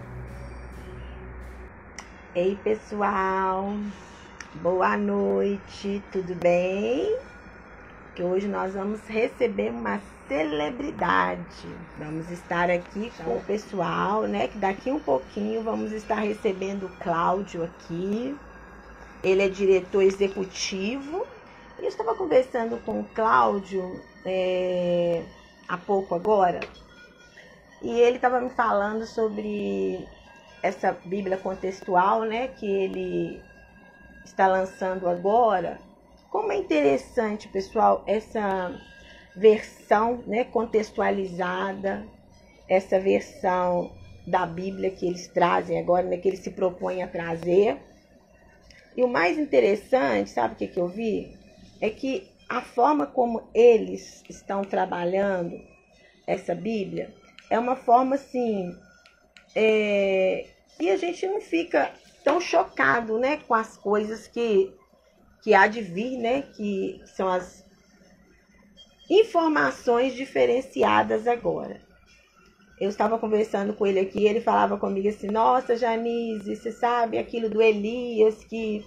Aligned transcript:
Ei, 2.34 2.58
pessoal! 2.64 3.74
Boa 4.62 4.98
noite, 4.98 6.04
tudo 6.12 6.36
bem? 6.36 7.18
Que 8.14 8.22
hoje 8.22 8.46
nós 8.46 8.74
vamos 8.74 9.00
receber 9.08 9.72
uma 9.72 10.02
celebridade. 10.28 11.66
Vamos 11.98 12.30
estar 12.30 12.70
aqui 12.70 13.10
com 13.24 13.38
o 13.38 13.46
pessoal, 13.46 14.24
né? 14.24 14.50
Que 14.50 14.58
daqui 14.58 14.92
um 14.92 15.00
pouquinho 15.00 15.64
vamos 15.64 15.94
estar 15.94 16.16
recebendo 16.16 16.88
o 16.88 17.02
Cláudio 17.02 17.64
aqui. 17.64 18.38
Ele 19.24 19.44
é 19.44 19.48
diretor 19.48 20.02
executivo. 20.02 21.26
Eu 21.78 21.88
estava 21.88 22.14
conversando 22.14 22.84
com 22.84 23.00
o 23.00 23.06
Cláudio 23.16 24.02
é, 24.26 25.24
há 25.70 25.78
pouco 25.78 26.16
agora. 26.16 26.60
E 27.82 27.98
ele 27.98 28.18
estava 28.18 28.42
me 28.42 28.50
falando 28.50 29.06
sobre 29.06 30.06
essa 30.62 30.98
Bíblia 31.06 31.38
contextual, 31.38 32.24
né? 32.26 32.50
Que 32.50 32.66
ele 32.70 33.49
está 34.30 34.48
lançando 34.48 35.08
agora. 35.08 35.80
Como 36.30 36.52
é 36.52 36.58
interessante, 36.58 37.48
pessoal, 37.48 38.04
essa 38.06 38.80
versão 39.36 40.24
né, 40.28 40.44
contextualizada, 40.44 42.06
essa 42.68 43.00
versão 43.00 43.92
da 44.26 44.46
Bíblia 44.46 44.92
que 44.92 45.08
eles 45.08 45.28
trazem 45.28 45.80
agora, 45.80 46.06
né, 46.06 46.18
que 46.18 46.28
eles 46.28 46.42
se 46.42 46.52
propõem 46.52 47.02
a 47.02 47.08
trazer. 47.08 47.78
E 48.96 49.04
o 49.04 49.08
mais 49.08 49.38
interessante, 49.38 50.30
sabe 50.30 50.54
o 50.54 50.58
que, 50.58 50.68
que 50.68 50.80
eu 50.80 50.88
vi? 50.88 51.36
É 51.82 51.90
que 51.90 52.30
a 52.48 52.62
forma 52.62 53.06
como 53.06 53.44
eles 53.54 54.24
estão 54.30 54.64
trabalhando 54.64 55.60
essa 56.28 56.54
Bíblia 56.54 57.14
é 57.50 57.58
uma 57.58 57.76
forma 57.76 58.16
assim 58.16 58.76
é, 59.56 60.46
que 60.78 60.90
a 60.90 60.98
gente 60.98 61.26
não 61.26 61.42
fica 61.42 61.92
tão 62.30 62.40
chocado, 62.40 63.18
né, 63.18 63.38
com 63.48 63.56
as 63.56 63.76
coisas 63.76 64.28
que 64.28 64.72
que 65.42 65.54
há 65.54 65.68
de 65.68 65.82
vir, 65.82 66.18
né, 66.18 66.42
que 66.42 67.02
são 67.16 67.28
as 67.28 67.66
informações 69.10 70.14
diferenciadas 70.14 71.26
agora. 71.26 71.80
Eu 72.80 72.90
estava 72.90 73.18
conversando 73.18 73.74
com 73.74 73.88
ele 73.88 74.02
aqui, 74.02 74.28
ele 74.28 74.42
falava 74.42 74.78
comigo 74.78 75.08
assim: 75.08 75.28
Nossa, 75.28 75.76
Janise, 75.76 76.56
você 76.56 76.72
sabe 76.72 77.18
aquilo 77.18 77.50
do 77.50 77.62
Elias 77.62 78.44
que 78.44 78.86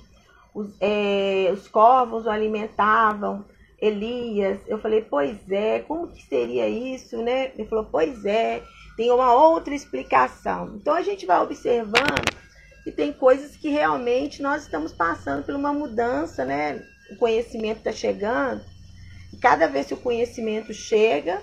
os, 0.54 0.68
é, 0.80 1.50
os 1.52 1.66
corvos 1.66 2.26
o 2.26 2.30
alimentavam? 2.30 3.44
Elias, 3.80 4.60
eu 4.68 4.78
falei, 4.78 5.02
pois 5.02 5.50
é, 5.50 5.80
como 5.80 6.06
que 6.06 6.22
seria 6.22 6.68
isso, 6.68 7.16
né? 7.20 7.50
Ele 7.58 7.66
falou, 7.66 7.88
pois 7.90 8.24
é, 8.24 8.62
tem 8.96 9.10
uma 9.10 9.34
outra 9.34 9.74
explicação. 9.74 10.76
Então 10.76 10.94
a 10.94 11.02
gente 11.02 11.26
vai 11.26 11.40
observando 11.40 12.42
e 12.84 12.90
tem 12.90 13.12
coisas 13.12 13.56
que 13.56 13.68
realmente 13.68 14.42
nós 14.42 14.62
estamos 14.62 14.92
passando 14.92 15.44
por 15.44 15.54
uma 15.54 15.72
mudança, 15.72 16.44
né? 16.44 16.82
O 17.10 17.16
conhecimento 17.16 17.78
está 17.78 17.92
chegando. 17.92 18.62
E 19.32 19.36
cada 19.36 19.66
vez 19.68 19.86
que 19.86 19.94
o 19.94 19.98
conhecimento 20.00 20.72
chega, 20.74 21.40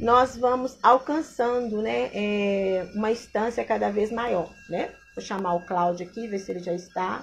nós 0.00 0.36
vamos 0.36 0.78
alcançando, 0.82 1.80
né? 1.80 2.10
É, 2.12 2.90
uma 2.94 3.10
instância 3.10 3.64
cada 3.64 3.90
vez 3.90 4.10
maior, 4.10 4.50
né? 4.68 4.90
Vou 5.14 5.24
chamar 5.24 5.54
o 5.54 5.66
Cláudio 5.66 6.06
aqui, 6.06 6.26
ver 6.26 6.38
se 6.38 6.50
ele 6.50 6.60
já 6.60 6.72
está. 6.72 7.22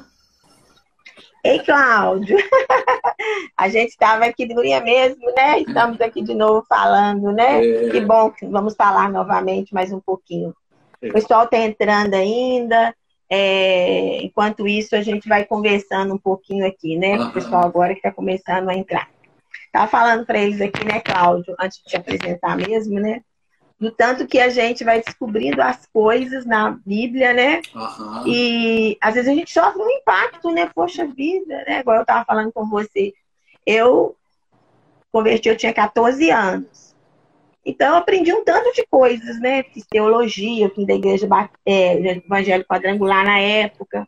Ei, 1.44 1.60
Cláudio! 1.60 2.38
A 3.56 3.70
gente 3.70 3.90
estava 3.90 4.26
aqui 4.26 4.54
manhã 4.54 4.82
mesmo, 4.82 5.32
né? 5.34 5.60
Estamos 5.60 6.02
aqui 6.02 6.22
de 6.22 6.34
novo 6.34 6.66
falando, 6.68 7.32
né? 7.32 7.66
É... 7.66 7.90
Que 7.90 8.02
bom 8.02 8.32
que 8.32 8.46
vamos 8.46 8.76
falar 8.76 9.10
novamente 9.12 9.74
mais 9.74 9.92
um 9.92 10.00
pouquinho. 10.00 10.56
O 11.02 11.14
pessoal 11.14 11.44
está 11.44 11.58
entrando 11.58 12.16
ainda. 12.16 12.94
É, 13.30 14.22
enquanto 14.22 14.68
isso, 14.68 14.96
a 14.96 15.02
gente 15.02 15.28
vai 15.28 15.46
conversando 15.46 16.14
um 16.14 16.18
pouquinho 16.18 16.66
aqui, 16.66 16.98
né? 16.98 17.20
O 17.20 17.32
pessoal 17.32 17.66
agora 17.66 17.94
que 17.94 18.00
está 18.00 18.12
começando 18.12 18.70
a 18.70 18.76
entrar. 18.76 19.10
Estava 19.66 19.88
falando 19.88 20.26
para 20.26 20.40
eles 20.40 20.62
aqui, 20.62 20.86
né, 20.86 21.00
Cláudio, 21.02 21.56
antes 21.60 21.80
de 21.80 21.86
te 21.86 21.98
apresentar 21.98 22.56
mesmo, 22.56 23.00
né? 23.00 23.22
Do 23.78 23.92
tanto 23.92 24.26
que 24.26 24.40
a 24.40 24.48
gente 24.48 24.86
vai 24.86 25.02
descobrindo 25.02 25.62
as 25.62 25.86
coisas 25.88 26.46
na 26.46 26.72
Bíblia, 26.86 27.34
né? 27.34 27.62
Uhum. 27.74 28.28
E 28.28 28.98
às 29.02 29.16
vezes 29.16 29.30
a 29.30 29.34
gente 29.34 29.52
sofre 29.52 29.82
um 29.82 29.90
impacto, 29.90 30.50
né? 30.52 30.70
Poxa 30.74 31.06
vida, 31.06 31.64
né? 31.68 31.80
Agora 31.80 32.00
eu 32.00 32.04
estava 32.04 32.24
falando 32.24 32.54
com 32.54 32.66
você. 32.70 33.14
Eu 33.66 34.16
converti, 35.12 35.50
eu 35.50 35.58
tinha 35.58 35.74
14 35.74 36.30
anos. 36.32 36.85
Então, 37.66 37.90
eu 37.90 37.96
aprendi 37.96 38.32
um 38.32 38.44
tanto 38.44 38.72
de 38.74 38.86
coisas, 38.86 39.40
né? 39.40 39.64
Fiz 39.64 39.86
teologia, 39.88 40.72
eu 40.76 40.86
da 40.86 40.94
igreja 40.94 41.28
é, 41.66 41.94
evangélica 41.94 42.76
quadrangular 42.76 43.26
na 43.26 43.40
época, 43.40 44.08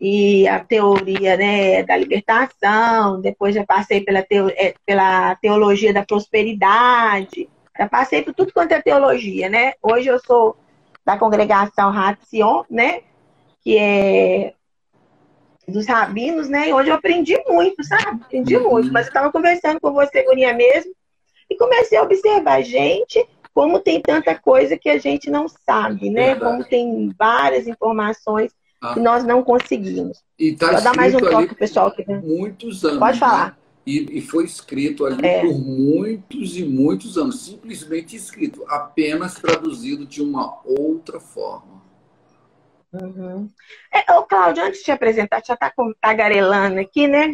e 0.00 0.48
a 0.48 0.58
teoria 0.60 1.36
né, 1.36 1.82
da 1.82 1.94
libertação, 1.94 3.20
depois 3.20 3.54
já 3.54 3.66
passei 3.66 4.00
pela, 4.00 4.22
teo, 4.22 4.48
é, 4.48 4.74
pela 4.86 5.36
teologia 5.36 5.92
da 5.92 6.02
prosperidade, 6.02 7.50
já 7.78 7.86
passei 7.86 8.22
por 8.22 8.32
tudo 8.32 8.52
quanto 8.52 8.72
é 8.72 8.80
teologia, 8.80 9.50
né? 9.50 9.74
Hoje 9.82 10.08
eu 10.08 10.18
sou 10.18 10.56
da 11.04 11.18
congregação 11.18 11.90
Ratzion, 11.90 12.64
né? 12.70 13.02
Que 13.62 13.76
é 13.76 14.54
dos 15.68 15.86
rabinos, 15.86 16.48
né? 16.48 16.70
E 16.70 16.72
hoje 16.72 16.88
eu 16.88 16.94
aprendi 16.94 17.38
muito, 17.46 17.84
sabe? 17.84 18.22
Aprendi 18.22 18.56
uhum. 18.56 18.70
muito. 18.70 18.92
Mas 18.92 19.06
eu 19.06 19.10
estava 19.10 19.30
conversando 19.30 19.80
com 19.80 19.92
você, 19.92 20.22
Guria, 20.24 20.52
mesmo, 20.54 20.92
e 21.50 21.56
comecei 21.56 21.98
a 21.98 22.02
observar, 22.02 22.62
gente, 22.62 23.26
como 23.52 23.80
tem 23.80 24.00
tanta 24.00 24.34
coisa 24.34 24.78
que 24.78 24.88
a 24.88 24.98
gente 24.98 25.28
não 25.28 25.48
sabe, 25.48 26.08
né? 26.08 26.28
Verdade. 26.28 26.52
Como 26.52 26.64
tem 26.64 27.14
várias 27.18 27.66
informações 27.66 28.52
ah. 28.80 28.94
que 28.94 29.00
nós 29.00 29.24
não 29.24 29.42
conseguimos. 29.42 30.22
E 30.38 30.54
tá 30.54 30.70
Vou 30.70 30.82
dar 30.82 30.96
mais 30.96 31.14
um 31.14 31.18
toque 31.18 31.54
pessoal 31.54 31.90
que 31.90 32.04
muitos 32.08 32.84
anos. 32.84 32.98
Pode 32.98 33.18
falar. 33.18 33.48
Né? 33.48 33.56
E, 33.86 34.18
e, 34.18 34.20
foi 34.20 34.44
escrito 34.44 35.04
ali 35.04 35.26
é. 35.26 35.40
por 35.40 35.58
muitos 35.58 36.56
e 36.56 36.64
muitos 36.64 37.18
anos, 37.18 37.44
simplesmente 37.44 38.14
escrito, 38.14 38.64
apenas 38.68 39.34
traduzido 39.34 40.06
de 40.06 40.22
uma 40.22 40.60
outra 40.64 41.18
forma. 41.18 41.82
Uhum. 42.92 43.48
É, 43.92 44.12
ô, 44.12 44.22
Cláudio, 44.24 44.64
antes 44.64 44.80
de 44.80 44.84
te 44.84 44.90
apresentar, 44.92 45.42
já 45.44 45.54
está 45.54 45.72
tagarelando 46.00 46.78
aqui, 46.78 47.08
né? 47.08 47.32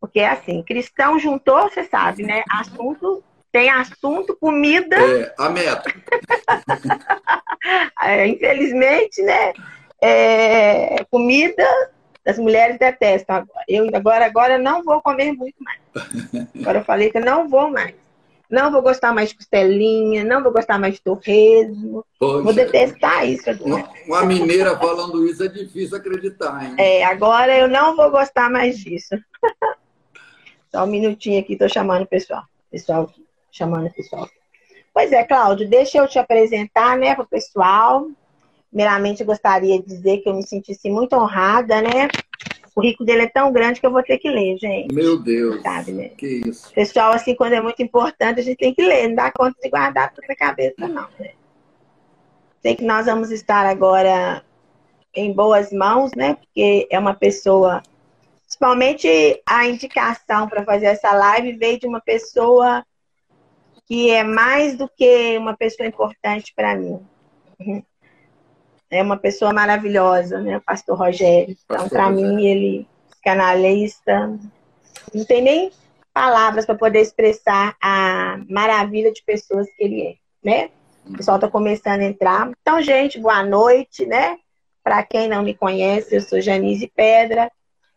Porque 0.00 0.20
é 0.20 0.28
assim, 0.28 0.62
cristão 0.62 1.18
juntou, 1.18 1.62
você 1.62 1.84
sabe, 1.84 2.22
né? 2.22 2.44
Assunto 2.48 3.22
tem 3.54 3.70
assunto, 3.70 4.36
comida. 4.36 4.96
É, 4.96 5.32
a 5.38 5.48
meta. 5.48 5.94
é, 8.02 8.26
infelizmente, 8.26 9.22
né? 9.22 9.52
É, 10.02 11.04
comida, 11.08 11.64
as 12.26 12.36
mulheres 12.36 12.80
detestam 12.80 13.36
agora. 13.36 13.64
Eu 13.68 13.88
agora, 13.94 14.26
agora 14.26 14.58
não 14.58 14.82
vou 14.82 15.00
comer 15.00 15.32
muito 15.32 15.54
mais. 15.60 15.78
Agora 16.60 16.80
eu 16.80 16.84
falei 16.84 17.10
que 17.10 17.18
eu 17.18 17.24
não 17.24 17.48
vou 17.48 17.70
mais. 17.70 17.94
Não 18.50 18.72
vou 18.72 18.82
gostar 18.82 19.14
mais 19.14 19.28
de 19.28 19.36
costelinha, 19.36 20.24
não 20.24 20.42
vou 20.42 20.52
gostar 20.52 20.76
mais 20.76 20.94
de 20.94 21.02
torresmo. 21.02 22.04
Poxa, 22.18 22.42
vou 22.42 22.52
detestar 22.52 23.24
isso. 23.24 23.50
Uma, 23.64 23.88
uma, 24.06 24.24
mineira 24.26 24.76
falando 24.76 25.24
isso 25.26 25.44
é 25.44 25.48
difícil 25.48 25.96
acreditar, 25.96 26.64
hein? 26.64 26.74
É, 26.76 27.04
agora 27.04 27.56
eu 27.56 27.68
não 27.68 27.94
vou 27.94 28.10
gostar 28.10 28.50
mais 28.50 28.76
disso. 28.78 29.14
Só 30.74 30.82
um 30.82 30.88
minutinho 30.88 31.38
aqui, 31.38 31.56
tô 31.56 31.68
chamando 31.68 32.02
o 32.02 32.06
pessoal. 32.06 32.42
Pessoal 32.70 33.04
aqui 33.04 33.23
chamando 33.54 33.86
o 33.86 33.92
pessoal. 33.92 34.28
Pois 34.92 35.12
é, 35.12 35.24
Cláudio, 35.24 35.68
deixa 35.68 35.98
eu 35.98 36.08
te 36.08 36.18
apresentar, 36.18 36.98
né, 36.98 37.14
para 37.14 37.24
o 37.24 37.28
pessoal. 37.28 38.08
Primeiramente, 38.68 39.20
eu 39.20 39.26
gostaria 39.26 39.80
de 39.80 39.86
dizer 39.86 40.18
que 40.18 40.28
eu 40.28 40.34
me 40.34 40.42
senti 40.42 40.76
muito 40.90 41.14
honrada, 41.14 41.80
né? 41.80 42.08
O 42.66 42.74
currículo 42.74 43.06
dele 43.06 43.22
é 43.22 43.28
tão 43.28 43.52
grande 43.52 43.80
que 43.80 43.86
eu 43.86 43.92
vou 43.92 44.02
ter 44.02 44.18
que 44.18 44.28
ler, 44.28 44.58
gente. 44.58 44.92
Meu 44.92 45.16
Deus. 45.16 45.62
Sabe, 45.62 45.92
né? 45.92 46.08
Que 46.08 46.42
isso. 46.44 46.72
Pessoal, 46.72 47.12
assim, 47.12 47.36
quando 47.36 47.52
é 47.52 47.60
muito 47.60 47.80
importante, 47.80 48.40
a 48.40 48.42
gente 48.42 48.58
tem 48.58 48.74
que 48.74 48.82
ler. 48.82 49.08
Não 49.08 49.14
dá 49.14 49.30
conta 49.30 49.56
de 49.62 49.70
guardar 49.70 50.12
tudo 50.12 50.26
na 50.28 50.34
cabeça, 50.34 50.88
não, 50.88 51.06
né? 51.20 51.30
Sei 52.60 52.74
que 52.74 52.84
nós 52.84 53.06
vamos 53.06 53.30
estar 53.30 53.64
agora 53.64 54.44
em 55.14 55.32
boas 55.32 55.72
mãos, 55.72 56.10
né? 56.16 56.34
Porque 56.34 56.88
é 56.90 56.98
uma 56.98 57.14
pessoa. 57.14 57.80
Principalmente 58.42 59.40
a 59.46 59.66
indicação 59.66 60.48
para 60.48 60.64
fazer 60.64 60.86
essa 60.86 61.12
live 61.12 61.52
veio 61.52 61.78
de 61.78 61.86
uma 61.86 62.00
pessoa 62.00 62.84
que 63.86 64.10
é 64.10 64.24
mais 64.24 64.76
do 64.76 64.88
que 64.88 65.36
uma 65.38 65.56
pessoa 65.56 65.86
importante 65.86 66.52
para 66.54 66.74
mim. 66.76 67.00
É 68.90 69.02
uma 69.02 69.16
pessoa 69.16 69.52
maravilhosa, 69.52 70.40
né? 70.40 70.56
O 70.56 70.60
pastor 70.60 70.98
Rogério. 70.98 71.56
Então, 71.64 71.88
para 71.88 72.10
mim, 72.10 72.46
ele, 72.46 72.86
canalista, 73.22 74.38
não 75.12 75.24
tem 75.24 75.42
nem 75.42 75.72
palavras 76.12 76.64
para 76.64 76.76
poder 76.76 77.00
expressar 77.00 77.76
a 77.82 78.38
maravilha 78.48 79.12
de 79.12 79.22
pessoas 79.24 79.66
que 79.76 79.84
ele 79.84 80.02
é, 80.02 80.14
né? 80.42 80.70
O 81.04 81.16
pessoal 81.16 81.36
está 81.36 81.48
começando 81.48 82.00
a 82.00 82.04
entrar. 82.04 82.50
Então, 82.62 82.80
gente, 82.80 83.18
boa 83.18 83.42
noite, 83.42 84.06
né? 84.06 84.38
Para 84.82 85.02
quem 85.02 85.28
não 85.28 85.42
me 85.42 85.54
conhece, 85.54 86.14
eu 86.14 86.20
sou 86.20 86.40
Janise 86.40 86.90
Pedra, 86.94 87.50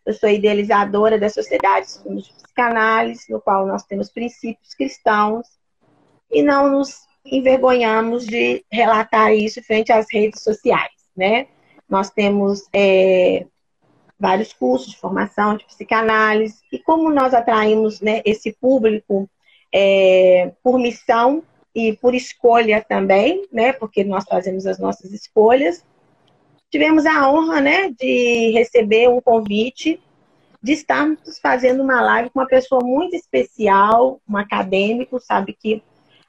eu 0.06 0.13
sou 0.13 0.30
idealizadora 0.30 1.19
da 1.19 1.30
Sociedade 1.30 1.88
de 2.06 2.33
Psicanálise, 2.33 3.31
no 3.31 3.40
qual 3.40 3.66
nós 3.68 3.83
temos 3.83 4.10
princípios 4.10 4.74
cristãos 4.74 5.56
e 6.31 6.41
não 6.41 6.69
nos 6.69 7.07
envergonhamos 7.25 8.25
de 8.25 8.63
relatar 8.71 9.33
isso 9.33 9.62
frente 9.63 9.91
às 9.91 10.07
redes 10.12 10.41
sociais, 10.41 10.91
né? 11.15 11.47
Nós 11.89 12.09
temos 12.09 12.63
é, 12.74 13.45
vários 14.19 14.53
cursos 14.53 14.91
de 14.91 14.97
formação 14.97 15.57
de 15.57 15.65
psicanálise 15.65 16.59
e 16.71 16.79
como 16.79 17.09
nós 17.09 17.33
atraímos 17.33 18.01
né, 18.01 18.21
esse 18.25 18.53
público 18.53 19.29
é, 19.74 20.51
por 20.63 20.79
missão 20.79 21.44
e 21.74 21.94
por 21.94 22.15
escolha 22.15 22.83
também, 22.88 23.45
né? 23.51 23.73
Porque 23.73 24.03
nós 24.03 24.25
fazemos 24.25 24.65
as 24.65 24.80
nossas 24.80 25.12
escolhas. 25.12 25.85
Tivemos 26.69 27.06
a 27.06 27.30
honra, 27.31 27.62
né, 27.62 27.89
de 27.91 28.51
receber 28.51 29.07
um 29.07 29.21
convite 29.21 30.01
de 30.62 30.73
estarmos 30.73 31.39
fazendo 31.41 31.81
uma 31.81 32.01
live 32.01 32.30
com 32.30 32.39
uma 32.39 32.47
pessoa 32.47 32.83
muito 32.83 33.15
especial, 33.15 34.19
um 34.27 34.35
acadêmico, 34.35 35.19
sabe 35.19 35.53
que 35.53 35.81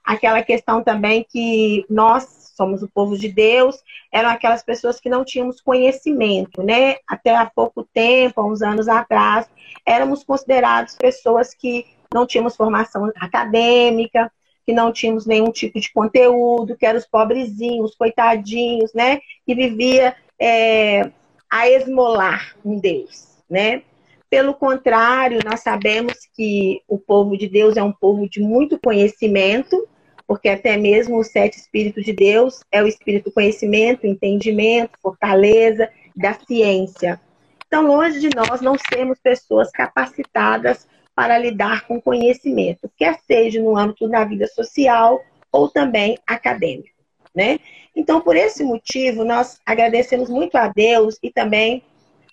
aquela 0.08 0.42
questão 0.42 0.82
também 0.82 1.22
que 1.28 1.84
nós 1.90 2.54
somos 2.56 2.82
o 2.82 2.88
povo 2.88 3.16
de 3.16 3.28
Deus, 3.28 3.76
eram 4.10 4.30
aquelas 4.30 4.62
pessoas 4.62 4.98
que 4.98 5.10
não 5.10 5.22
tínhamos 5.22 5.60
conhecimento, 5.60 6.62
né? 6.62 6.96
Até 7.06 7.36
há 7.36 7.44
pouco 7.44 7.84
tempo, 7.92 8.40
há 8.40 8.46
uns 8.46 8.62
anos 8.62 8.88
atrás, 8.88 9.46
éramos 9.84 10.24
considerados 10.24 10.96
pessoas 10.96 11.52
que 11.52 11.84
não 12.12 12.26
tínhamos 12.26 12.56
formação 12.56 13.12
acadêmica, 13.16 14.32
que 14.64 14.72
não 14.72 14.90
tínhamos 14.90 15.26
nenhum 15.26 15.52
tipo 15.52 15.78
de 15.78 15.92
conteúdo, 15.92 16.74
que 16.74 16.86
eram 16.86 16.98
os 16.98 17.06
pobrezinhos, 17.06 17.94
coitadinhos, 17.94 18.94
né? 18.94 19.20
Que 19.44 19.54
vivia 19.54 20.16
é, 20.40 21.10
a 21.50 21.68
esmolar 21.68 22.56
um 22.64 22.80
Deus, 22.80 23.36
né? 23.48 23.82
Pelo 24.30 24.54
contrário, 24.54 25.40
nós 25.44 25.60
sabemos 25.60 26.14
que 26.34 26.82
o 26.88 26.98
povo 26.98 27.36
de 27.36 27.46
Deus 27.46 27.76
é 27.76 27.82
um 27.82 27.92
povo 27.92 28.26
de 28.26 28.40
muito 28.40 28.78
conhecimento, 28.78 29.86
porque 30.28 30.50
até 30.50 30.76
mesmo 30.76 31.16
o 31.16 31.24
sete 31.24 31.56
espírito 31.56 32.02
de 32.02 32.12
Deus 32.12 32.60
é 32.70 32.82
o 32.82 32.86
espírito 32.86 33.32
conhecimento, 33.32 34.06
entendimento, 34.06 34.98
fortaleza, 35.00 35.90
da 36.14 36.34
ciência. 36.34 37.18
Então, 37.66 37.86
longe 37.86 38.20
de 38.20 38.28
nós 38.36 38.60
não 38.60 38.76
sermos 38.92 39.18
pessoas 39.18 39.70
capacitadas 39.70 40.86
para 41.14 41.38
lidar 41.38 41.86
com 41.86 42.00
conhecimento, 42.00 42.90
quer 42.96 43.18
seja 43.26 43.60
no 43.62 43.76
âmbito 43.76 44.06
da 44.06 44.22
vida 44.24 44.46
social 44.46 45.24
ou 45.50 45.68
também 45.68 46.18
acadêmico, 46.26 46.94
né? 47.34 47.58
Então, 47.96 48.20
por 48.20 48.36
esse 48.36 48.62
motivo, 48.62 49.24
nós 49.24 49.58
agradecemos 49.64 50.28
muito 50.28 50.56
a 50.56 50.68
Deus 50.68 51.18
e 51.22 51.30
também 51.30 51.82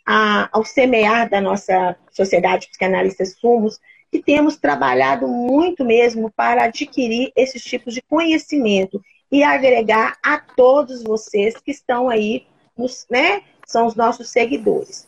a, 0.05 0.49
ao 0.51 0.65
semear 0.65 1.29
da 1.29 1.39
nossa 1.39 1.95
sociedade 2.11 2.67
psicanalistas 2.67 3.37
Sumos, 3.39 3.79
que 4.15 4.23
temos 4.23 4.55
trabalhado 4.55 5.27
muito 5.27 5.83
mesmo 5.83 6.31
para 6.31 6.65
adquirir 6.65 7.33
esses 7.35 7.61
tipos 7.61 7.93
de 7.93 8.01
conhecimento 8.01 9.01
e 9.29 9.43
agregar 9.43 10.17
a 10.23 10.37
todos 10.37 11.03
vocês 11.03 11.57
que 11.57 11.71
estão 11.71 12.07
aí, 12.07 12.45
nos, 12.77 13.05
né? 13.09 13.41
São 13.65 13.85
os 13.85 13.95
nossos 13.95 14.29
seguidores. 14.29 15.05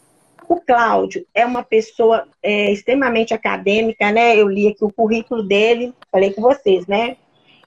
O 0.50 0.60
Cláudio 0.60 1.26
é 1.34 1.46
uma 1.46 1.64
pessoa 1.64 2.28
é, 2.44 2.72
extremamente 2.72 3.34
acadêmica, 3.34 4.12
né? 4.12 4.36
Eu 4.36 4.50
li 4.50 4.68
aqui 4.68 4.84
o 4.84 4.92
currículo 4.92 5.42
dele, 5.42 5.94
falei 6.12 6.34
com 6.34 6.42
vocês, 6.42 6.86
né? 6.86 7.16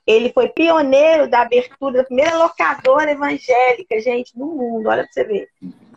Ele 0.06 0.30
foi 0.32 0.48
pioneiro 0.48 1.26
da 1.26 1.40
abertura 1.40 1.98
da 1.98 2.04
primeira 2.04 2.36
locadora 2.36 3.12
evangélica, 3.12 3.98
gente, 4.00 4.38
no 4.38 4.46
mundo. 4.46 4.88
Olha 4.88 5.04
para 5.04 5.12
você 5.12 5.24
ver. 5.24 5.48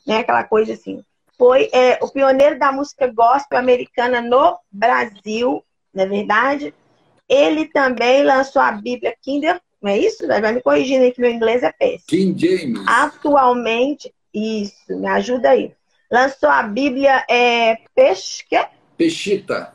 Né? 0.08 0.18
Aquela 0.20 0.44
coisa 0.44 0.74
assim 0.74 1.04
foi 1.38 1.70
é, 1.74 2.00
o 2.02 2.10
pioneiro 2.10 2.58
da 2.58 2.72
música 2.72 3.08
gospel 3.08 3.58
americana 3.58 4.22
no 4.22 4.58
Brasil, 4.72 5.64
não 5.94 6.04
é 6.04 6.08
verdade? 6.08 6.74
Ele 7.28 7.66
também 7.66 8.24
lançou 8.24 8.62
a 8.62 8.72
Bíblia 8.72 9.16
Kinder, 9.22 9.60
não 9.82 9.92
é 9.92 9.98
isso? 9.98 10.26
Vai 10.28 10.54
me 10.54 10.62
corrigindo 10.62 11.04
aí 11.04 11.12
que 11.12 11.22
meu 11.22 11.32
inglês 11.32 11.64
é 11.64 11.72
péssimo. 11.72 12.06
King 12.08 12.40
James. 12.40 12.88
Atualmente, 12.88 14.14
isso, 14.34 14.98
me 14.98 15.08
ajuda 15.08 15.50
aí. 15.50 15.74
Lançou 16.12 16.50
a 16.50 16.64
Bíblia 16.64 17.26
é, 17.30 17.78
Pesca. 17.96 18.70
Peixita. 18.98 19.74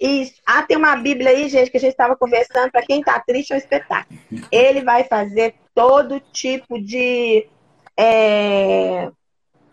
Isso. 0.00 0.34
Ah, 0.46 0.62
tem 0.62 0.76
uma 0.76 0.96
Bíblia 0.96 1.30
aí, 1.30 1.48
gente, 1.48 1.70
que 1.70 1.76
a 1.76 1.80
gente 1.80 1.90
estava 1.90 2.16
conversando. 2.16 2.70
Para 2.70 2.86
quem 2.86 3.00
está 3.00 3.20
triste, 3.20 3.52
é 3.52 3.56
um 3.56 3.58
espetáculo. 3.58 4.18
Ele 4.50 4.82
vai 4.82 5.04
fazer 5.04 5.54
todo 5.74 6.20
tipo 6.32 6.80
de 6.80 7.46
é, 7.96 9.10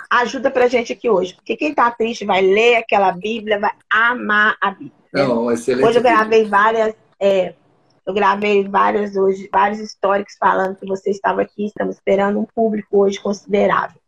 ajuda 0.09 0.49
pra 0.49 0.67
gente 0.67 0.93
aqui 0.93 1.09
hoje. 1.09 1.35
Porque 1.35 1.55
quem 1.55 1.73
tá 1.73 1.89
triste 1.91 2.25
vai 2.25 2.41
ler 2.41 2.75
aquela 2.75 3.11
Bíblia, 3.11 3.59
vai 3.59 3.71
amar 3.89 4.55
a 4.61 4.71
Bíblia. 4.71 4.91
Não, 5.13 5.51
excelente. 5.51 5.85
Hoje 5.85 5.97
eu 5.99 6.03
gravei 6.03 6.45
várias. 6.45 6.95
É, 7.19 7.53
eu 8.05 8.13
gravei 8.13 8.67
várias 8.67 9.15
hoje, 9.15 9.49
vários 9.51 9.79
históricos 9.79 10.35
falando 10.39 10.77
que 10.77 10.85
você 10.85 11.09
estava 11.09 11.41
aqui, 11.41 11.65
estamos 11.65 11.95
esperando 11.95 12.39
um 12.39 12.45
público 12.45 12.99
hoje 12.99 13.19
considerável. 13.19 13.99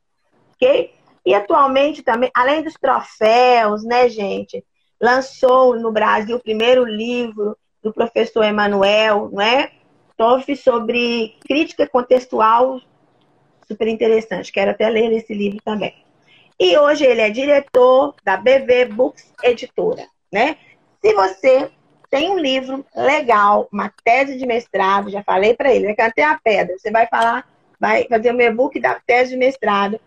Ok? 0.55 0.93
E 1.25 1.33
atualmente 1.33 2.01
também, 2.01 2.31
além 2.33 2.63
dos 2.63 2.73
troféus, 2.73 3.83
né, 3.83 4.07
gente? 4.09 4.63
Lançou 5.01 5.77
no 5.79 5.91
Brasil 5.91 6.37
o 6.37 6.41
primeiro 6.41 6.85
livro 6.85 7.57
do 7.83 7.93
professor 7.93 8.43
Emanuel, 8.43 9.29
não 9.31 9.41
é? 9.41 9.71
Toff 10.17 10.55
sobre 10.55 11.35
crítica 11.45 11.87
contextual 11.87 12.81
super 13.69 13.87
interessante. 13.87 14.51
Quero 14.51 14.71
até 14.71 14.89
ler 14.89 15.11
esse 15.13 15.33
livro 15.33 15.59
também. 15.63 15.93
E 16.59 16.77
hoje 16.77 17.05
ele 17.05 17.21
é 17.21 17.29
diretor 17.29 18.15
da 18.23 18.35
BV 18.35 18.85
Books 18.85 19.31
Editora, 19.43 20.05
né? 20.31 20.57
Se 21.01 21.13
você 21.13 21.71
tem 22.09 22.31
um 22.31 22.39
livro 22.39 22.85
legal, 22.95 23.69
uma 23.71 23.93
tese 24.03 24.37
de 24.37 24.45
mestrado, 24.45 25.09
já 25.09 25.23
falei 25.23 25.53
para 25.53 25.73
ele, 25.73 25.85
vai 25.85 25.95
cantar 25.95 26.33
a 26.33 26.39
pedra. 26.43 26.77
Você 26.77 26.91
vai 26.91 27.07
falar, 27.07 27.47
vai 27.79 28.05
fazer 28.09 28.33
o 28.33 28.41
e-book 28.41 28.79
da 28.79 28.99
tese 28.99 29.31
de 29.31 29.37
mestrado. 29.37 29.99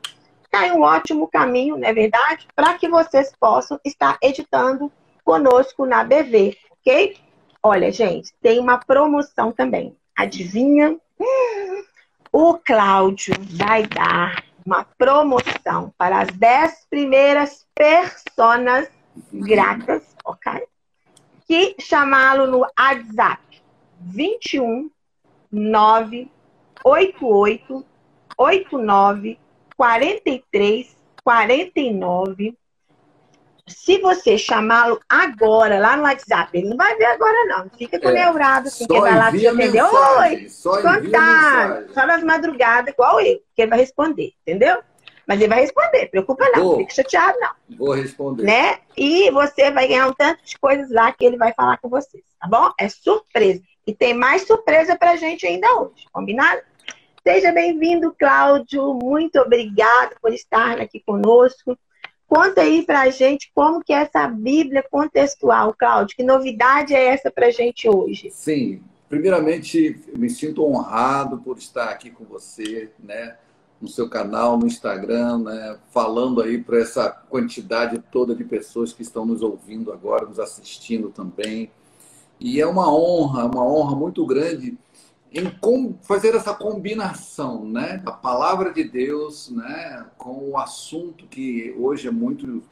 Tá 0.51 0.67
um 0.75 0.83
ótimo 0.83 1.29
caminho, 1.29 1.79
não 1.79 1.89
é 1.89 1.95
verdade? 1.95 2.47
Para 2.55 2.75
que 2.75 2.89
vocês 2.89 3.33
possam 3.41 3.81
estar 3.85 4.19
editando 4.21 4.93
conosco 5.25 5.87
na 5.87 6.05
BV, 6.05 6.59
ok? 6.73 7.17
Olha, 7.63 7.91
gente, 7.91 8.35
tem 8.43 8.59
uma 8.59 8.77
promoção 8.77 9.53
também. 9.53 9.97
Adivinha? 10.15 10.99
Hum, 11.19 11.72
o 12.33 12.55
Cláudio 12.55 13.35
vai 13.51 13.87
dar 13.87 14.43
uma 14.65 14.85
promoção 14.97 15.93
para 15.99 16.23
as 16.23 16.29
10 16.29 16.87
primeiras 16.89 17.67
pessoas 17.75 18.89
gratas, 19.31 20.17
ok? 20.25 20.67
Que 21.47 21.77
chamá-lo 21.79 22.47
no 22.47 22.61
WhatsApp 22.61 23.61
21 24.01 24.91
988 25.51 27.85
89 28.39 29.39
43 29.77 30.97
49 31.23 32.57
se 33.73 33.99
você 33.99 34.39
chamá-lo 34.39 35.01
agora, 35.09 35.79
lá 35.79 35.97
no 35.97 36.05
WhatsApp, 36.05 36.57
ele 36.57 36.69
não 36.69 36.77
vai 36.77 36.97
ver 36.97 37.07
agora, 37.07 37.45
não. 37.47 37.71
Fica 37.77 37.99
com 37.99 38.09
é, 38.09 38.13
neurado, 38.13 38.69
assim, 38.69 38.87
que 38.87 39.01
vai 39.01 39.17
lá 39.17 39.31
te 39.31 39.47
entendeu? 39.47 39.87
Oi, 39.87 40.49
contar. 40.83 41.85
Só 41.93 42.07
nas 42.07 42.23
madrugadas, 42.23 42.93
igual 42.93 43.21
eu, 43.21 43.41
que 43.55 43.63
ele 43.63 43.71
vai 43.71 43.79
responder, 43.79 44.33
entendeu? 44.43 44.79
Mas 45.27 45.41
ele 45.41 45.49
vai 45.49 45.61
responder, 45.61 46.07
preocupa 46.07 46.45
não, 46.51 46.63
Vou. 46.63 46.79
fica 46.79 46.95
chateado, 46.95 47.39
não. 47.41 47.77
Vou 47.77 47.95
responder. 47.95 48.43
Né? 48.43 48.79
E 48.97 49.31
você 49.31 49.71
vai 49.71 49.89
ganhar 49.89 50.09
um 50.09 50.13
tanto 50.13 50.45
de 50.45 50.59
coisas 50.59 50.91
lá 50.91 51.13
que 51.13 51.25
ele 51.25 51.37
vai 51.37 51.53
falar 51.55 51.79
com 51.79 51.89
vocês, 51.89 52.23
tá 52.41 52.49
bom? 52.49 52.73
É 52.79 52.89
surpresa. 52.89 53.63
E 53.87 53.95
tem 53.95 54.15
mais 54.15 54.43
surpresa 54.43 54.97
pra 54.97 55.17
gente 55.17 55.47
ainda 55.47 55.67
hoje, 55.81 56.05
combinado? 56.13 56.61
Seja 57.27 57.53
bem-vindo, 57.53 58.15
Cláudio. 58.19 58.95
Muito 59.01 59.39
obrigado 59.39 60.17
por 60.21 60.33
estar 60.33 60.81
aqui 60.81 61.01
conosco. 61.01 61.79
Conta 62.35 62.63
aí 62.63 62.83
para 62.83 63.03
a 63.03 63.11
gente 63.11 63.53
como 63.55 63.85
que 63.85 63.93
é 63.93 63.97
essa 63.97 64.27
Bíblia 64.27 64.83
contextual, 64.91 65.75
Cláudio. 65.79 66.17
Que 66.17 66.23
novidade 66.23 66.95
é 66.95 67.09
essa 67.09 67.31
para 67.31 67.49
a 67.49 67.51
gente 67.51 67.87
hoje? 67.87 68.31
Sim, 68.31 68.81
primeiramente 69.07 70.01
me 70.17 70.31
sinto 70.31 70.65
honrado 70.65 71.37
por 71.37 71.59
estar 71.59 71.91
aqui 71.91 72.11
com 72.11 72.25
você, 72.25 72.91
né, 72.99 73.37
no 73.79 73.87
seu 73.87 74.09
canal, 74.09 74.57
no 74.57 74.67
Instagram, 74.67 75.41
né, 75.41 75.77
falando 75.91 76.41
aí 76.41 76.57
para 76.57 76.79
essa 76.79 77.11
quantidade 77.11 78.03
toda 78.11 78.35
de 78.35 78.45
pessoas 78.45 78.95
que 78.95 79.03
estão 79.03 79.27
nos 79.27 79.43
ouvindo 79.43 79.93
agora, 79.93 80.25
nos 80.25 80.41
assistindo 80.41 81.11
também. 81.11 81.71
E 82.41 82.63
é 82.63 82.67
uma 82.67 82.91
honra, 82.91 83.45
uma 83.45 83.63
honra 83.63 83.95
muito 83.95 84.25
grande 84.25 84.79
em 85.33 85.99
fazer 86.03 86.35
essa 86.35 86.55
combinação, 86.55 87.65
né, 87.65 87.99
da 87.99 88.13
palavra 88.13 88.73
de 88.73 88.85
Deus, 88.85 89.51
né, 89.51 90.07
com 90.19 90.51
o 90.51 90.59
assunto 90.59 91.27
que 91.27 91.75
hoje 91.79 92.09
é 92.09 92.11
muito 92.11 92.63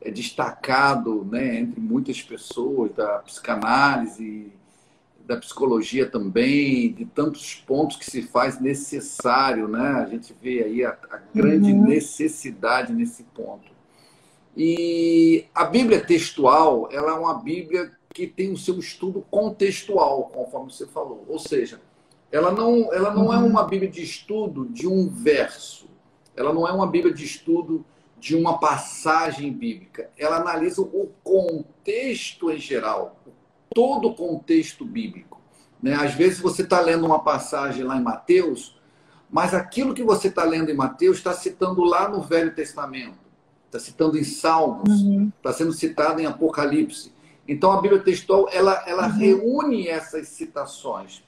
é 0.00 0.10
destacado, 0.10 1.24
né, 1.24 1.60
entre 1.60 1.80
muitas 1.80 2.20
pessoas 2.20 2.92
da 2.92 3.20
psicanálise, 3.20 4.52
da 5.26 5.38
psicologia 5.38 6.06
também, 6.06 6.92
de 6.92 7.06
tantos 7.06 7.54
pontos 7.54 7.96
que 7.96 8.04
se 8.04 8.22
faz 8.22 8.60
necessário, 8.60 9.66
né? 9.66 10.02
A 10.02 10.04
gente 10.04 10.34
vê 10.40 10.62
aí 10.62 10.84
a, 10.84 10.90
a 11.10 11.18
grande 11.34 11.72
uhum. 11.72 11.86
necessidade 11.86 12.92
nesse 12.92 13.22
ponto. 13.22 13.72
E 14.54 15.46
a 15.54 15.64
Bíblia 15.64 16.04
textual, 16.04 16.88
ela 16.92 17.12
é 17.12 17.14
uma 17.14 17.42
Bíblia 17.42 17.90
que 18.12 18.26
tem 18.26 18.52
o 18.52 18.56
seu 18.56 18.78
estudo 18.78 19.24
contextual, 19.30 20.30
conforme 20.32 20.70
você 20.70 20.86
falou. 20.86 21.24
Ou 21.26 21.38
seja, 21.38 21.80
ela 22.34 22.50
não, 22.50 22.92
ela 22.92 23.14
não 23.14 23.32
é 23.32 23.36
uhum. 23.36 23.46
uma 23.46 23.62
Bíblia 23.62 23.88
de 23.88 24.02
estudo 24.02 24.66
de 24.66 24.88
um 24.88 25.08
verso. 25.08 25.88
Ela 26.34 26.52
não 26.52 26.66
é 26.66 26.72
uma 26.72 26.84
Bíblia 26.84 27.14
de 27.14 27.24
estudo 27.24 27.86
de 28.18 28.34
uma 28.34 28.58
passagem 28.58 29.52
bíblica. 29.52 30.10
Ela 30.18 30.38
analisa 30.38 30.82
o 30.82 31.12
contexto 31.22 32.50
em 32.50 32.58
geral, 32.58 33.20
todo 33.72 34.08
o 34.08 34.14
contexto 34.16 34.84
bíblico. 34.84 35.40
Né? 35.80 35.94
Às 35.94 36.14
vezes 36.14 36.40
você 36.40 36.62
está 36.62 36.80
lendo 36.80 37.06
uma 37.06 37.20
passagem 37.20 37.84
lá 37.84 37.96
em 37.96 38.02
Mateus, 38.02 38.80
mas 39.30 39.54
aquilo 39.54 39.94
que 39.94 40.02
você 40.02 40.26
está 40.26 40.42
lendo 40.42 40.72
em 40.72 40.76
Mateus 40.76 41.18
está 41.18 41.34
citando 41.34 41.84
lá 41.84 42.08
no 42.08 42.20
Velho 42.20 42.52
Testamento, 42.52 43.20
está 43.66 43.78
citando 43.78 44.18
em 44.18 44.24
Salmos, 44.24 44.92
está 44.92 45.06
uhum. 45.06 45.32
Tá 45.40 45.52
sendo 45.52 45.72
citado 45.72 46.20
em 46.20 46.26
Apocalipse. 46.26 47.12
Então 47.46 47.70
a 47.70 47.80
Bíblia 47.80 48.02
textual 48.02 48.48
ela, 48.50 48.82
ela 48.88 49.06
uhum. 49.06 49.12
reúne 49.12 49.86
essas 49.86 50.26
citações 50.26 51.22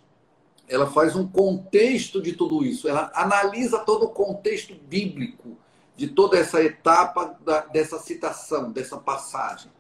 ela 0.69 0.87
faz 0.91 1.15
um 1.15 1.27
contexto 1.27 2.21
de 2.21 2.33
tudo 2.33 2.65
isso, 2.65 2.89
ela 2.89 3.11
analisa 3.15 3.79
todo 3.79 4.05
o 4.05 4.11
contexto 4.11 4.75
bíblico 4.89 5.57
de 5.97 6.09
toda 6.09 6.37
essa 6.37 6.63
etapa 6.63 7.37
da, 7.45 7.61
dessa 7.61 7.99
citação, 7.99 8.71
dessa 8.71 8.99
passagem. 8.99 9.71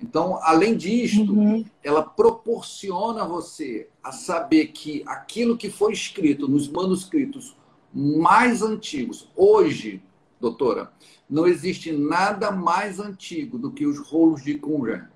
Então, 0.00 0.38
além 0.42 0.76
disto, 0.76 1.32
uhum. 1.32 1.64
ela 1.82 2.02
proporciona 2.02 3.22
a 3.22 3.26
você 3.26 3.88
a 4.02 4.10
saber 4.10 4.68
que 4.68 5.02
aquilo 5.06 5.56
que 5.56 5.70
foi 5.70 5.92
escrito 5.92 6.48
nos 6.48 6.68
manuscritos 6.68 7.56
mais 7.94 8.62
antigos, 8.62 9.30
hoje, 9.36 10.02
doutora, 10.40 10.92
não 11.30 11.46
existe 11.46 11.92
nada 11.92 12.50
mais 12.50 12.98
antigo 12.98 13.56
do 13.56 13.70
que 13.70 13.86
os 13.86 13.98
rolos 13.98 14.42
de 14.42 14.58
Qumran 14.58 15.11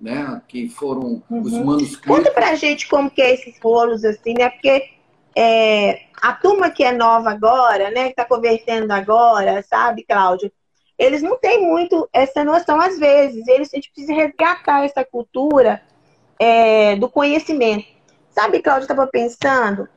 né? 0.00 0.40
Que 0.46 0.68
foram 0.68 1.22
uhum. 1.30 1.40
os 1.40 1.52
manuscritos. 1.52 2.16
Conta 2.16 2.30
pra 2.30 2.54
gente 2.54 2.88
como 2.88 3.10
que 3.10 3.22
é 3.22 3.34
esses 3.34 3.58
rolos, 3.62 4.04
assim, 4.04 4.34
né? 4.34 4.50
Porque 4.50 4.90
é, 5.34 6.02
a 6.20 6.32
turma 6.32 6.70
que 6.70 6.84
é 6.84 6.92
nova 6.92 7.30
agora, 7.30 7.90
né? 7.90 8.04
Que 8.04 8.10
está 8.10 8.24
convertendo 8.24 8.92
agora, 8.92 9.62
sabe, 9.62 10.04
Cláudio? 10.04 10.50
Eles 10.98 11.22
não 11.22 11.38
têm 11.38 11.66
muito 11.66 12.08
essa 12.12 12.44
noção, 12.44 12.80
às 12.80 12.98
vezes. 12.98 13.46
Eles, 13.46 13.72
a 13.72 13.76
gente 13.76 13.90
precisa 13.90 14.14
resgatar 14.14 14.84
essa 14.84 15.04
cultura 15.04 15.82
é, 16.38 16.96
do 16.96 17.08
conhecimento. 17.08 17.86
Sabe, 18.30 18.60
Cláudio, 18.60 18.82
eu 18.82 18.92
estava 18.92 19.06
pensando, 19.06 19.88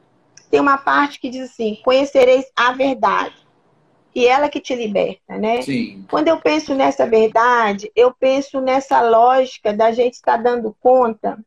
tem 0.49 0.59
uma 0.59 0.77
parte 0.77 1.19
que 1.19 1.29
diz 1.29 1.49
assim, 1.51 1.77
conhecereis 1.83 2.45
a 2.55 2.71
verdade 2.71 3.48
e 4.13 4.25
ela 4.25 4.49
que 4.49 4.59
te 4.59 4.75
liberta, 4.75 5.37
né? 5.37 5.61
Sim. 5.61 6.05
Quando 6.09 6.27
eu 6.27 6.37
penso 6.39 6.73
nessa 6.73 7.05
verdade, 7.05 7.91
eu 7.95 8.13
penso 8.13 8.59
nessa 8.59 9.01
lógica 9.01 9.71
da 9.71 9.91
gente 9.91 10.15
estar 10.15 10.37
dando 10.37 10.75
conta 10.79 11.37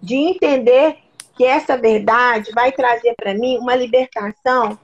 de 0.00 0.14
entender 0.14 0.96
que 1.36 1.44
essa 1.44 1.76
verdade 1.76 2.50
vai 2.52 2.72
trazer 2.72 3.14
para 3.16 3.34
mim 3.34 3.58
uma 3.58 3.76
libertação 3.76 4.78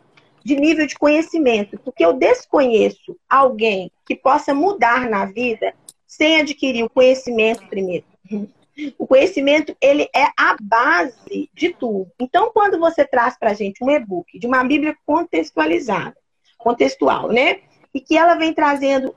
de 0.45 0.57
nível 0.57 0.87
de 0.87 0.95
conhecimento, 0.95 1.79
porque 1.79 2.05
eu 2.05 2.13
desconheço 2.13 3.17
alguém 3.29 3.91
que 4.07 4.15
possa 4.15 4.53
mudar 4.53 5.09
na 5.09 5.25
vida 5.25 5.75
sem 6.07 6.41
adquirir 6.41 6.85
o 6.85 6.91
conhecimento 6.91 7.67
primeiro. 7.67 8.05
O 8.99 9.07
conhecimento, 9.07 9.77
ele 9.81 10.09
é 10.13 10.25
a 10.37 10.57
base 10.61 11.49
de 11.55 11.73
tudo. 11.73 12.11
Então, 12.19 12.51
quando 12.53 12.77
você 12.77 13.05
traz 13.05 13.39
para 13.39 13.53
a 13.53 13.55
gente 13.55 13.85
um 13.85 13.89
e-book 13.89 14.37
de 14.37 14.49
uma 14.49 14.65
Bíblia 14.65 14.97
contextualizada, 15.07 16.17
contextual, 16.65 17.29
né? 17.29 17.61
E 17.93 18.01
que 18.01 18.17
ela 18.17 18.35
vem 18.35 18.53
trazendo 18.53 19.15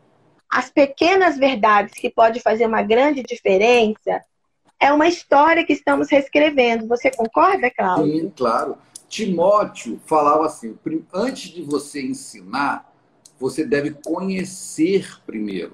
as 0.49 0.69
pequenas 0.69 1.37
verdades 1.37 1.93
que 1.95 2.09
pode 2.09 2.39
fazer 2.41 2.67
uma 2.67 2.83
grande 2.83 3.23
diferença. 3.23 4.21
É 4.79 4.91
uma 4.91 5.07
história 5.07 5.65
que 5.65 5.73
estamos 5.73 6.09
reescrevendo. 6.09 6.87
Você 6.87 7.09
concorda, 7.09 7.71
Cláudio? 7.71 8.19
Sim, 8.19 8.33
claro. 8.35 8.77
Timóteo 9.09 9.99
falava 10.05 10.45
assim: 10.45 10.77
antes 11.13 11.49
de 11.49 11.63
você 11.63 12.05
ensinar, 12.05 12.93
você 13.39 13.65
deve 13.65 13.91
conhecer 13.91 15.19
primeiro. 15.25 15.73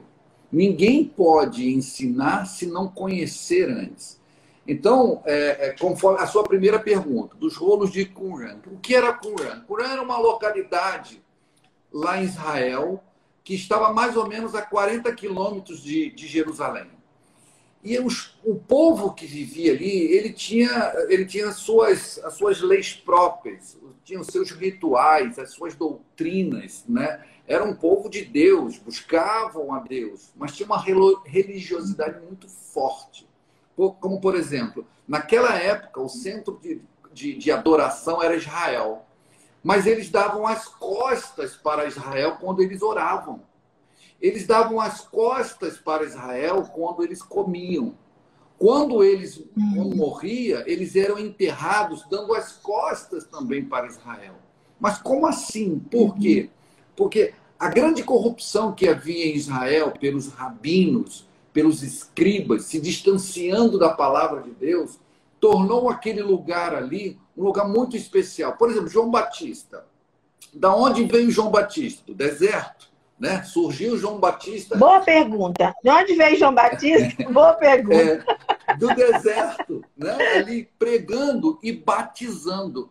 Ninguém 0.52 1.04
pode 1.04 1.68
ensinar 1.74 2.46
se 2.46 2.68
não 2.68 2.88
conhecer 2.88 3.70
antes. 3.70 4.22
Então, 4.68 5.22
é, 5.26 5.68
é, 5.68 5.76
conforme 5.78 6.22
a 6.22 6.28
sua 6.28 6.44
primeira 6.44 6.80
pergunta, 6.80 7.36
dos 7.36 7.56
rolos 7.56 7.92
de 7.92 8.06
Qumran. 8.06 8.60
O 8.68 8.78
que 8.78 8.96
era 8.96 9.12
Qumran? 9.12 9.62
Qumran 9.68 9.92
era 9.92 10.02
uma 10.02 10.18
localidade 10.18 11.23
lá 11.94 12.20
em 12.20 12.26
Israel, 12.26 13.04
que 13.44 13.54
estava 13.54 13.94
mais 13.94 14.18
ou 14.18 14.28
menos 14.28 14.56
a 14.56 14.62
40 14.62 15.14
quilômetros 15.14 15.82
de, 15.82 16.10
de 16.12 16.28
Jerusalém. 16.28 16.90
E 17.84 18.00
os, 18.00 18.40
o 18.46 18.56
povo 18.56 19.14
que 19.14 19.26
vivia 19.26 19.74
ali, 19.74 19.90
ele 19.90 20.32
tinha, 20.32 20.94
ele 21.10 21.26
tinha 21.26 21.52
suas, 21.52 22.18
as 22.24 22.34
suas 22.34 22.62
leis 22.62 22.94
próprias, 22.94 23.78
tinha 24.06 24.22
os 24.22 24.28
seus 24.28 24.52
rituais, 24.52 25.38
as 25.38 25.52
suas 25.52 25.76
doutrinas, 25.76 26.86
né? 26.88 27.22
Era 27.46 27.66
um 27.66 27.76
povo 27.76 28.10
de 28.10 28.24
Deus, 28.24 28.78
buscavam 28.78 29.74
a 29.74 29.80
Deus, 29.80 30.32
mas 30.34 30.56
tinha 30.56 30.66
uma 30.66 30.82
religiosidade 30.82 32.22
muito 32.26 32.48
forte. 32.48 33.28
Como, 33.76 34.22
por 34.22 34.36
exemplo, 34.36 34.88
naquela 35.06 35.54
época, 35.58 36.00
o 36.00 36.08
centro 36.08 36.58
de, 36.62 36.82
de, 37.12 37.36
de 37.36 37.52
adoração 37.52 38.24
era 38.24 38.36
Israel. 38.36 39.06
Mas 39.64 39.88
eles 39.88 40.10
davam 40.10 40.46
as 40.46 40.68
costas 40.68 41.56
para 41.56 41.88
Israel 41.88 42.38
quando 42.40 42.62
eles 42.62 42.82
oravam. 42.82 43.42
Eles 44.22 44.46
davam 44.46 44.80
as 44.80 45.02
costas 45.02 45.78
para 45.78 46.04
Israel 46.04 46.64
quando 46.74 47.04
eles 47.04 47.22
comiam. 47.22 47.96
Quando 48.58 49.04
eles 49.04 49.44
quando 49.76 49.96
morria, 49.96 50.64
eles 50.68 50.96
eram 50.96 51.18
enterrados 51.18 52.06
dando 52.10 52.34
as 52.34 52.52
costas 52.54 53.26
também 53.26 53.64
para 53.64 53.88
Israel. 53.88 54.36
Mas 54.80 54.98
como 54.98 55.26
assim? 55.26 55.80
Por 55.80 56.16
quê? 56.18 56.50
Porque 56.96 57.34
a 57.58 57.70
grande 57.70 58.04
corrupção 58.04 58.74
que 58.74 58.88
havia 58.88 59.26
em 59.26 59.36
Israel 59.36 59.92
pelos 59.92 60.28
rabinos, 60.28 61.26
pelos 61.54 61.84
escribas, 61.84 62.66
se 62.66 62.80
distanciando 62.80 63.80
da 63.80 63.90
palavra 63.90 64.42
de 64.42 64.52
Deus, 64.52 65.00
tornou 65.40 65.90
aquele 65.90 66.22
lugar 66.22 66.76
ali 66.76 67.20
um 67.36 67.44
lugar 67.44 67.68
muito 67.68 67.96
especial. 67.98 68.54
Por 68.54 68.70
exemplo, 68.70 68.90
João 68.90 69.10
Batista. 69.10 69.86
Da 70.54 70.76
onde 70.76 71.04
veio 71.06 71.32
João 71.32 71.50
Batista? 71.50 72.04
Do 72.06 72.14
deserto. 72.14 72.92
Né? 73.20 73.44
Surgiu 73.44 73.98
João 73.98 74.20
Batista. 74.20 74.76
Boa 74.76 75.00
pergunta. 75.00 75.74
De 75.84 75.90
onde 75.90 76.16
veio 76.16 76.38
João 76.38 76.54
Batista? 76.54 77.24
Boa 77.32 77.54
pergunta. 77.54 78.26
É, 78.68 78.76
do 78.76 78.88
deserto, 78.94 79.84
né? 79.96 80.16
ali 80.36 80.70
pregando 80.78 81.60
e 81.64 81.72
batizando. 81.72 82.90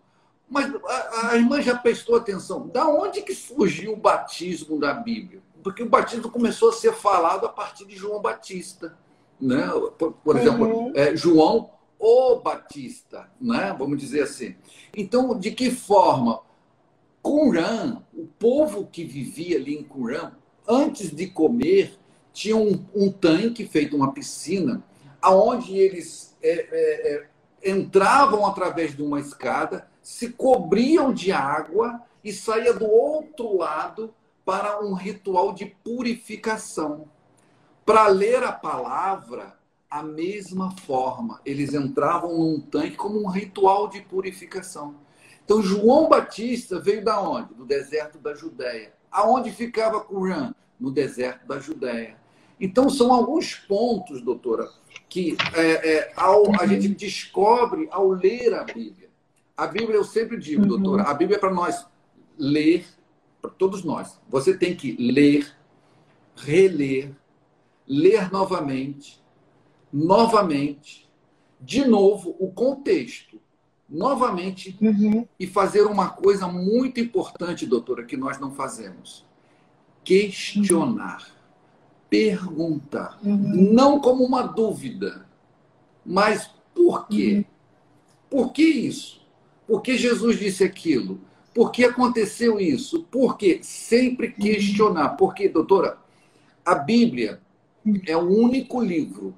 Mas 0.48 0.72
a, 0.74 1.30
a, 1.30 1.36
irmã 1.36 1.60
já 1.60 1.76
prestou 1.76 2.16
atenção. 2.16 2.68
Da 2.68 2.86
onde 2.88 3.22
que 3.22 3.34
surgiu 3.34 3.92
o 3.92 3.96
batismo 3.96 4.78
da 4.78 4.94
Bíblia? 4.94 5.42
Porque 5.62 5.82
o 5.82 5.88
batismo 5.88 6.30
começou 6.30 6.70
a 6.70 6.72
ser 6.72 6.92
falado 6.92 7.46
a 7.46 7.48
partir 7.48 7.86
de 7.86 7.96
João 7.96 8.20
Batista. 8.20 8.96
Né? 9.40 9.66
Por, 9.98 10.12
por 10.12 10.36
exemplo, 10.36 10.66
uhum. 10.66 10.92
é, 10.94 11.16
João 11.16 11.70
o 12.04 12.40
Batista, 12.40 13.30
né? 13.40 13.72
vamos 13.78 13.96
dizer 13.96 14.22
assim. 14.24 14.56
Então, 14.92 15.38
de 15.38 15.52
que 15.52 15.70
forma? 15.70 16.40
Qumran, 17.22 18.02
o 18.12 18.26
povo 18.26 18.88
que 18.90 19.04
vivia 19.04 19.56
ali 19.56 19.76
em 19.78 19.84
Qumran, 19.84 20.32
antes 20.66 21.14
de 21.14 21.28
comer, 21.28 21.96
tinha 22.32 22.56
um, 22.56 22.84
um 22.92 23.08
tanque 23.12 23.64
feito 23.64 23.94
uma 23.94 24.12
piscina, 24.12 24.82
aonde 25.20 25.78
eles 25.78 26.36
é, 26.42 26.50
é, 26.50 27.28
é, 27.62 27.70
entravam 27.70 28.44
através 28.46 28.96
de 28.96 29.02
uma 29.02 29.20
escada, 29.20 29.86
se 30.02 30.30
cobriam 30.30 31.14
de 31.14 31.30
água 31.30 32.02
e 32.24 32.32
saía 32.32 32.74
do 32.74 32.90
outro 32.90 33.56
lado 33.56 34.12
para 34.44 34.80
um 34.80 34.94
ritual 34.94 35.52
de 35.52 35.66
purificação. 35.66 37.08
Para 37.86 38.08
ler 38.08 38.42
a 38.42 38.50
palavra, 38.50 39.56
a 39.92 40.02
mesma 40.02 40.70
forma, 40.70 41.38
eles 41.44 41.74
entravam 41.74 42.38
num 42.38 42.58
tanque 42.58 42.96
como 42.96 43.22
um 43.22 43.28
ritual 43.28 43.88
de 43.88 44.00
purificação. 44.00 44.94
Então, 45.44 45.60
João 45.60 46.08
Batista 46.08 46.80
veio 46.80 47.04
da 47.04 47.20
onde? 47.20 47.52
Do 47.52 47.66
deserto 47.66 48.18
da 48.18 48.34
Judéia. 48.34 48.94
Aonde 49.10 49.52
ficava 49.52 50.00
Curã? 50.00 50.54
No 50.80 50.90
deserto 50.90 51.46
da 51.46 51.58
Judéia. 51.58 52.16
Então, 52.58 52.88
são 52.88 53.12
alguns 53.12 53.54
pontos, 53.54 54.22
doutora, 54.22 54.66
que 55.10 55.36
é, 55.52 55.96
é, 55.96 56.12
ao, 56.16 56.58
a 56.58 56.66
gente 56.66 56.88
descobre 56.88 57.86
ao 57.90 58.08
ler 58.08 58.54
a 58.54 58.64
Bíblia. 58.64 59.10
A 59.54 59.66
Bíblia, 59.66 59.96
eu 59.96 60.04
sempre 60.04 60.38
digo, 60.38 60.62
uhum. 60.62 60.68
doutora, 60.68 61.02
a 61.02 61.12
Bíblia 61.12 61.36
é 61.36 61.40
para 61.40 61.52
nós 61.52 61.86
ler, 62.38 62.86
para 63.42 63.50
todos 63.50 63.84
nós. 63.84 64.18
Você 64.26 64.56
tem 64.56 64.74
que 64.74 64.96
ler, 64.98 65.54
reler, 66.34 67.12
ler 67.86 68.32
novamente, 68.32 69.21
novamente, 69.92 71.08
de 71.60 71.84
novo, 71.84 72.34
o 72.38 72.50
contexto, 72.50 73.40
novamente, 73.88 74.76
uhum. 74.80 75.26
e 75.38 75.46
fazer 75.46 75.82
uma 75.82 76.08
coisa 76.08 76.48
muito 76.48 76.98
importante, 76.98 77.66
doutora, 77.66 78.04
que 78.04 78.16
nós 78.16 78.38
não 78.38 78.52
fazemos: 78.52 79.24
questionar, 80.02 81.20
uhum. 81.20 82.08
perguntar. 82.08 83.18
Uhum. 83.22 83.72
Não 83.72 84.00
como 84.00 84.24
uma 84.24 84.42
dúvida, 84.42 85.26
mas 86.04 86.50
por 86.74 87.06
quê? 87.06 87.36
Uhum. 87.36 87.44
Por 88.30 88.52
que 88.52 88.64
isso? 88.64 89.20
Por 89.66 89.82
que 89.82 89.96
Jesus 89.96 90.38
disse 90.38 90.64
aquilo? 90.64 91.20
Por 91.54 91.70
que 91.70 91.84
aconteceu 91.84 92.58
isso? 92.58 93.02
Por 93.10 93.36
que? 93.36 93.62
Sempre 93.62 94.28
uhum. 94.28 94.32
questionar. 94.34 95.10
Porque, 95.10 95.48
doutora, 95.48 95.98
a 96.64 96.74
Bíblia 96.74 97.40
é 98.06 98.16
o 98.16 98.26
único 98.26 98.80
livro 98.80 99.34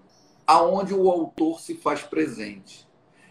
aonde 0.47 0.95
o 0.95 1.11
autor 1.11 1.61
se 1.61 1.75
faz 1.75 2.03
presente. 2.03 2.87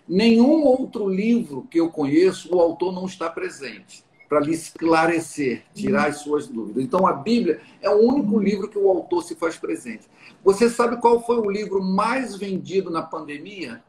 Nenhum 0.08 0.64
outro 0.64 1.08
livro 1.08 1.68
que 1.70 1.80
eu 1.80 1.90
conheço, 1.90 2.54
o 2.54 2.60
autor 2.60 2.92
não 2.92 3.06
está 3.06 3.30
presente 3.30 4.04
para 4.28 4.40
lhe 4.40 4.52
esclarecer, 4.52 5.64
tirar 5.76 6.08
as 6.08 6.18
suas 6.18 6.48
dúvidas. 6.48 6.84
Então, 6.84 7.06
a 7.06 7.14
Bíblia 7.14 7.62
é 7.82 7.90
o 7.90 8.00
único 8.00 8.40
livro 8.40 8.68
que 8.68 8.78
o 8.78 8.90
autor 8.90 9.24
se 9.24 9.36
faz 9.36 9.58
presente. 9.58 10.08
Você 10.44 10.70
sabe 10.70 10.98
qual 10.98 11.24
foi 11.24 11.38
o 11.38 11.50
livro 11.50 11.84
mais 11.84 12.36
vendido 12.36 12.90
na 12.90 13.04
pandemia? 13.04 13.84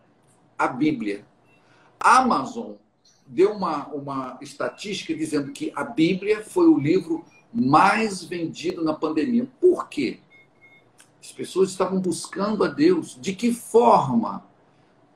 A 0.58 0.68
Bíblia. 0.68 1.24
A 1.98 2.18
Amazon 2.18 2.72
deu 3.26 3.52
uma, 3.52 3.86
uma 3.88 4.38
estatística 4.42 5.14
dizendo 5.14 5.50
que 5.50 5.72
a 5.74 5.82
Bíblia 5.82 6.42
foi 6.44 6.68
o 6.68 6.78
livro 6.78 7.24
mais 7.52 8.22
vendido 8.22 8.84
na 8.84 8.92
pandemia. 8.92 9.48
Por 9.60 9.88
quê? 9.88 10.18
As 11.24 11.32
pessoas 11.32 11.70
estavam 11.70 11.98
buscando 11.98 12.62
a 12.64 12.68
Deus. 12.68 13.16
De 13.18 13.32
que 13.34 13.50
forma? 13.50 14.44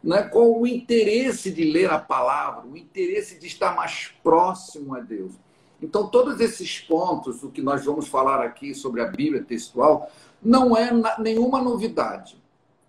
Né? 0.02 0.22
Qual 0.22 0.58
o 0.58 0.66
interesse 0.66 1.50
de 1.50 1.70
ler 1.70 1.90
a 1.90 1.98
palavra? 1.98 2.66
O 2.66 2.78
interesse 2.78 3.38
de 3.38 3.46
estar 3.46 3.76
mais 3.76 4.10
próximo 4.22 4.94
a 4.94 5.00
Deus. 5.00 5.34
Então, 5.82 6.08
todos 6.08 6.40
esses 6.40 6.80
pontos, 6.80 7.44
o 7.44 7.50
que 7.50 7.60
nós 7.60 7.84
vamos 7.84 8.08
falar 8.08 8.42
aqui 8.42 8.74
sobre 8.74 9.02
a 9.02 9.06
Bíblia 9.06 9.44
textual, 9.44 10.10
não 10.42 10.74
é 10.74 10.90
nenhuma 11.18 11.60
novidade. 11.60 12.42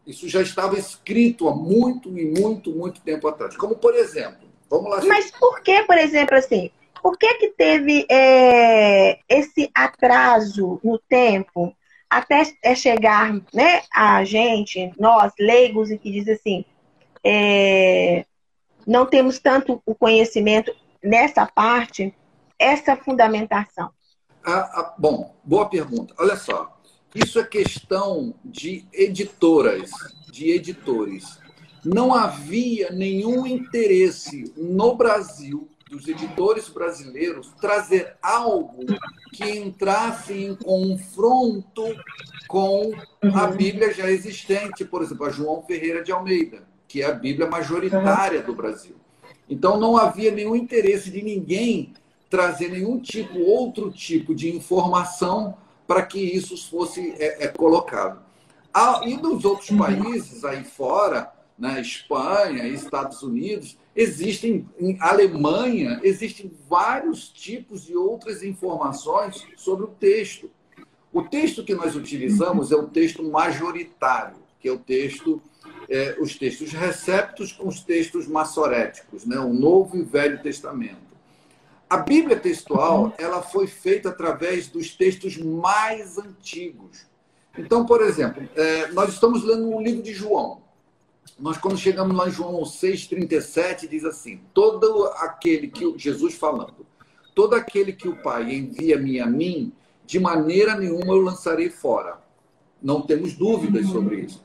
Isso 0.08 0.30
já 0.30 0.42
estava 0.42 0.80
escrito 0.80 1.50
há 1.50 1.54
muito 1.54 2.18
e 2.18 2.40
muito, 2.40 2.72
muito 2.72 3.02
tempo 3.02 3.28
atrás. 3.28 3.58
Como, 3.58 3.76
por 3.76 3.96
exemplo, 3.96 4.48
vamos 4.70 4.90
lá. 4.90 5.04
Mas 5.04 5.30
por 5.32 5.60
que, 5.60 5.84
por 5.84 5.98
exemplo, 5.98 6.38
assim, 6.38 6.72
por 7.04 7.18
que, 7.18 7.34
que 7.36 7.50
teve 7.50 8.06
é, 8.10 9.20
esse 9.28 9.70
atraso 9.76 10.80
no 10.82 10.98
tempo 10.98 11.76
até 12.10 12.44
é 12.64 12.74
chegar 12.74 13.34
né, 13.54 13.84
a 13.94 14.24
gente, 14.24 14.92
nós, 15.00 15.32
leigos, 15.40 15.92
e 15.92 15.98
que 15.98 16.12
diz 16.12 16.28
assim, 16.28 16.66
é, 17.24 18.26
não 18.88 19.06
temos 19.06 19.38
tanto 19.40 19.82
o 19.86 19.94
conhecimento 19.94 20.74
nessa 21.04 21.46
parte, 21.46 22.14
essa 22.58 22.96
fundamentação? 22.96 23.92
Ah, 24.44 24.70
ah, 24.74 24.96
bom, 24.98 25.36
boa 25.44 25.70
pergunta. 25.70 26.14
Olha 26.18 26.36
só, 26.36 26.80
isso 27.14 27.40
é 27.40 27.44
questão 27.44 28.34
de 28.44 28.86
editoras, 28.92 29.92
de 30.32 30.50
editores. 30.52 31.40
Não 31.86 32.14
havia 32.14 32.90
nenhum 32.92 33.46
interesse 33.46 34.54
no 34.58 34.96
Brasil 34.96 35.70
dos 35.90 36.08
editores 36.08 36.70
brasileiros 36.70 37.52
trazer 37.60 38.16
algo 38.22 38.86
que 39.34 39.44
entrasse 39.50 40.34
em 40.34 40.56
confronto 40.56 41.84
com 42.48 42.94
a 43.34 43.46
uhum. 43.46 43.58
Bíblia 43.58 43.92
já 43.92 44.10
existente, 44.10 44.86
por 44.86 45.02
exemplo, 45.02 45.26
a 45.26 45.32
João 45.32 45.64
Ferreira 45.64 46.04
de 46.04 46.12
Almeida, 46.12 46.68
que 46.88 47.02
é 47.02 47.06
a 47.06 47.14
Bíblia 47.14 47.50
majoritária 47.50 48.42
do 48.44 48.54
Brasil. 48.54 48.96
Então 49.50 49.80
não 49.80 49.98
havia 49.98 50.32
nenhum 50.32 50.56
interesse 50.56 51.10
de 51.10 51.24
ninguém 51.24 51.94
trazer 52.30 52.70
nenhum 52.70 53.00
tipo, 53.00 53.40
outro 53.40 53.92
tipo 53.92 54.36
de 54.36 54.56
informação 54.56 55.58
para 55.88 56.04
que 56.04 56.20
isso 56.20 56.56
fosse 56.70 57.16
é, 57.18 57.46
é, 57.46 57.48
colocado. 57.48 58.22
Ah, 58.72 59.02
e 59.04 59.18
nos 59.18 59.44
outros 59.44 59.72
uhum. 59.72 59.80
países 59.80 60.46
aí 60.46 60.64
fora, 60.64 61.34
na 61.58 61.74
né, 61.74 61.82
Espanha, 61.82 62.68
Estados 62.68 63.24
Unidos, 63.24 63.76
existem 64.00 64.66
em 64.80 64.98
Alemanha, 65.02 66.00
existem 66.04 66.50
vários 66.70 67.28
tipos 67.28 67.86
de 67.86 67.98
outras 67.98 68.42
informações 68.44 69.46
sobre 69.58 69.84
o 69.84 69.90
texto. 69.90 70.50
O 71.12 71.24
texto 71.24 71.66
que 71.66 71.76
nós 71.76 71.98
utilizamos 71.98 72.72
é 72.72 72.76
o 72.78 72.88
texto 72.88 73.22
majoritário, 73.22 74.38
que 74.58 74.70
é 74.70 74.72
o 74.72 74.80
texto, 74.80 75.42
é, 75.90 76.16
os 76.18 76.38
textos 76.38 76.72
receptos 76.72 77.52
com 77.52 77.68
os 77.68 77.82
textos 77.82 78.26
massoréticos, 78.26 79.26
né? 79.26 79.38
o 79.38 79.52
Novo 79.52 79.98
e 79.98 80.04
Velho 80.04 80.42
Testamento. 80.42 81.10
A 81.90 81.98
Bíblia 81.98 82.40
textual 82.40 83.14
ela 83.18 83.42
foi 83.42 83.68
feita 83.68 84.10
através 84.10 84.68
dos 84.68 84.96
textos 84.96 85.36
mais 85.38 86.18
antigos. 86.18 87.06
Então, 87.58 87.86
por 87.86 88.02
exemplo, 88.02 88.48
é, 88.56 88.92
nós 88.94 89.12
estamos 89.12 89.44
lendo 89.44 89.76
o 89.76 89.82
livro 89.82 90.02
de 90.02 90.14
João 90.14 90.69
nós 91.38 91.58
quando 91.58 91.78
chegamos 91.78 92.16
lá 92.16 92.28
em 92.28 92.32
João 92.32 92.62
6,37, 92.62 93.88
diz 93.88 94.06
assim, 94.06 94.42
todo 94.54 95.06
aquele 95.18 95.68
que, 95.68 95.98
Jesus 95.98 96.36
falando, 96.36 96.86
todo 97.36 97.54
aquele 97.56 97.94
que 97.94 98.08
o 98.08 98.16
Pai 98.16 98.54
envia-me 98.54 99.20
a 99.20 99.26
mim, 99.26 99.72
de 100.06 100.20
maneira 100.20 100.76
nenhuma 100.76 101.14
eu 101.14 101.22
lançarei 101.22 101.70
fora. 101.70 102.20
Não 102.82 103.02
temos 103.02 103.34
dúvidas 103.34 103.86
uhum. 103.86 103.92
sobre 103.92 104.22
isso. 104.22 104.44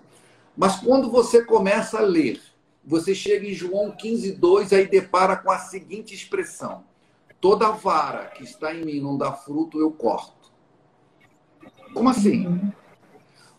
Mas 0.56 0.76
quando 0.76 1.10
você 1.10 1.44
começa 1.44 1.98
a 1.98 2.02
ler, 2.02 2.40
você 2.84 3.14
chega 3.14 3.46
em 3.46 3.54
João 3.54 3.92
15,2, 3.92 4.76
aí 4.76 4.86
depara 4.86 5.36
com 5.36 5.50
a 5.50 5.58
seguinte 5.58 6.14
expressão: 6.14 6.84
Toda 7.40 7.70
vara 7.70 8.26
que 8.26 8.44
está 8.44 8.74
em 8.74 8.84
mim 8.84 9.00
não 9.00 9.16
dá 9.16 9.32
fruto, 9.32 9.80
eu 9.80 9.90
corto. 9.90 10.50
Como 11.92 12.08
assim? 12.08 12.46
Uhum. 12.46 12.72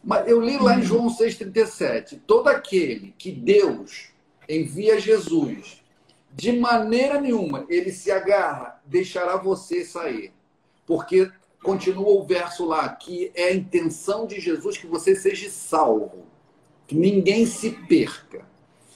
Mas 0.06 0.28
eu 0.28 0.40
li 0.40 0.60
lá 0.60 0.78
em 0.78 0.84
João 0.84 1.08
6,37: 1.08 2.22
todo 2.28 2.48
aquele 2.48 3.16
que 3.18 3.32
Deus 3.32 4.10
envia 4.48 5.00
Jesus, 5.00 5.84
de 6.32 6.52
maneira 6.52 7.20
nenhuma 7.20 7.66
ele 7.68 7.92
se 7.92 8.12
agarra, 8.12 8.80
deixará 8.86 9.36
você 9.36 9.84
sair. 9.84 10.32
Porque 10.86 11.32
continua 11.64 12.10
o 12.10 12.24
verso 12.24 12.66
lá, 12.66 12.88
que 12.90 13.32
é 13.34 13.46
a 13.46 13.56
intenção 13.56 14.28
de 14.28 14.40
Jesus 14.40 14.78
que 14.78 14.86
você 14.86 15.16
seja 15.16 15.50
salvo, 15.50 16.28
que 16.86 16.94
ninguém 16.94 17.48
se 17.48 17.72
perca. 17.72 18.46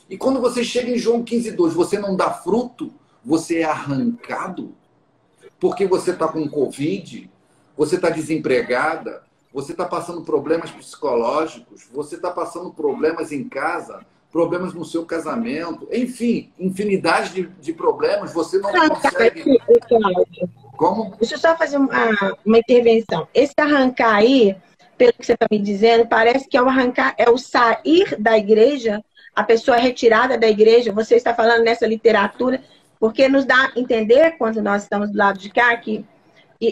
E 0.08 0.16
quando 0.16 0.40
você 0.40 0.64
chega 0.64 0.92
em 0.92 0.98
João 1.00 1.24
15,2, 1.24 1.70
você 1.70 1.98
não 1.98 2.16
dá 2.16 2.32
fruto, 2.32 2.94
você 3.26 3.60
é 3.60 3.64
arrancado, 3.64 4.76
porque 5.60 5.88
você 5.88 6.12
está 6.12 6.28
com 6.28 6.48
Covid, 6.48 7.30
você 7.76 7.96
está 7.96 8.12
desempregada, 8.12 9.24
você 9.54 9.72
está 9.72 9.86
passando 9.86 10.22
problemas 10.22 10.72
psicológicos, 10.72 11.88
você 11.92 12.16
está 12.16 12.30
passando 12.30 12.72
problemas 12.72 13.32
em 13.32 13.48
casa, 13.48 14.06
problemas 14.32 14.74
no 14.74 14.86
seu 14.86 15.06
casamento, 15.06 15.88
enfim, 15.92 16.52
infinidade 16.60 17.34
de, 17.34 17.48
de 17.60 17.74
problemas, 17.74 18.32
você 18.32 18.60
não 18.60 18.70
ah, 18.70 18.90
consegue. 18.90 19.60
Como? 20.78 21.16
Deixa 21.18 21.36
eu 21.36 21.40
só 21.40 21.58
fazer 21.58 21.78
uma, 21.78 22.38
uma 22.46 22.58
intervenção. 22.58 23.28
Esse 23.34 23.54
arrancar 23.58 24.16
aí, 24.16 24.56
pelo 24.98 25.14
que 25.14 25.26
você 25.26 25.34
está 25.34 25.48
me 25.50 25.60
dizendo, 25.60 26.08
parece 26.08 26.48
que 26.48 26.56
é 26.56 26.62
o 26.62 26.68
arrancar, 26.70 27.16
é 27.18 27.30
o 27.30 27.38
sair 27.38 28.16
da 28.20 28.38
igreja, 28.38 29.04
a 29.36 29.44
pessoa 29.44 29.78
é 29.78 29.82
retirada 29.82 30.38
da 30.38 30.48
igreja, 30.48 30.94
você 30.94 31.16
está 31.16 31.34
falando 31.34 31.64
nessa 31.64 31.88
literatura, 31.88 32.62
porque 33.00 33.28
nos 33.28 33.46
dá 33.46 33.56
a 33.76 33.80
entender, 33.80 34.38
quando 34.38 34.62
nós 34.62 34.84
estamos 34.84 35.12
do 35.12 35.18
lado 35.18 35.40
de 35.40 35.50
cá, 35.50 35.76
que 35.78 36.06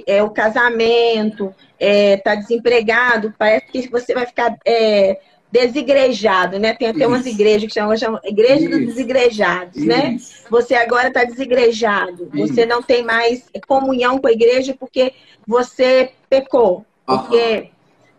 é 0.05 0.21
o 0.21 0.29
casamento, 0.29 1.53
está 1.79 1.79
é, 1.79 2.17
tá 2.17 2.35
desempregado, 2.35 3.33
parece 3.37 3.67
que 3.67 3.89
você 3.89 4.13
vai 4.13 4.25
ficar 4.25 4.57
é, 4.65 5.19
desigrejado, 5.51 6.59
né? 6.59 6.73
Tem 6.73 6.89
até 6.89 6.99
Isso. 6.99 7.07
umas 7.07 7.25
igrejas 7.25 7.67
que 7.67 7.73
chamam, 7.73 7.95
chamam 7.95 8.19
Igreja 8.23 8.65
Isso. 8.65 8.69
dos 8.69 8.79
Desigrejados, 8.79 9.83
né? 9.83 10.15
Isso. 10.15 10.43
né? 10.43 10.47
Você 10.49 10.75
agora 10.75 11.07
está 11.07 11.23
desigrejado. 11.23 12.29
Você 12.33 12.65
não 12.65 12.81
tem 12.83 13.03
mais 13.03 13.45
comunhão 13.65 14.19
com 14.19 14.27
a 14.27 14.31
igreja 14.31 14.75
porque 14.77 15.13
você 15.47 16.11
pecou. 16.29 16.85
Porque 17.05 17.69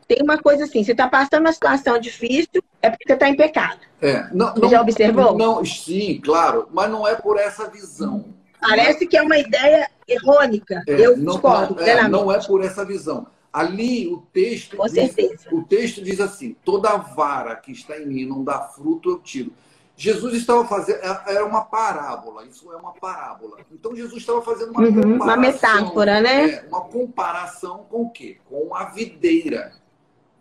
tem 0.07 0.22
uma 0.22 0.38
coisa 0.38 0.64
assim, 0.64 0.83
você 0.83 0.92
está 0.92 1.07
passando 1.07 1.40
uma 1.40 1.52
situação 1.52 1.98
difícil, 1.98 2.62
é 2.81 2.88
porque 2.88 3.04
você 3.07 3.12
está 3.12 3.28
em 3.28 3.37
pecado. 3.37 3.81
É. 4.00 4.26
Não, 4.33 4.54
você 4.54 4.61
não, 4.61 4.70
já 4.70 4.81
observou? 4.81 5.37
Não, 5.37 5.64
sim, 5.64 6.20
claro, 6.24 6.66
mas 6.72 6.90
não 6.90 7.07
é 7.07 7.14
por 7.14 7.38
essa 7.38 7.68
visão. 7.68 8.24
Parece 8.61 9.07
que 9.07 9.16
é 9.16 9.23
uma 9.23 9.38
ideia 9.38 9.88
errônica. 10.07 10.83
É, 10.87 11.07
Eu 11.07 11.16
não, 11.16 11.33
discordo. 11.33 11.81
É, 11.81 12.09
não 12.09 12.31
é 12.33 12.38
por 12.44 12.64
essa 12.64 12.85
visão. 12.85 13.27
Ali 13.53 14.07
o 14.07 14.18
texto, 14.33 14.77
Com 14.77 14.85
diz, 14.85 14.92
certeza. 14.92 15.49
o 15.53 15.62
texto 15.64 16.03
diz 16.03 16.21
assim: 16.21 16.57
toda 16.64 16.97
vara 16.97 17.57
que 17.57 17.73
está 17.73 17.99
em 17.99 18.07
mim 18.07 18.27
não 18.27 18.44
dá 18.44 18.61
fruto, 18.61 19.11
eu 19.11 19.18
tiro. 19.18 19.53
Jesus 19.97 20.35
estava 20.35 20.64
fazendo, 20.64 20.99
é, 20.99 21.23
era 21.27 21.44
uma 21.44 21.62
parábola, 21.62 22.47
isso 22.47 22.71
é 22.73 22.77
uma 22.77 22.92
parábola. 22.92 23.59
Então 23.73 23.97
Jesus 23.97 24.18
estava 24.18 24.40
fazendo 24.42 24.71
uma 24.71 24.83
uhum, 24.83 25.16
Uma 25.16 25.37
metáfora, 25.37 26.21
né? 26.21 26.51
É, 26.51 26.64
uma 26.68 26.83
comparação 26.83 27.85
com 27.90 28.03
o 28.03 28.11
quê? 28.11 28.38
Com 28.49 28.75
a 28.77 28.85
videira, 28.85 29.73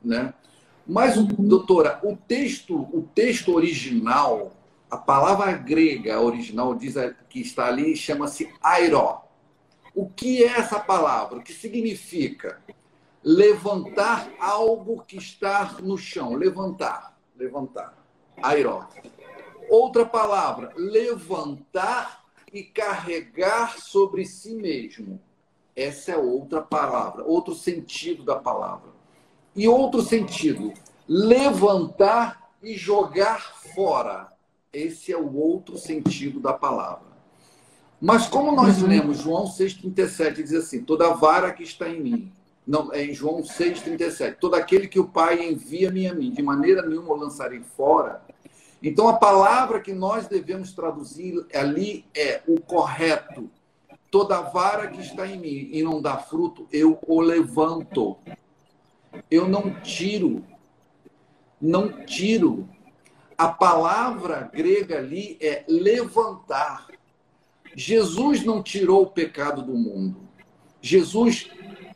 né? 0.03 0.33
Mas, 0.85 1.17
uhum. 1.17 1.27
doutora, 1.39 1.99
o 2.03 2.15
texto, 2.15 2.87
o 2.93 3.01
texto 3.13 3.53
original, 3.53 4.53
a 4.89 4.97
palavra 4.97 5.51
grega 5.53 6.19
original 6.21 6.73
diz 6.75 6.95
que 7.29 7.41
está 7.41 7.67
ali 7.67 7.95
chama-se 7.95 8.53
airó. 8.61 9.25
O 9.93 10.09
que 10.09 10.43
é 10.43 10.47
essa 10.47 10.79
palavra? 10.79 11.39
O 11.39 11.43
que 11.43 11.53
significa? 11.53 12.61
levantar 13.27 14.31
algo 14.39 15.03
que 15.05 15.17
está 15.17 15.75
no 15.81 15.97
chão. 15.97 16.33
Levantar, 16.35 17.17
levantar. 17.35 17.93
Airó. 18.41 18.87
Outra 19.69 20.05
palavra, 20.05 20.71
levantar 20.77 22.23
e 22.53 22.63
carregar 22.63 23.77
sobre 23.79 24.25
si 24.25 24.55
mesmo. 24.55 25.19
Essa 25.75 26.13
é 26.13 26.17
outra 26.17 26.61
palavra, 26.61 27.23
outro 27.25 27.53
sentido 27.53 28.23
da 28.23 28.37
palavra. 28.37 28.91
E 29.53 29.67
outro 29.67 30.01
sentido, 30.01 30.73
levantar 31.07 32.49
e 32.63 32.75
jogar 32.75 33.41
fora. 33.75 34.31
Esse 34.77 35.11
é 35.11 35.17
o 35.17 35.35
outro 35.35 35.77
sentido 35.77 36.39
da 36.39 36.53
palavra. 36.53 37.07
Mas 37.99 38.27
como 38.27 38.51
nós 38.51 38.81
uhum. 38.81 38.89
lemos 38.89 39.19
João 39.19 39.45
6,37, 39.45 40.35
diz 40.35 40.53
assim: 40.53 40.83
toda 40.83 41.13
vara 41.13 41.51
que 41.51 41.63
está 41.63 41.89
em 41.89 42.01
mim 42.01 42.31
não, 42.67 42.93
é 42.93 43.05
em 43.05 43.13
João 43.13 43.41
6,37. 43.41 44.35
Todo 44.39 44.55
aquele 44.55 44.89
que 44.89 44.99
o 44.99 45.07
Pai 45.07 45.47
envia-me 45.47 46.05
a 46.05 46.13
mim, 46.13 46.31
de 46.31 46.43
maneira 46.43 46.85
nenhuma 46.85 47.13
o 47.13 47.15
lançarei 47.15 47.61
fora. 47.61 48.21
Então, 48.83 49.07
a 49.07 49.13
palavra 49.13 49.79
que 49.79 49.93
nós 49.93 50.27
devemos 50.27 50.73
traduzir 50.73 51.45
ali 51.55 52.05
é 52.13 52.41
o 52.45 52.59
correto. 52.59 53.49
Toda 54.11 54.41
vara 54.41 54.87
que 54.87 55.01
está 55.01 55.25
em 55.25 55.39
mim 55.39 55.69
e 55.71 55.81
não 55.81 56.01
dá 56.01 56.17
fruto, 56.17 56.67
eu 56.71 56.99
o 57.07 57.21
levanto. 57.21 58.17
Eu 59.31 59.47
não 59.47 59.79
tiro. 59.81 60.43
Não 61.59 62.05
tiro. 62.05 62.67
A 63.37 63.49
palavra 63.49 64.49
grega 64.51 64.97
ali 64.97 65.37
é 65.39 65.63
levantar. 65.67 66.87
Jesus 67.75 68.43
não 68.43 68.63
tirou 68.63 69.03
o 69.03 69.11
pecado 69.11 69.61
do 69.61 69.75
mundo. 69.75 70.27
Jesus 70.81 71.49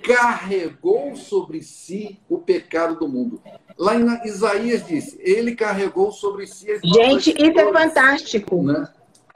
carregou 0.03 1.15
sobre 1.15 1.63
si 1.63 2.19
o 2.29 2.37
pecado 2.37 2.95
do 2.99 3.07
mundo. 3.07 3.41
Lá 3.77 3.95
em 3.95 4.27
Isaías 4.27 4.85
disse, 4.85 5.19
ele 5.21 5.55
carregou 5.55 6.11
sobre 6.11 6.45
si 6.45 6.71
as 6.71 6.81
Gente, 6.81 7.31
isso 7.31 7.59
é 7.59 7.73
fantástico. 7.73 8.61
Né? 8.61 8.87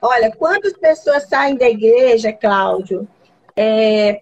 Olha, 0.02 0.32
quantas 0.36 0.74
pessoas 0.74 1.28
saem 1.28 1.56
da 1.56 1.68
igreja, 1.68 2.32
Cláudio, 2.32 3.08
é, 3.56 4.22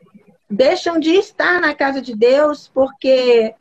deixam 0.50 1.00
de 1.00 1.12
estar 1.16 1.60
na 1.60 1.74
casa 1.74 2.02
de 2.02 2.16
Deus 2.16 2.70
porque 2.74 3.54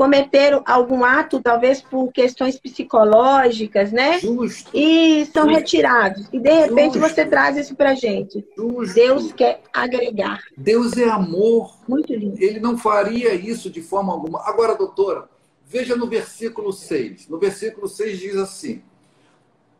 cometeram 0.00 0.62
algum 0.64 1.04
ato, 1.04 1.42
talvez 1.42 1.82
por 1.82 2.10
questões 2.10 2.58
psicológicas, 2.58 3.92
né? 3.92 4.18
Justo. 4.18 4.70
E 4.72 5.26
são 5.26 5.42
Justo. 5.42 5.58
retirados. 5.58 6.26
E 6.32 6.40
de 6.40 6.50
repente 6.50 6.94
Justo. 6.94 7.00
você 7.00 7.26
traz 7.26 7.58
isso 7.58 7.76
pra 7.76 7.94
gente. 7.94 8.42
Justo. 8.56 8.94
Deus 8.94 9.30
quer 9.30 9.60
agregar. 9.70 10.40
Deus 10.56 10.96
é 10.96 11.04
amor. 11.06 11.76
Muito 11.86 12.14
lindo. 12.14 12.42
Ele 12.42 12.58
não 12.58 12.78
faria 12.78 13.34
isso 13.34 13.68
de 13.68 13.82
forma 13.82 14.10
alguma. 14.10 14.40
Agora, 14.48 14.74
doutora, 14.74 15.28
veja 15.66 15.94
no 15.94 16.06
versículo 16.06 16.72
6. 16.72 17.28
No 17.28 17.38
versículo 17.38 17.86
6 17.86 18.18
diz 18.18 18.36
assim: 18.36 18.82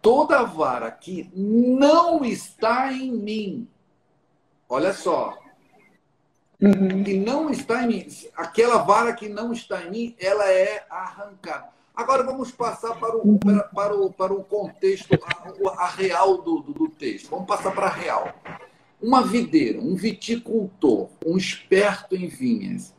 Toda 0.03 0.43
vara 0.43 0.91
que 0.91 1.31
não 1.35 2.23
está 2.27 2.93
em 2.93 3.11
mim. 3.11 3.69
Olha 4.69 4.93
só, 4.93 5.39
uhum. 6.61 7.03
que 7.03 7.17
não 7.17 7.51
está 7.51 7.83
em 7.85 7.87
mim. 7.87 8.07
Aquela 8.37 8.79
vara 8.79 9.13
que 9.13 9.29
não 9.29 9.53
está 9.53 9.83
em 9.83 9.91
mim, 9.91 10.17
ela 10.19 10.51
é 10.51 10.85
arrancada. 10.89 11.69
Agora 11.95 12.23
vamos 12.23 12.51
passar 12.51 12.99
para 12.99 13.17
o, 13.17 13.39
para, 13.39 13.63
para 13.65 13.95
o, 13.95 14.13
para 14.13 14.33
o 14.33 14.45
contexto, 14.45 15.19
a, 15.23 15.85
a 15.85 15.89
real 15.89 16.41
do, 16.41 16.61
do, 16.61 16.73
do, 16.73 16.89
texto. 16.89 17.29
Vamos 17.31 17.47
passar 17.47 17.73
para 17.73 17.87
a 17.87 17.93
real. 17.93 18.35
Uma 19.03 19.23
videira, 19.23 19.81
um 19.81 19.95
viticultor, 19.95 21.09
um 21.25 21.37
esperto 21.37 22.15
em 22.15 22.29
vinhas. 22.29 22.95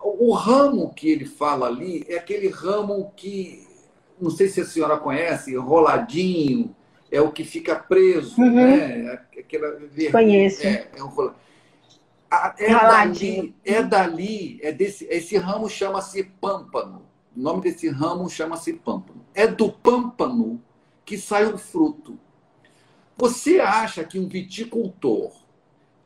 O, 0.00 0.30
o 0.30 0.32
ramo 0.32 0.92
que 0.94 1.10
ele 1.10 1.26
fala 1.26 1.66
ali 1.66 2.04
é 2.08 2.16
aquele 2.16 2.48
ramo 2.48 3.12
que, 3.14 3.66
não 4.20 4.30
sei 4.30 4.48
se 4.48 4.60
a 4.60 4.66
senhora 4.66 4.96
conhece, 4.96 5.52
enroladinho, 5.52 6.74
é 7.12 7.20
o 7.20 7.30
que 7.30 7.44
fica 7.44 7.76
preso, 7.76 8.40
uhum. 8.40 8.50
né? 8.50 9.20
Aquela, 9.38 9.78
Conheço. 10.10 10.66
É, 10.66 10.88
é 10.96 11.04
um 11.04 11.10
é 12.58 12.72
dali, 12.72 13.54
é 13.64 13.82
dali, 13.82 14.58
é 14.62 14.72
desse, 14.72 15.06
esse 15.10 15.36
ramo 15.36 15.68
chama-se 15.68 16.24
pâmpano. 16.24 17.02
O 17.36 17.40
nome 17.40 17.62
desse 17.62 17.88
ramo 17.88 18.28
chama-se 18.28 18.72
pâmpano. 18.74 19.24
É 19.34 19.46
do 19.46 19.70
pâmpano 19.70 20.62
que 21.04 21.18
sai 21.18 21.46
o 21.46 21.58
fruto. 21.58 22.18
Você 23.16 23.60
acha 23.60 24.04
que 24.04 24.18
um 24.18 24.28
viticultor 24.28 25.32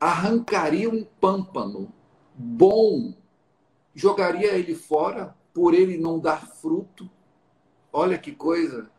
arrancaria 0.00 0.88
um 0.88 1.04
pâmpano 1.20 1.92
bom, 2.34 3.12
jogaria 3.94 4.52
ele 4.52 4.74
fora 4.74 5.34
por 5.52 5.74
ele 5.74 5.98
não 5.98 6.18
dar 6.18 6.46
fruto? 6.46 7.08
Olha 7.92 8.18
que 8.18 8.32
coisa. 8.32 8.90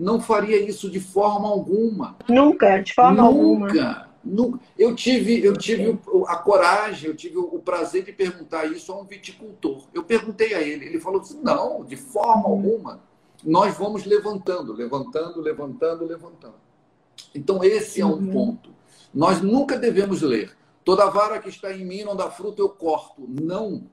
Não 0.00 0.20
faria 0.20 0.60
isso 0.60 0.90
de 0.90 1.00
forma 1.00 1.48
alguma. 1.48 2.16
Nunca, 2.28 2.78
de 2.82 2.94
forma 2.94 3.22
Nunca. 3.22 3.26
alguma. 3.26 3.66
Nunca. 3.68 4.05
Eu 4.78 4.94
tive, 4.94 5.44
eu 5.44 5.56
tive 5.56 5.98
a 6.26 6.36
coragem, 6.36 7.08
eu 7.08 7.16
tive 7.16 7.38
o 7.38 7.58
prazer 7.60 8.04
de 8.04 8.12
perguntar 8.12 8.64
isso 8.66 8.92
a 8.92 9.00
um 9.00 9.04
viticultor. 9.04 9.86
Eu 9.94 10.02
perguntei 10.02 10.54
a 10.54 10.60
ele, 10.60 10.86
ele 10.86 11.00
falou 11.00 11.20
assim: 11.20 11.40
não, 11.42 11.84
de 11.84 11.96
forma 11.96 12.48
alguma. 12.48 13.00
Nós 13.44 13.76
vamos 13.76 14.04
levantando, 14.04 14.72
levantando, 14.72 15.40
levantando, 15.40 16.04
levantando. 16.04 16.54
Então, 17.34 17.62
esse 17.62 18.00
é 18.00 18.06
um 18.06 18.14
uhum. 18.14 18.32
ponto. 18.32 18.70
Nós 19.14 19.40
nunca 19.40 19.78
devemos 19.78 20.22
ler. 20.22 20.56
Toda 20.84 21.10
vara 21.10 21.38
que 21.38 21.48
está 21.48 21.72
em 21.72 21.84
mim 21.84 22.02
não 22.02 22.16
dá 22.16 22.30
fruto, 22.30 22.60
eu 22.62 22.68
corto. 22.68 23.26
Não. 23.28 23.84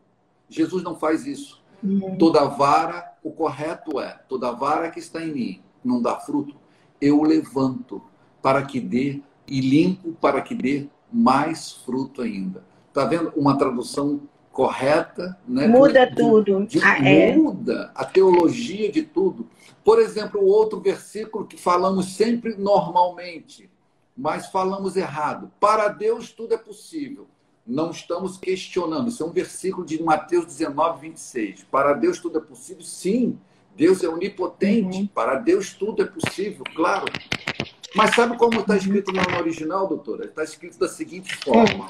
Jesus 0.49 0.83
não 0.83 0.95
faz 0.95 1.25
isso. 1.25 1.61
Uhum. 1.83 2.17
Toda 2.17 2.45
vara, 2.45 3.17
o 3.23 3.31
correto 3.31 3.99
é: 3.99 4.19
toda 4.27 4.51
vara 4.51 4.89
que 4.89 4.99
está 4.99 5.21
em 5.21 5.31
mim 5.31 5.63
não 5.83 6.01
dá 6.01 6.19
fruto, 6.19 6.55
eu 7.01 7.21
levanto 7.23 8.01
para 8.41 8.63
que 8.63 8.79
dê 8.79 9.21
e 9.53 9.61
limpo 9.61 10.13
para 10.19 10.41
que 10.41 10.55
dê 10.55 10.87
mais 11.11 11.73
fruto 11.73 12.23
ainda. 12.23 12.63
Está 12.87 13.05
vendo 13.05 13.31
uma 13.35 13.55
tradução 13.55 14.21
correta? 14.51 15.37
Né? 15.47 15.67
Muda 15.67 16.07
de, 16.07 16.15
tudo. 16.15 16.65
De, 16.65 16.83
ah, 16.83 16.97
é. 17.07 17.35
Muda 17.35 17.91
a 17.93 18.03
teologia 18.03 18.91
de 18.91 19.03
tudo. 19.03 19.47
Por 19.83 19.99
exemplo, 19.99 20.41
o 20.41 20.47
outro 20.47 20.79
versículo 20.79 21.45
que 21.45 21.55
falamos 21.55 22.15
sempre 22.15 22.55
normalmente, 22.55 23.69
mas 24.17 24.47
falamos 24.47 24.97
errado. 24.97 25.51
Para 25.59 25.87
Deus 25.87 26.31
tudo 26.31 26.55
é 26.55 26.57
possível. 26.57 27.27
Não 27.65 27.91
estamos 27.91 28.37
questionando. 28.37 29.09
Isso 29.09 29.21
é 29.21 29.25
um 29.27 29.31
versículo 29.31 29.85
de 29.85 30.01
Mateus 30.01 30.47
19, 30.47 31.09
26. 31.09 31.63
Para 31.69 31.93
Deus 31.93 32.17
tudo 32.17 32.39
é 32.39 32.41
possível? 32.41 32.81
Sim. 32.81 33.37
Deus 33.75 34.03
é 34.03 34.07
onipotente. 34.09 34.97
Uhum. 34.97 35.07
Para 35.07 35.35
Deus 35.35 35.73
tudo 35.73 36.01
é 36.01 36.05
possível, 36.05 36.63
claro. 36.75 37.05
Mas 37.95 38.15
sabe 38.15 38.37
como 38.37 38.59
está 38.59 38.75
escrito 38.75 39.11
no 39.11 39.37
original, 39.37 39.87
doutora? 39.87 40.25
Está 40.25 40.43
escrito 40.43 40.79
da 40.79 40.87
seguinte 40.87 41.35
forma: 41.37 41.87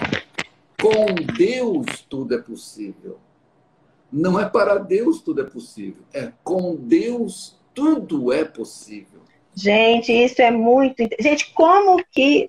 Com 0.79 1.15
Deus 1.37 2.05
tudo 2.09 2.35
é 2.35 2.41
possível. 2.41 3.19
Não 4.11 4.39
é 4.39 4.47
para 4.47 4.77
Deus 4.77 5.21
tudo 5.21 5.41
é 5.41 5.45
possível, 5.45 6.03
é 6.13 6.31
com 6.43 6.75
Deus 6.75 7.59
tudo 7.73 8.31
é 8.31 8.45
possível. 8.45 9.21
Gente, 9.55 10.11
isso 10.11 10.41
é 10.41 10.51
muito. 10.51 11.03
Gente, 11.19 11.51
como 11.53 12.03
que 12.11 12.47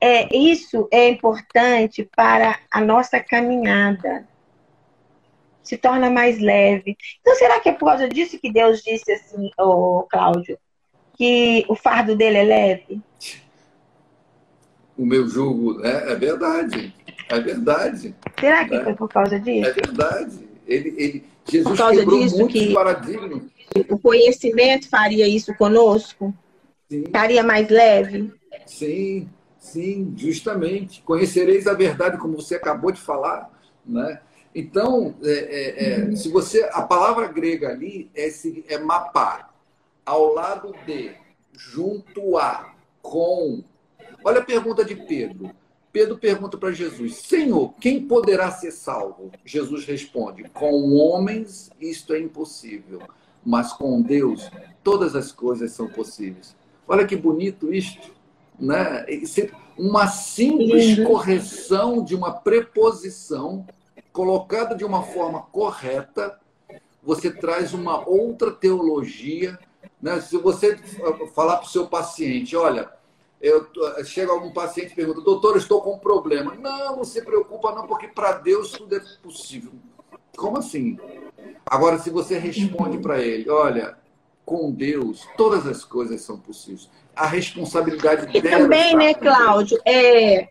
é, 0.00 0.36
isso 0.36 0.88
é 0.90 1.08
importante 1.08 2.08
para 2.14 2.58
a 2.70 2.80
nossa 2.80 3.20
caminhada? 3.20 4.26
se 5.66 5.76
torna 5.76 6.08
mais 6.08 6.38
leve. 6.38 6.96
Então, 7.20 7.34
será 7.34 7.58
que 7.58 7.68
é 7.68 7.72
por 7.72 7.86
causa 7.86 8.08
disso 8.08 8.38
que 8.38 8.52
Deus 8.52 8.82
disse 8.82 9.10
assim, 9.10 9.50
ô 9.58 10.04
Cláudio, 10.04 10.56
que 11.16 11.64
o 11.68 11.74
fardo 11.74 12.14
dele 12.16 12.38
é 12.38 12.44
leve? 12.44 13.00
O 14.96 15.04
meu 15.04 15.28
jugo, 15.28 15.84
é, 15.84 16.12
é 16.12 16.14
verdade. 16.14 16.94
É 17.28 17.40
verdade. 17.40 18.14
Será 18.38 18.64
que 18.64 18.74
é. 18.74 18.84
foi 18.84 18.94
por 18.94 19.08
causa 19.08 19.38
disso? 19.38 19.68
É 19.68 19.72
verdade. 19.72 20.48
Ele, 20.66 20.94
ele, 20.96 21.24
Jesus 21.44 21.68
por 21.68 21.76
causa 21.76 22.00
quebrou 22.00 22.20
disso 22.20 22.38
muitos 22.38 22.60
que 22.60 22.72
paradigmas. 22.72 23.42
O 23.90 23.98
conhecimento 23.98 24.88
faria 24.88 25.26
isso 25.28 25.54
conosco? 25.54 26.34
Sim. 26.88 27.04
Faria 27.12 27.42
mais 27.42 27.68
leve? 27.68 28.32
Sim, 28.64 29.28
sim, 29.58 30.14
justamente. 30.16 31.02
Conhecereis 31.02 31.66
a 31.66 31.74
verdade, 31.74 32.18
como 32.18 32.36
você 32.36 32.54
acabou 32.54 32.90
de 32.90 33.00
falar, 33.00 33.50
né? 33.84 34.20
Então, 34.54 35.14
é, 35.22 35.30
é, 35.30 35.92
é, 35.92 36.04
uhum. 36.04 36.16
se 36.16 36.30
você. 36.30 36.68
A 36.72 36.82
palavra 36.82 37.26
grega 37.26 37.68
ali 37.68 38.10
é, 38.14 38.28
é 38.68 38.78
mapar. 38.78 39.54
Ao 40.06 40.32
lado 40.32 40.72
de, 40.86 41.12
junto 41.52 42.38
a, 42.38 42.72
com. 43.02 43.62
Olha 44.24 44.38
a 44.38 44.44
pergunta 44.44 44.84
de 44.84 44.94
Pedro. 44.94 45.50
Pedro 45.92 46.16
pergunta 46.16 46.56
para 46.56 46.72
Jesus: 46.72 47.16
Senhor, 47.16 47.74
quem 47.80 48.06
poderá 48.06 48.50
ser 48.52 48.70
salvo? 48.70 49.32
Jesus 49.44 49.84
responde: 49.84 50.44
Com 50.50 50.94
homens 50.94 51.70
isto 51.80 52.14
é 52.14 52.20
impossível, 52.20 53.02
mas 53.44 53.72
com 53.72 54.00
Deus 54.00 54.50
todas 54.84 55.16
as 55.16 55.32
coisas 55.32 55.72
são 55.72 55.88
possíveis. 55.88 56.54
Olha 56.86 57.04
que 57.04 57.16
bonito 57.16 57.74
isto, 57.74 58.12
né? 58.58 59.04
Uma 59.76 60.06
simples 60.06 61.04
correção 61.04 62.04
de 62.04 62.14
uma 62.14 62.32
preposição 62.32 63.66
colocada 64.12 64.74
de 64.74 64.84
uma 64.84 65.02
forma 65.02 65.42
correta, 65.42 66.40
você 67.02 67.30
traz 67.30 67.74
uma 67.74 68.08
outra 68.08 68.50
teologia. 68.50 69.58
Né? 70.00 70.20
Se 70.20 70.36
você 70.38 70.76
falar 71.34 71.56
para 71.56 71.66
o 71.66 71.70
seu 71.70 71.86
paciente, 71.86 72.56
olha, 72.56 72.90
eu, 73.40 73.66
chega 74.04 74.32
algum 74.32 74.50
paciente 74.50 74.92
e 74.92 74.96
pergunta, 74.96 75.20
doutor, 75.20 75.56
estou 75.56 75.80
com 75.80 75.94
um 75.94 75.98
problema. 75.98 76.54
Não, 76.54 76.96
não 76.96 77.04
se 77.04 77.22
preocupa 77.22 77.74
não, 77.74 77.86
porque 77.86 78.08
para 78.08 78.32
Deus 78.32 78.72
tudo 78.72 78.96
é 78.96 79.00
possível. 79.22 79.72
Como 80.36 80.58
assim? 80.58 80.98
Agora, 81.64 81.98
se 81.98 82.10
você 82.10 82.38
responde 82.38 82.98
para 82.98 83.20
ele, 83.20 83.48
olha, 83.48 83.96
com 84.44 84.70
Deus 84.70 85.26
todas 85.36 85.66
as 85.66 85.84
coisas 85.84 86.20
são 86.20 86.38
possíveis. 86.38 86.88
A 87.14 87.26
responsabilidade 87.26 88.36
e 88.36 88.40
dela. 88.40 88.62
Também, 88.62 88.96
né, 88.96 89.14
Cláudio, 89.14 89.78
é, 89.84 90.48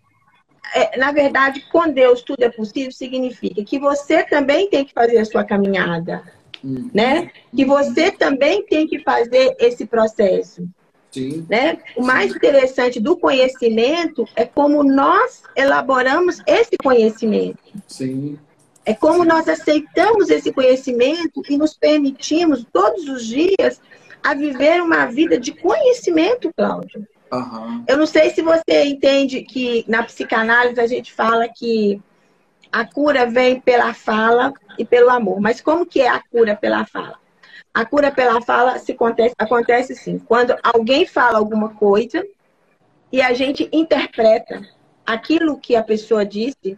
é, 0.73 0.97
na 0.97 1.11
verdade, 1.11 1.61
com 1.71 1.89
Deus 1.89 2.21
tudo 2.21 2.43
é 2.43 2.49
possível, 2.49 2.91
significa 2.91 3.63
que 3.63 3.79
você 3.79 4.23
também 4.23 4.69
tem 4.69 4.83
que 4.83 4.93
fazer 4.93 5.17
a 5.17 5.25
sua 5.25 5.43
caminhada, 5.43 6.23
uhum. 6.65 6.89
né? 6.93 7.31
Que 7.55 7.63
você 7.63 8.11
também 8.11 8.65
tem 8.65 8.87
que 8.87 8.99
fazer 8.99 9.55
esse 9.59 9.85
processo. 9.85 10.67
Sim. 11.11 11.45
Né? 11.49 11.77
O 11.95 12.03
mais 12.03 12.35
interessante 12.35 12.99
do 12.99 13.15
conhecimento 13.15 14.27
é 14.35 14.43
como 14.43 14.83
nós 14.83 15.43
elaboramos 15.55 16.41
esse 16.45 16.75
conhecimento. 16.83 17.59
Sim. 17.87 18.37
É 18.83 18.93
como 18.93 19.21
Sim. 19.21 19.29
nós 19.29 19.47
aceitamos 19.47 20.29
esse 20.29 20.51
conhecimento 20.51 21.41
e 21.49 21.57
nos 21.57 21.73
permitimos 21.73 22.65
todos 22.73 23.07
os 23.07 23.25
dias 23.25 23.79
a 24.21 24.33
viver 24.33 24.81
uma 24.81 25.05
vida 25.05 25.39
de 25.39 25.53
conhecimento, 25.53 26.51
Cláudio. 26.55 27.07
Uhum. 27.31 27.83
Eu 27.87 27.97
não 27.97 28.05
sei 28.05 28.31
se 28.31 28.41
você 28.41 28.83
entende 28.85 29.41
que 29.41 29.85
na 29.87 30.03
psicanálise 30.03 30.79
a 30.79 30.87
gente 30.87 31.13
fala 31.13 31.47
que 31.47 32.01
a 32.75 32.83
cura 32.83 33.25
vem 33.25 33.61
pela 33.61 33.93
fala 33.93 34.53
e 34.77 34.83
pelo 34.83 35.09
amor. 35.09 35.39
Mas 35.39 35.61
como 35.61 35.85
que 35.85 36.01
é 36.01 36.09
a 36.09 36.19
cura 36.19 36.57
pela 36.57 36.85
fala? 36.85 37.17
A 37.73 37.85
cura 37.85 38.11
pela 38.11 38.41
fala 38.41 38.77
se 38.79 38.91
acontece, 38.91 39.33
acontece 39.39 39.93
assim, 39.93 40.19
quando 40.19 40.53
alguém 40.61 41.05
fala 41.07 41.37
alguma 41.37 41.69
coisa 41.69 42.21
e 43.13 43.21
a 43.21 43.33
gente 43.33 43.69
interpreta 43.71 44.61
aquilo 45.05 45.57
que 45.57 45.73
a 45.73 45.81
pessoa 45.81 46.25
disse, 46.25 46.77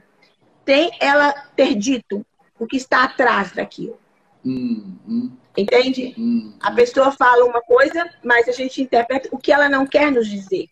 tem 0.64 0.92
ela 1.00 1.34
ter 1.56 1.74
dito 1.74 2.24
o 2.60 2.68
que 2.68 2.78
está 2.78 3.04
atrás 3.04 3.54
daquilo. 3.54 3.98
Uhum. 4.46 5.32
Entende? 5.58 6.14
Uhum. 6.16 6.54
A 6.60 6.72
pessoa 6.74 7.12
fala 7.12 7.44
uma 7.44 7.62
coisa, 7.64 8.08
mas 8.24 8.48
a 8.48 8.52
gente 8.52 8.84
interpreta 8.84 9.30
o 9.32 9.40
que 9.40 9.52
ela 9.52 9.68
não 9.68 9.88
quer 9.88 10.12
nos 10.12 10.28
dizer. 10.28 10.70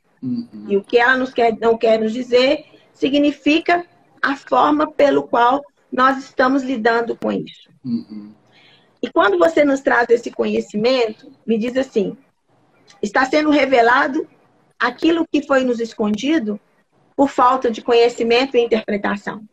E 0.67 0.77
o 0.77 0.83
que 0.83 0.99
ela 0.99 1.17
nos 1.17 1.33
quer, 1.33 1.57
não 1.59 1.75
quer 1.75 1.99
nos 1.99 2.13
dizer 2.13 2.65
significa 2.93 3.85
a 4.21 4.35
forma 4.35 4.91
pelo 4.91 5.23
qual 5.23 5.63
nós 5.91 6.17
estamos 6.17 6.63
lidando 6.63 7.15
com 7.15 7.31
isso. 7.31 7.69
Uhum. 7.83 8.33
E 9.01 9.11
quando 9.11 9.37
você 9.37 9.63
nos 9.63 9.81
traz 9.81 10.09
esse 10.09 10.31
conhecimento, 10.31 11.31
me 11.45 11.57
diz 11.57 11.77
assim: 11.77 12.17
está 13.01 13.25
sendo 13.25 13.49
revelado 13.49 14.27
aquilo 14.79 15.25
que 15.31 15.45
foi 15.45 15.63
nos 15.63 15.79
escondido 15.79 16.59
por 17.15 17.29
falta 17.29 17.71
de 17.71 17.81
conhecimento 17.81 18.57
e 18.57 18.61
interpretação. 18.61 19.43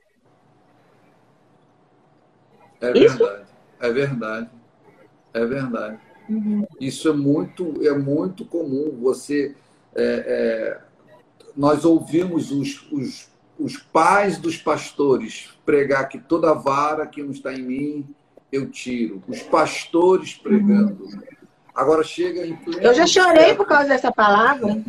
É 2.81 2.93
verdade. 2.93 3.05
Isso? 3.05 3.31
É 3.79 3.93
verdade. 3.93 4.51
É 5.33 5.45
verdade. 5.45 5.99
Uhum. 6.29 6.67
Isso 6.81 7.09
é 7.09 7.13
muito, 7.13 7.87
é 7.87 7.93
muito 7.97 8.45
comum. 8.45 8.99
Você, 9.01 9.55
é, 9.95 10.03
é, 10.05 10.81
nós 11.57 11.85
ouvimos 11.85 12.51
os, 12.51 12.91
os, 12.91 13.29
os 13.59 13.77
pais 13.77 14.39
dos 14.39 14.57
pastores 14.57 15.51
pregar 15.65 16.09
que 16.09 16.19
toda 16.19 16.53
vara 16.55 17.07
que 17.07 17.23
não 17.23 17.31
está 17.31 17.53
em 17.53 17.63
mim 17.63 18.15
eu 18.51 18.71
tiro. 18.71 19.23
Os 19.27 19.43
pastores 19.43 20.35
pregando. 20.35 21.09
Agora 21.75 22.05
chega 22.05 22.47
em 22.47 22.55
pleno 22.55 22.83
Eu 22.83 22.93
já 22.93 23.07
chorei 23.07 23.55
por 23.55 23.67
causa 23.67 23.89
dessa 23.89 24.13
palavra. 24.13 24.83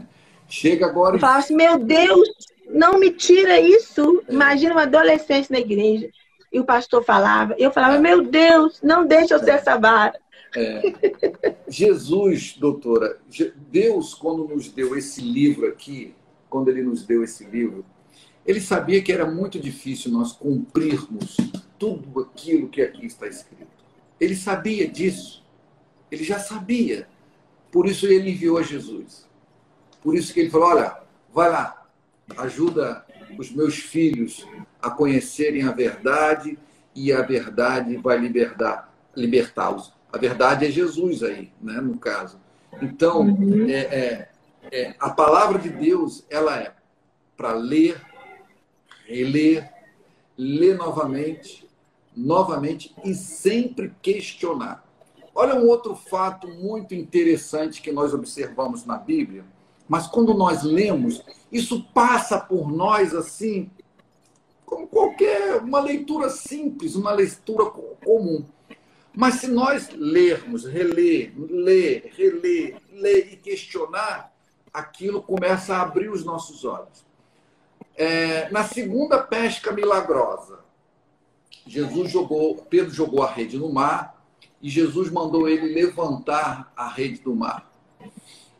Chega 0.47 0.85
agora. 0.85 1.15
Eu 1.15 1.19
falava 1.19 1.39
assim, 1.39 1.55
meu 1.55 1.79
Deus, 1.79 2.29
não 2.69 2.99
me 2.99 3.11
tira 3.11 3.59
isso. 3.59 4.21
Imagina 4.27 4.75
um 4.75 4.79
adolescente 4.79 5.49
na 5.49 5.59
igreja. 5.59 6.09
E 6.51 6.59
o 6.59 6.65
pastor 6.65 7.03
falava, 7.03 7.55
eu 7.57 7.71
falava, 7.71 7.97
meu 7.99 8.21
Deus, 8.21 8.79
não 8.83 9.07
deixa 9.07 9.33
eu 9.33 9.39
ser 9.39 9.51
essa 9.51 9.77
vara. 9.77 10.19
É. 10.55 11.55
Jesus, 11.67 12.55
doutora, 12.59 13.17
Deus, 13.71 14.13
quando 14.13 14.47
nos 14.47 14.69
deu 14.69 14.95
esse 14.95 15.19
livro 15.19 15.65
aqui, 15.65 16.13
quando 16.49 16.69
ele 16.69 16.83
nos 16.83 17.03
deu 17.03 17.23
esse 17.23 17.43
livro, 17.43 17.83
ele 18.45 18.59
sabia 18.59 19.01
que 19.01 19.11
era 19.11 19.29
muito 19.29 19.59
difícil 19.59 20.11
nós 20.11 20.31
cumprirmos 20.31 21.37
tudo 21.79 22.21
aquilo 22.21 22.69
que 22.69 22.81
aqui 22.81 23.05
está 23.05 23.27
escrito. 23.27 23.67
Ele 24.19 24.35
sabia 24.35 24.87
disso. 24.87 25.43
Ele 26.11 26.23
já 26.23 26.39
sabia. 26.39 27.07
Por 27.71 27.87
isso 27.87 28.05
ele 28.05 28.31
enviou 28.31 28.57
a 28.57 28.63
Jesus. 28.63 29.27
Por 30.01 30.15
isso 30.15 30.33
que 30.33 30.41
ele 30.41 30.49
falou: 30.49 30.69
olha, 30.69 30.97
vai 31.33 31.49
lá, 31.49 31.87
ajuda 32.37 33.05
os 33.37 33.51
meus 33.51 33.75
filhos 33.75 34.45
a 34.81 34.89
conhecerem 34.89 35.63
a 35.63 35.71
verdade 35.71 36.57
e 36.95 37.11
a 37.11 37.21
verdade 37.21 37.97
vai 37.97 38.17
libertar, 38.17 38.93
libertá-los. 39.15 39.93
A 40.11 40.17
verdade 40.17 40.65
é 40.65 40.69
Jesus 40.69 41.23
aí, 41.23 41.51
né, 41.59 41.81
no 41.81 41.97
caso. 41.97 42.39
Então, 42.81 43.21
uhum. 43.21 43.67
é, 43.67 43.79
é, 43.79 44.29
é, 44.71 44.95
a 44.99 45.09
palavra 45.09 45.57
de 45.57 45.69
Deus, 45.69 46.23
ela 46.29 46.59
é 46.59 46.73
para 47.35 47.53
ler, 47.53 47.99
reler, 49.05 49.71
ler 50.37 50.77
novamente, 50.77 51.67
novamente 52.15 52.93
e 53.03 53.13
sempre 53.13 53.93
questionar. 54.01 54.83
Olha 55.35 55.55
um 55.55 55.67
outro 55.67 55.95
fato 55.95 56.47
muito 56.47 56.93
interessante 56.93 57.81
que 57.81 57.91
nós 57.91 58.13
observamos 58.13 58.85
na 58.85 58.97
Bíblia, 58.97 59.43
mas 59.87 60.07
quando 60.07 60.33
nós 60.33 60.63
lemos, 60.63 61.23
isso 61.51 61.83
passa 61.93 62.39
por 62.39 62.71
nós 62.71 63.13
assim, 63.13 63.69
como 64.65 64.87
qualquer 64.87 65.57
uma 65.57 65.79
leitura 65.79 66.29
simples, 66.29 66.95
uma 66.95 67.11
leitura 67.11 67.65
comum. 67.65 68.45
Mas 69.15 69.35
se 69.35 69.47
nós 69.47 69.89
lermos, 69.89 70.65
reler, 70.65 71.33
ler, 71.37 72.11
reler, 72.15 72.81
ler 72.91 73.33
e 73.33 73.37
questionar, 73.37 74.33
aquilo 74.73 75.21
começa 75.21 75.75
a 75.75 75.81
abrir 75.81 76.09
os 76.09 76.25
nossos 76.25 76.65
olhos. 76.65 77.05
É, 77.95 78.49
na 78.49 78.63
segunda 78.63 79.21
pesca 79.21 79.71
milagrosa, 79.71 80.59
Jesus 81.65 82.11
jogou, 82.11 82.55
Pedro 82.69 82.93
jogou 82.93 83.23
a 83.23 83.31
rede 83.31 83.57
no 83.57 83.71
mar 83.71 84.21
e 84.61 84.69
Jesus 84.69 85.09
mandou 85.09 85.47
ele 85.47 85.73
levantar 85.73 86.71
a 86.75 86.87
rede 86.87 87.21
do 87.21 87.35
mar. 87.35 87.71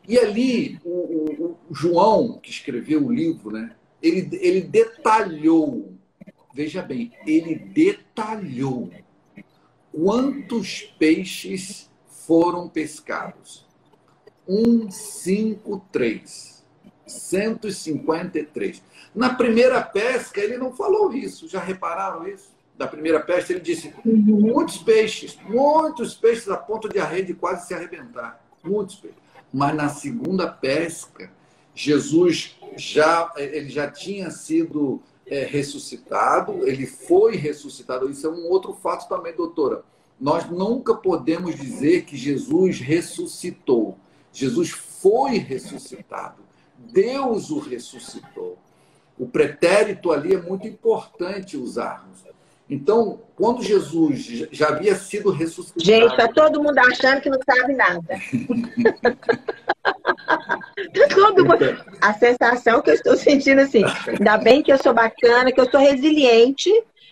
E 0.06 0.18
ali, 0.18 0.78
o, 0.84 0.90
o, 0.90 1.58
o 1.70 1.74
João, 1.74 2.38
que 2.38 2.50
escreveu 2.50 3.04
o 3.04 3.12
livro, 3.12 3.50
né, 3.50 3.74
ele, 4.02 4.28
ele 4.40 4.60
detalhou, 4.60 5.94
veja 6.54 6.82
bem, 6.82 7.12
ele 7.26 7.54
detalhou 7.54 8.90
quantos 9.94 10.82
peixes 10.98 11.88
foram 12.26 12.68
pescados? 12.68 13.64
153. 14.46 16.62
153. 17.06 18.82
Na 19.14 19.34
primeira 19.34 19.80
pesca, 19.80 20.40
ele 20.40 20.56
não 20.56 20.72
falou 20.72 21.12
isso. 21.12 21.48
Já 21.48 21.60
repararam 21.60 22.26
isso? 22.26 22.54
da 22.76 22.86
primeira 22.86 23.20
peste, 23.20 23.52
ele 23.52 23.60
disse: 23.60 23.94
uhum. 24.04 24.40
muitos 24.40 24.78
peixes, 24.78 25.38
muitos 25.48 26.14
peixes 26.14 26.48
a 26.48 26.56
ponto 26.56 26.88
de 26.88 26.98
a 26.98 27.04
rede 27.04 27.34
quase 27.34 27.66
se 27.66 27.74
arrebentar. 27.74 28.44
Muitos 28.62 28.96
peixes. 28.96 29.18
Mas 29.52 29.74
na 29.74 29.88
segunda 29.88 30.48
pesca, 30.48 31.30
Jesus 31.74 32.56
já, 32.76 33.32
ele 33.36 33.68
já 33.68 33.88
tinha 33.88 34.30
sido 34.30 35.00
é, 35.26 35.44
ressuscitado, 35.44 36.66
ele 36.66 36.86
foi 36.86 37.36
ressuscitado. 37.36 38.10
Isso 38.10 38.26
é 38.26 38.30
um 38.30 38.48
outro 38.48 38.72
fato 38.72 39.08
também, 39.08 39.34
doutora. 39.34 39.84
Nós 40.20 40.48
nunca 40.48 40.94
podemos 40.94 41.54
dizer 41.54 42.04
que 42.04 42.16
Jesus 42.16 42.80
ressuscitou. 42.80 43.96
Jesus 44.32 44.70
foi 44.70 45.38
ressuscitado. 45.38 46.42
Deus 46.76 47.50
o 47.50 47.58
ressuscitou. 47.58 48.58
O 49.18 49.26
pretérito 49.26 50.10
ali 50.12 50.34
é 50.34 50.40
muito 50.40 50.66
importante 50.66 51.56
usarmos. 51.56 52.24
Então, 52.68 53.20
quando 53.36 53.62
Jesus 53.62 54.48
já 54.50 54.68
havia 54.68 54.94
sido 54.94 55.30
ressuscitado. 55.30 55.84
Gente, 55.84 56.10
está 56.12 56.28
todo 56.28 56.62
mundo 56.62 56.78
achando 56.78 57.20
que 57.20 57.28
não 57.28 57.38
sabe 57.44 57.74
nada. 57.74 58.18
todo 61.14 61.44
mundo... 61.44 61.84
A 62.00 62.14
sensação 62.14 62.80
que 62.80 62.90
eu 62.90 62.94
estou 62.94 63.16
sentindo 63.16 63.60
assim, 63.60 63.84
ainda 64.08 64.38
bem 64.38 64.62
que 64.62 64.72
eu 64.72 64.78
sou 64.78 64.94
bacana, 64.94 65.52
que 65.52 65.60
eu 65.60 65.70
sou 65.70 65.78
resiliente, 65.78 66.70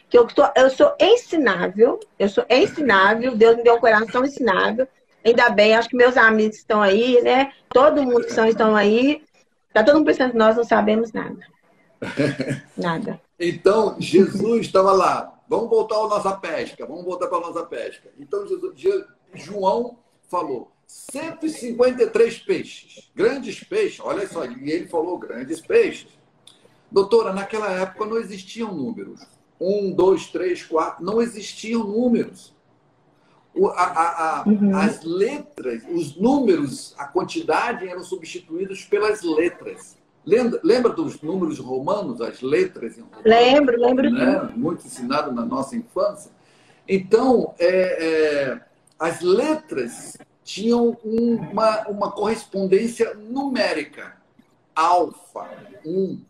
que 0.08 0.16
eu 0.16 0.26
sou, 0.30 0.50
eu 0.56 0.70
sou 0.70 0.94
ensinável, 0.98 2.00
eu 2.18 2.28
sou 2.30 2.46
ensinável, 2.48 3.36
Deus 3.36 3.56
me 3.56 3.62
deu 3.62 3.74
um 3.74 3.80
coração 3.80 4.24
ensinável. 4.24 4.88
Ainda 5.24 5.50
bem, 5.50 5.76
acho 5.76 5.88
que 5.88 5.96
meus 5.96 6.16
amigos 6.16 6.56
estão 6.56 6.82
aí, 6.82 7.20
né? 7.22 7.52
Todo 7.68 8.02
mundo 8.02 8.22
que 8.22 8.30
estão, 8.30 8.46
estão 8.46 8.74
aí. 8.74 9.22
Está 9.68 9.84
todo 9.84 9.96
mundo 9.96 10.06
pensando 10.06 10.32
que 10.32 10.38
nós 10.38 10.56
não 10.56 10.64
sabemos 10.64 11.12
nada. 11.12 11.51
Nada. 12.76 13.20
então, 13.38 13.96
Jesus 13.98 14.66
estava 14.66 14.92
lá. 14.92 15.40
Vamos 15.48 15.68
voltar 15.68 15.96
à 15.96 16.08
nossa 16.08 16.36
pesca. 16.36 16.86
Vamos 16.86 17.04
voltar 17.04 17.28
para 17.28 17.38
a 17.38 17.40
nossa 17.40 17.64
pesca. 17.66 18.10
Então, 18.18 18.46
Jesus, 18.46 18.74
João 19.34 19.98
falou: 20.28 20.72
153 20.86 22.38
peixes. 22.40 23.10
Grandes 23.14 23.62
peixes. 23.62 24.00
Olha 24.00 24.26
só, 24.26 24.44
e 24.44 24.70
ele 24.70 24.88
falou 24.88 25.18
grandes 25.18 25.60
peixes. 25.60 26.08
Doutora, 26.90 27.32
naquela 27.32 27.70
época 27.70 28.04
não 28.04 28.18
existiam 28.18 28.74
números. 28.74 29.20
Um, 29.60 29.92
dois, 29.92 30.26
três, 30.26 30.64
quatro. 30.64 31.04
Não 31.04 31.22
existiam 31.22 31.84
números. 31.84 32.54
O, 33.54 33.68
a, 33.68 33.82
a, 33.82 34.40
a, 34.40 34.48
uhum. 34.48 34.76
As 34.76 35.02
letras, 35.02 35.82
os 35.90 36.16
números, 36.16 36.94
a 36.98 37.06
quantidade 37.06 37.86
eram 37.86 38.02
substituídos 38.02 38.84
pelas 38.84 39.22
letras. 39.22 39.96
Lembra, 40.24 40.60
lembra 40.62 40.92
dos 40.92 41.20
números 41.20 41.58
romanos, 41.58 42.20
as 42.20 42.40
letras 42.40 42.96
em 42.96 43.00
romano? 43.00 43.22
Lembro, 43.24 43.76
lembro. 43.76 44.10
Né? 44.10 44.52
Muito 44.54 44.86
ensinado 44.86 45.32
na 45.32 45.44
nossa 45.44 45.76
infância. 45.76 46.30
Então, 46.88 47.54
é, 47.58 47.68
é, 47.68 48.60
as 48.98 49.20
letras 49.20 50.16
tinham 50.44 50.96
uma, 51.04 51.88
uma 51.88 52.12
correspondência 52.12 53.14
numérica. 53.14 54.16
Alfa, 54.74 55.48
1, 55.84 55.90
um, 55.90 56.20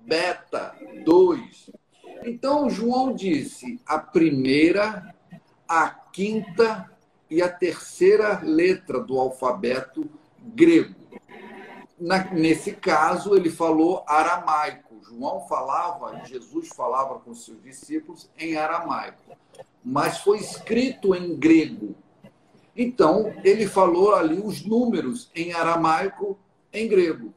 beta, 0.00 0.74
2. 1.04 1.70
Então, 2.24 2.68
João 2.68 3.14
disse 3.14 3.80
a 3.86 3.98
primeira, 3.98 5.14
a 5.68 5.88
quinta 5.88 6.90
e 7.30 7.40
a 7.40 7.48
terceira 7.48 8.40
letra 8.42 9.00
do 9.00 9.18
alfabeto 9.18 10.08
grego 10.38 11.06
na, 11.98 12.24
nesse 12.32 12.72
caso, 12.72 13.34
ele 13.34 13.50
falou 13.50 14.04
aramaico. 14.06 15.00
João 15.02 15.40
falava, 15.46 16.24
Jesus 16.24 16.68
falava 16.68 17.18
com 17.20 17.34
seus 17.34 17.62
discípulos 17.62 18.28
em 18.38 18.56
aramaico, 18.56 19.36
mas 19.84 20.18
foi 20.18 20.38
escrito 20.38 21.14
em 21.14 21.36
grego. 21.36 21.94
Então, 22.76 23.32
ele 23.42 23.66
falou 23.66 24.14
ali 24.14 24.38
os 24.38 24.64
números 24.64 25.30
em 25.34 25.52
aramaico, 25.52 26.38
em 26.72 26.88
grego. 26.88 27.32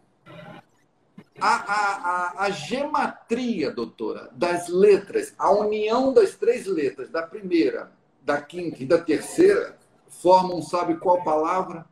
A, 1.40 1.56
a, 1.56 1.96
a, 1.96 2.46
a 2.46 2.50
gematria, 2.50 3.72
doutora, 3.72 4.30
das 4.34 4.68
letras, 4.68 5.34
a 5.38 5.50
união 5.52 6.12
das 6.12 6.36
três 6.36 6.66
letras, 6.66 7.10
da 7.10 7.22
primeira, 7.22 7.94
da 8.22 8.42
quinta 8.42 8.84
e 8.84 8.86
da 8.86 8.98
terceira, 8.98 9.78
formam, 10.10 10.62
sabe 10.62 10.98
qual 10.98 11.24
palavra? 11.24 11.86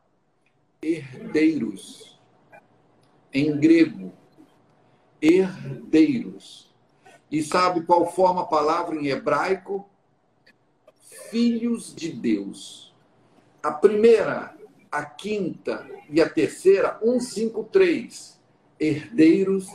Herdeiros 0.81 2.16
em 3.33 3.57
grego, 3.57 4.11
herdeiros. 5.21 6.67
E 7.31 7.43
sabe 7.43 7.81
qual 7.81 8.11
forma 8.11 8.41
a 8.41 8.45
palavra 8.45 8.95
em 8.95 9.07
hebraico? 9.07 9.87
Filhos 11.29 11.93
de 11.93 12.11
Deus. 12.11 12.93
A 13.61 13.71
primeira, 13.71 14.55
a 14.91 15.03
quinta 15.03 15.85
e 16.09 16.21
a 16.21 16.29
terceira, 16.29 16.97
153, 17.01 18.39
herdeiros 18.79 19.67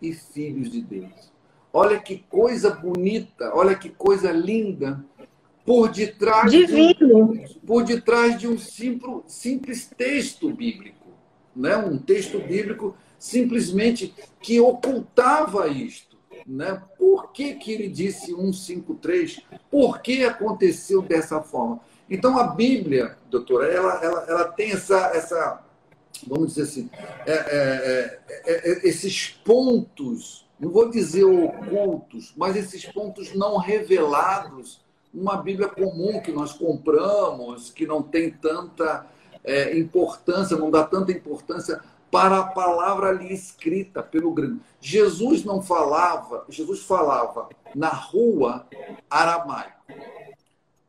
e 0.00 0.12
filhos 0.12 0.70
de 0.70 0.82
Deus. 0.82 1.32
Olha 1.72 1.98
que 1.98 2.18
coisa 2.28 2.70
bonita, 2.70 3.52
olha 3.54 3.74
que 3.74 3.88
coisa 3.88 4.30
linda. 4.30 5.04
Por 5.64 5.90
detrás, 5.90 6.50
Divino. 6.50 6.94
De 6.94 7.14
um, 7.14 7.60
por 7.66 7.84
detrás 7.84 8.38
de 8.38 8.48
um 8.48 8.58
simples, 8.58 9.22
simples 9.26 9.86
texto 9.96 10.52
bíblico 10.52 10.99
né? 11.54 11.76
um 11.76 11.98
texto 11.98 12.38
bíblico 12.38 12.96
simplesmente 13.18 14.14
que 14.40 14.60
ocultava 14.60 15.68
isto. 15.68 16.16
Né? 16.46 16.82
Por 16.98 17.32
que, 17.32 17.54
que 17.54 17.72
ele 17.72 17.88
disse 17.88 18.26
153? 18.26 19.42
Por 19.70 20.00
que 20.00 20.24
aconteceu 20.24 21.02
dessa 21.02 21.40
forma? 21.40 21.80
Então, 22.08 22.38
a 22.38 22.48
Bíblia, 22.48 23.16
doutora, 23.30 23.68
ela, 23.68 24.02
ela, 24.02 24.24
ela 24.26 24.44
tem 24.46 24.72
essa, 24.72 24.98
essa, 25.14 25.62
vamos 26.26 26.54
dizer 26.54 26.62
assim, 26.62 26.90
é, 27.24 27.32
é, 27.32 28.20
é, 28.28 28.70
é 28.70 28.88
esses 28.88 29.28
pontos, 29.44 30.44
não 30.58 30.70
vou 30.70 30.90
dizer 30.90 31.24
ocultos, 31.24 32.34
mas 32.36 32.56
esses 32.56 32.84
pontos 32.86 33.32
não 33.34 33.58
revelados 33.58 34.80
numa 35.14 35.36
Bíblia 35.36 35.68
comum 35.68 36.20
que 36.20 36.32
nós 36.32 36.52
compramos, 36.52 37.70
que 37.70 37.86
não 37.86 38.02
tem 38.02 38.30
tanta 38.30 39.06
é, 39.44 39.76
importância, 39.78 40.56
não 40.56 40.70
dá 40.70 40.84
tanta 40.84 41.12
importância 41.12 41.80
para 42.10 42.38
a 42.40 42.46
palavra 42.46 43.08
ali 43.08 43.32
escrita 43.32 44.02
pelo 44.02 44.32
grande. 44.32 44.60
Jesus 44.80 45.44
não 45.44 45.62
falava, 45.62 46.44
Jesus 46.48 46.82
falava 46.82 47.48
na 47.74 47.88
rua 47.88 48.66
aramaico, 49.08 49.92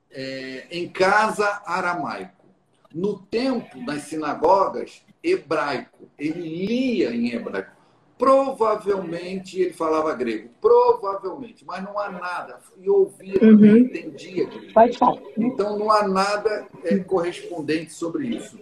é, 0.09 0.67
em 0.71 0.89
casa 0.89 1.61
aramaico, 1.65 2.45
no 2.93 3.19
templo, 3.19 3.81
nas 3.83 4.03
sinagogas 4.03 5.03
hebraico. 5.23 6.09
Ele 6.17 6.65
lia 6.65 7.11
em 7.11 7.29
hebraico. 7.31 7.80
Provavelmente 8.21 9.60
ele 9.60 9.73
falava 9.73 10.13
grego, 10.13 10.49
provavelmente, 10.62 11.65
mas 11.65 11.84
não 11.84 11.97
há 11.97 12.12
nada. 12.12 12.60
E 12.79 12.88
ouvia 12.88 13.39
uhum. 13.41 13.77
entendia 13.77 14.45
grego. 14.45 14.73
Pode 14.75 14.95
falar. 14.95 15.21
Então 15.36 15.79
não 15.79 15.89
há 15.89 16.07
nada 16.07 16.67
é, 16.84 16.99
correspondente 16.99 17.91
sobre 17.91 18.27
isso. 18.27 18.60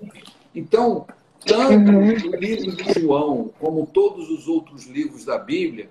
Então, 0.55 1.05
tanto 1.45 1.91
uhum. 1.91 2.07
o 2.07 2.35
livro 2.37 2.71
de 2.71 3.01
João 3.01 3.51
como 3.59 3.85
todos 3.85 4.29
os 4.29 4.47
outros 4.47 4.85
livros 4.85 5.25
da 5.25 5.37
Bíblia 5.37 5.89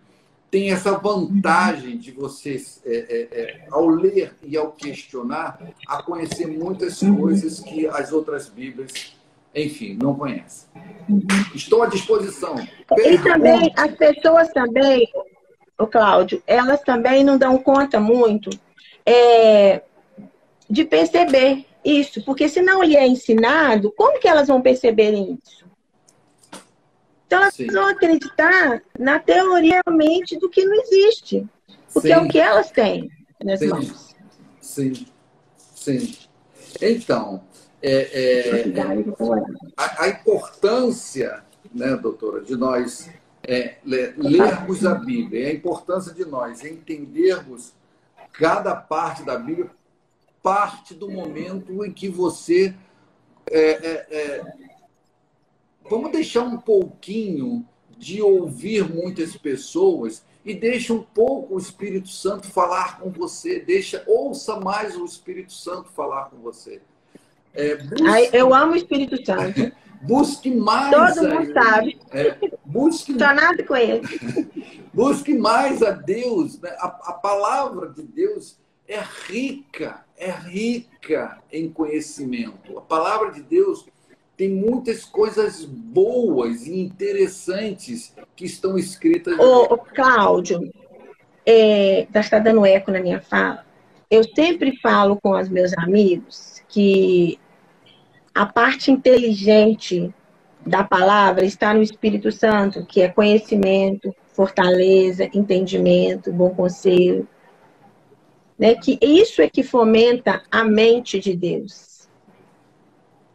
tem 0.50 0.70
essa 0.70 0.92
vantagem 0.96 1.98
de 1.98 2.10
vocês, 2.10 2.80
é, 2.86 2.96
é, 2.96 3.38
é, 3.38 3.66
ao 3.70 3.86
ler 3.86 4.34
e 4.42 4.56
ao 4.56 4.72
questionar, 4.72 5.60
a 5.86 6.02
conhecer 6.02 6.46
muitas 6.46 7.02
uhum. 7.02 7.18
coisas 7.18 7.60
que 7.60 7.86
as 7.86 8.12
outras 8.12 8.48
Bíblias 8.48 9.17
enfim, 9.54 9.98
não 10.00 10.14
conhece. 10.14 10.66
Estou 11.54 11.82
à 11.82 11.86
disposição. 11.86 12.56
E 12.96 13.18
também, 13.18 13.72
as 13.76 13.94
pessoas 13.94 14.48
também, 14.52 15.08
o 15.78 15.86
Cláudio, 15.86 16.42
elas 16.46 16.80
também 16.82 17.24
não 17.24 17.38
dão 17.38 17.58
conta 17.58 17.98
muito 17.98 18.50
é, 19.04 19.82
de 20.68 20.84
perceber 20.84 21.64
isso, 21.84 22.22
porque 22.24 22.48
se 22.48 22.60
não 22.60 22.82
lhe 22.82 22.96
é 22.96 23.06
ensinado, 23.06 23.90
como 23.92 24.20
que 24.20 24.28
elas 24.28 24.48
vão 24.48 24.60
perceber 24.60 25.12
isso? 25.12 25.66
Então 27.26 27.42
elas 27.42 27.54
Sim. 27.54 27.66
vão 27.66 27.86
acreditar 27.86 28.82
na 28.98 29.18
teoria 29.18 29.80
realmente 29.86 30.38
do 30.38 30.48
que 30.48 30.64
não 30.64 30.74
existe. 30.82 31.46
Porque 31.92 32.08
Sim. 32.08 32.14
é 32.14 32.18
o 32.18 32.28
que 32.28 32.38
elas 32.38 32.70
têm 32.70 33.10
nas 33.42 33.58
Sim. 33.58 33.68
mãos. 33.68 34.16
Sim. 34.60 35.06
Sim. 35.74 36.14
Então, 36.80 37.42
é, 37.82 38.70
é, 38.70 38.80
a, 39.76 40.02
a, 40.04 40.08
importância, 40.08 41.44
né, 41.72 41.96
doutora, 41.96 42.42
de 42.42 42.56
nós 42.56 43.08
é, 43.42 43.76
lermos 43.84 44.84
a 44.84 44.94
Bíblia, 44.94 45.48
a 45.48 45.52
importância 45.52 46.12
de 46.12 46.24
nós 46.24 46.64
entendermos 46.64 47.72
cada 48.32 48.74
parte 48.74 49.22
da 49.22 49.38
Bíblia, 49.38 49.70
parte 50.42 50.94
do 50.94 51.10
momento 51.10 51.84
em 51.84 51.92
que 51.92 52.08
você. 52.08 52.74
É, 53.50 53.70
é, 53.70 54.06
é, 54.10 54.42
vamos 55.88 56.12
deixar 56.12 56.42
um 56.42 56.58
pouquinho 56.58 57.66
de 57.96 58.20
ouvir 58.20 58.88
muitas 58.88 59.36
pessoas 59.36 60.22
e 60.44 60.54
deixe 60.54 60.92
um 60.92 61.02
pouco 61.02 61.54
o 61.54 61.58
Espírito 61.58 62.08
Santo 62.08 62.46
falar 62.46 63.00
com 63.00 63.10
você. 63.10 63.60
Deixa, 63.60 64.04
ouça 64.06 64.60
mais 64.60 64.96
o 64.96 65.04
Espírito 65.04 65.52
Santo 65.52 65.88
falar 65.88 66.30
com 66.30 66.36
você. 66.38 66.80
É, 67.58 67.74
busque, 67.74 68.36
eu 68.36 68.54
amo 68.54 68.72
o 68.72 68.76
Espírito 68.76 69.16
Santo. 69.26 69.72
busque 70.00 70.48
mais. 70.48 70.94
Todo 70.94 71.28
mundo 71.28 71.52
sabe. 71.52 71.98
É, 72.12 72.36
busque. 72.64 73.12
nada 73.14 73.64
com 73.64 73.74
ele. 73.74 74.00
busque 74.94 75.36
mais 75.36 75.82
a 75.82 75.90
Deus. 75.90 76.60
Né? 76.60 76.70
A, 76.78 76.86
a 76.86 77.12
palavra 77.14 77.88
de 77.88 78.02
Deus 78.04 78.56
é 78.86 79.00
rica, 79.26 80.04
é 80.16 80.30
rica 80.30 81.38
em 81.52 81.68
conhecimento. 81.68 82.78
A 82.78 82.80
palavra 82.80 83.32
de 83.32 83.42
Deus 83.42 83.84
tem 84.36 84.48
muitas 84.48 85.04
coisas 85.04 85.64
boas 85.64 86.64
e 86.64 86.78
interessantes 86.78 88.14
que 88.36 88.44
estão 88.44 88.78
escritas. 88.78 89.36
Ô, 89.36 89.64
ô 89.64 89.78
Cláudio, 89.78 90.72
é, 91.44 92.06
está 92.14 92.38
dando 92.38 92.64
eco 92.64 92.92
na 92.92 93.00
minha 93.00 93.20
fala. 93.20 93.66
Eu 94.08 94.22
sempre 94.32 94.78
falo 94.80 95.18
com 95.20 95.32
os 95.32 95.48
meus 95.48 95.76
amigos 95.76 96.62
que 96.68 97.38
a 98.38 98.46
parte 98.46 98.92
inteligente 98.92 100.14
da 100.64 100.84
palavra 100.84 101.44
está 101.44 101.74
no 101.74 101.82
Espírito 101.82 102.30
Santo, 102.30 102.86
que 102.86 103.00
é 103.00 103.08
conhecimento, 103.08 104.14
fortaleza, 104.28 105.28
entendimento, 105.34 106.32
bom 106.32 106.50
conselho. 106.50 107.26
Né? 108.56 108.76
Que 108.76 108.96
isso 109.02 109.42
é 109.42 109.50
que 109.50 109.64
fomenta 109.64 110.44
a 110.52 110.62
mente 110.62 111.18
de 111.18 111.34
Deus 111.34 112.08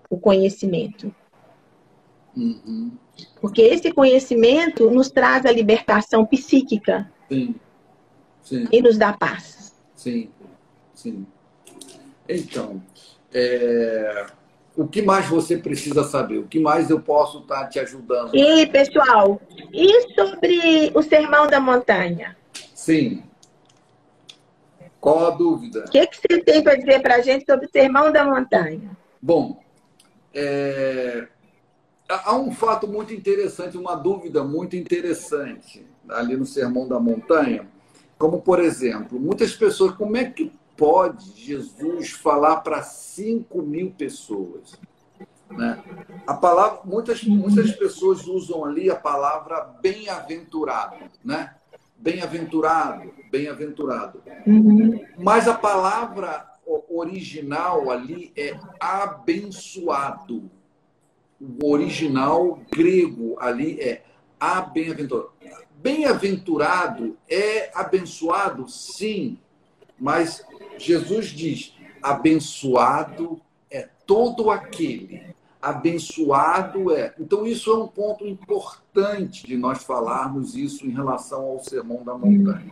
o 0.09 0.17
conhecimento. 0.17 1.13
Uhum. 2.33 2.93
Porque 3.41 3.61
esse 3.61 3.91
conhecimento 3.91 4.89
nos 4.89 5.11
traz 5.11 5.45
a 5.45 5.51
libertação 5.51 6.25
psíquica. 6.25 7.11
Sim. 7.29 7.55
Sim. 8.41 8.67
E 8.71 8.81
nos 8.81 8.97
dá 8.97 9.11
paz. 9.11 9.75
Sim, 9.95 10.29
sim. 10.93 11.27
Então, 12.29 12.81
é... 13.33 14.27
o 14.75 14.87
que 14.87 15.01
mais 15.01 15.27
você 15.27 15.57
precisa 15.57 16.03
saber? 16.03 16.39
O 16.39 16.47
que 16.47 16.59
mais 16.59 16.89
eu 16.89 16.99
posso 16.99 17.39
estar 17.39 17.67
te 17.67 17.79
ajudando? 17.79 18.35
E, 18.35 18.65
pessoal, 18.67 19.39
e 19.71 20.13
sobre 20.13 20.91
o 20.95 21.01
Sermão 21.01 21.47
da 21.47 21.59
Montanha? 21.59 22.35
Sim. 22.73 23.23
Qual 24.99 25.27
a 25.27 25.29
dúvida? 25.31 25.85
O 25.87 25.91
que, 25.91 26.07
que 26.07 26.17
você 26.17 26.41
tem 26.41 26.63
para 26.63 26.75
dizer 26.75 27.01
para 27.01 27.15
a 27.15 27.21
gente 27.21 27.45
sobre 27.45 27.65
o 27.65 27.69
Sermão 27.69 28.11
da 28.11 28.23
Montanha? 28.23 28.97
Bom, 29.21 29.61
é, 30.33 31.27
há 32.09 32.35
um 32.35 32.51
fato 32.51 32.87
muito 32.87 33.13
interessante, 33.13 33.77
uma 33.77 33.95
dúvida 33.95 34.43
muito 34.43 34.75
interessante 34.75 35.85
ali 36.09 36.35
no 36.35 36.45
Sermão 36.45 36.87
da 36.87 36.99
Montanha, 36.99 37.67
como 38.17 38.41
por 38.41 38.59
exemplo, 38.59 39.19
muitas 39.19 39.53
pessoas, 39.53 39.93
como 39.95 40.17
é 40.17 40.25
que 40.25 40.51
pode 40.75 41.31
Jesus 41.39 42.11
falar 42.11 42.57
para 42.57 42.81
5 42.81 43.61
mil 43.61 43.91
pessoas? 43.91 44.79
Né? 45.49 45.83
A 46.25 46.33
palavra, 46.33 46.81
muitas, 46.83 47.23
muitas 47.23 47.71
pessoas 47.71 48.27
usam 48.27 48.65
ali 48.65 48.89
a 48.89 48.95
palavra 48.95 49.61
bem-aventurado, 49.81 50.95
né? 51.23 51.55
Bem-aventurado, 51.97 53.13
bem-aventurado. 53.31 54.21
Uhum. 54.45 55.05
Mas 55.17 55.47
a 55.47 55.53
palavra 55.53 56.53
original 56.89 57.89
ali 57.89 58.33
é 58.35 58.57
abençoado. 58.79 60.49
O 61.39 61.71
original 61.71 62.59
grego 62.71 63.37
ali 63.39 63.79
é 63.79 64.03
bem-aventurado. 64.73 65.31
Bem-aventurado 65.75 67.17
é 67.29 67.71
abençoado, 67.73 68.67
sim, 68.69 69.37
mas 69.99 70.45
Jesus 70.77 71.27
diz: 71.27 71.73
abençoado 72.01 73.39
é 73.69 73.87
todo 74.05 74.49
aquele. 74.49 75.33
Abençoado 75.61 76.91
é. 76.93 77.13
Então, 77.17 77.47
isso 77.47 77.71
é 77.71 77.77
um 77.77 77.87
ponto 77.87 78.27
importante 78.27 79.47
de 79.47 79.55
nós 79.55 79.83
falarmos 79.83 80.55
isso 80.55 80.85
em 80.85 80.89
relação 80.89 81.41
ao 81.41 81.63
Sermão 81.63 82.03
da 82.03 82.17
Montanha. 82.17 82.69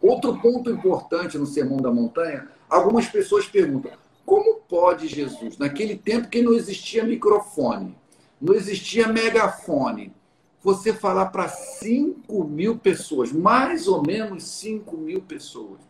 Outro 0.00 0.40
ponto 0.40 0.70
importante 0.70 1.36
no 1.36 1.44
Sermão 1.44 1.76
da 1.76 1.90
Montanha 1.90 2.48
Algumas 2.70 3.06
pessoas 3.06 3.46
perguntam: 3.46 3.90
como 4.24 4.60
pode 4.60 5.08
Jesus, 5.08 5.58
naquele 5.58 5.96
tempo 5.96 6.28
que 6.28 6.40
não 6.40 6.52
existia 6.52 7.02
microfone, 7.02 7.98
não 8.40 8.54
existia 8.54 9.08
megafone, 9.08 10.14
você 10.62 10.92
falar 10.92 11.26
para 11.26 11.48
5 11.48 12.44
mil 12.44 12.78
pessoas, 12.78 13.32
mais 13.32 13.88
ou 13.88 14.06
menos 14.06 14.44
5 14.44 14.96
mil 14.96 15.20
pessoas? 15.20 15.80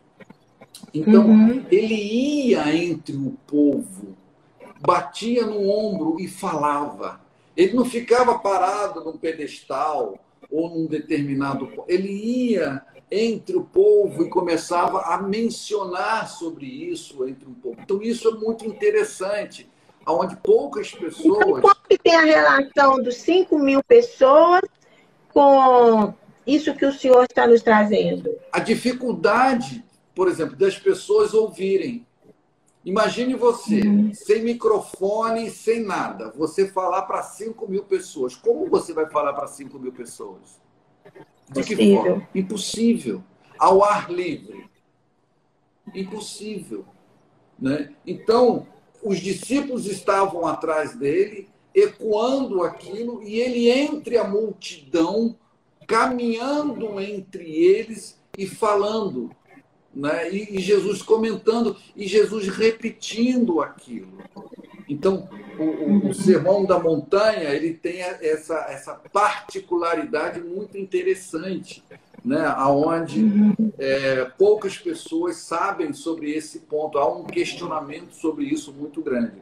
Então, 0.93 1.27
uhum. 1.27 1.65
ele 1.71 1.95
ia 1.95 2.75
entre 2.75 3.15
o 3.15 3.37
povo, 3.47 4.15
batia 4.79 5.45
no 5.45 5.69
ombro 5.69 6.19
e 6.19 6.27
falava. 6.27 7.21
Ele 7.55 7.73
não 7.73 7.85
ficava 7.85 8.39
parado 8.39 9.03
num 9.03 9.17
pedestal 9.17 10.17
ou 10.49 10.69
num 10.69 10.85
determinado. 10.87 11.71
Ele 11.87 12.11
ia 12.11 12.81
entre 13.09 13.57
o 13.57 13.63
povo 13.63 14.23
e 14.23 14.29
começava 14.29 15.01
a 15.01 15.21
mencionar 15.21 16.29
sobre 16.29 16.65
isso 16.65 17.27
entre 17.27 17.45
o 17.45 17.51
povo. 17.51 17.77
Então, 17.81 18.01
isso 18.01 18.29
é 18.29 18.31
muito 18.31 18.65
interessante, 18.65 19.69
onde 20.07 20.35
poucas 20.37 20.91
pessoas. 20.91 21.47
Então, 21.47 21.61
qual 21.61 21.75
que 21.89 21.97
tem 21.97 22.15
a 22.15 22.23
relação 22.23 23.03
dos 23.03 23.17
5 23.17 23.59
mil 23.59 23.83
pessoas 23.83 24.61
com 25.33 26.13
isso 26.47 26.73
que 26.73 26.85
o 26.85 26.93
senhor 26.93 27.23
está 27.23 27.45
nos 27.45 27.61
trazendo? 27.61 28.33
A 28.51 28.59
dificuldade, 28.59 29.83
por 30.21 30.27
exemplo, 30.27 30.55
das 30.55 30.77
pessoas 30.77 31.33
ouvirem. 31.33 32.05
Imagine 32.85 33.33
você, 33.33 33.81
uhum. 33.81 34.13
sem 34.13 34.43
microfone, 34.43 35.49
sem 35.49 35.83
nada, 35.83 36.31
você 36.37 36.67
falar 36.67 37.01
para 37.07 37.23
5 37.23 37.67
mil 37.67 37.85
pessoas. 37.85 38.35
Como 38.35 38.69
você 38.69 38.93
vai 38.93 39.09
falar 39.09 39.33
para 39.33 39.47
5 39.47 39.79
mil 39.79 39.91
pessoas? 39.91 40.61
De 41.49 41.63
que 41.63 41.75
forma? 41.75 42.27
Impossível. 42.35 43.23
Ao 43.57 43.83
ar 43.83 44.11
livre. 44.11 44.69
Impossível. 45.91 46.85
Né? 47.57 47.91
Então, 48.05 48.67
os 49.01 49.19
discípulos 49.19 49.87
estavam 49.87 50.45
atrás 50.45 50.95
dele, 50.95 51.49
ecoando 51.73 52.61
aquilo, 52.61 53.23
e 53.23 53.39
ele 53.39 53.71
entre 53.71 54.19
a 54.19 54.23
multidão, 54.23 55.35
caminhando 55.87 56.99
entre 56.99 57.43
eles 57.43 58.21
e 58.37 58.45
falando. 58.45 59.35
Né? 59.93 60.31
E, 60.31 60.57
e 60.57 60.59
Jesus 60.59 61.01
comentando, 61.01 61.75
e 61.95 62.07
Jesus 62.07 62.47
repetindo 62.47 63.61
aquilo. 63.61 64.19
Então, 64.87 65.29
o, 65.57 66.09
o, 66.09 66.13
Sermão 66.13 66.65
da 66.65 66.79
Montanha 66.79 67.49
ele 67.49 67.73
tem 67.73 68.01
essa, 68.01 68.55
essa 68.69 68.93
particularidade 69.11 70.41
muito 70.41 70.77
interessante, 70.77 71.83
né? 72.23 72.53
onde 72.57 73.25
é, 73.77 74.25
poucas 74.37 74.77
pessoas 74.77 75.37
sabem 75.37 75.93
sobre 75.93 76.31
esse 76.31 76.59
ponto. 76.59 76.97
Há 76.97 77.09
um 77.09 77.23
questionamento 77.23 78.13
sobre 78.13 78.45
isso 78.45 78.73
muito 78.73 79.01
grande. 79.01 79.37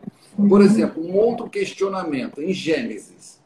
Por 0.48 0.62
exemplo, 0.62 1.04
um 1.04 1.16
outro 1.16 1.50
questionamento 1.50 2.42
em 2.42 2.54
Gênesis. 2.54 3.40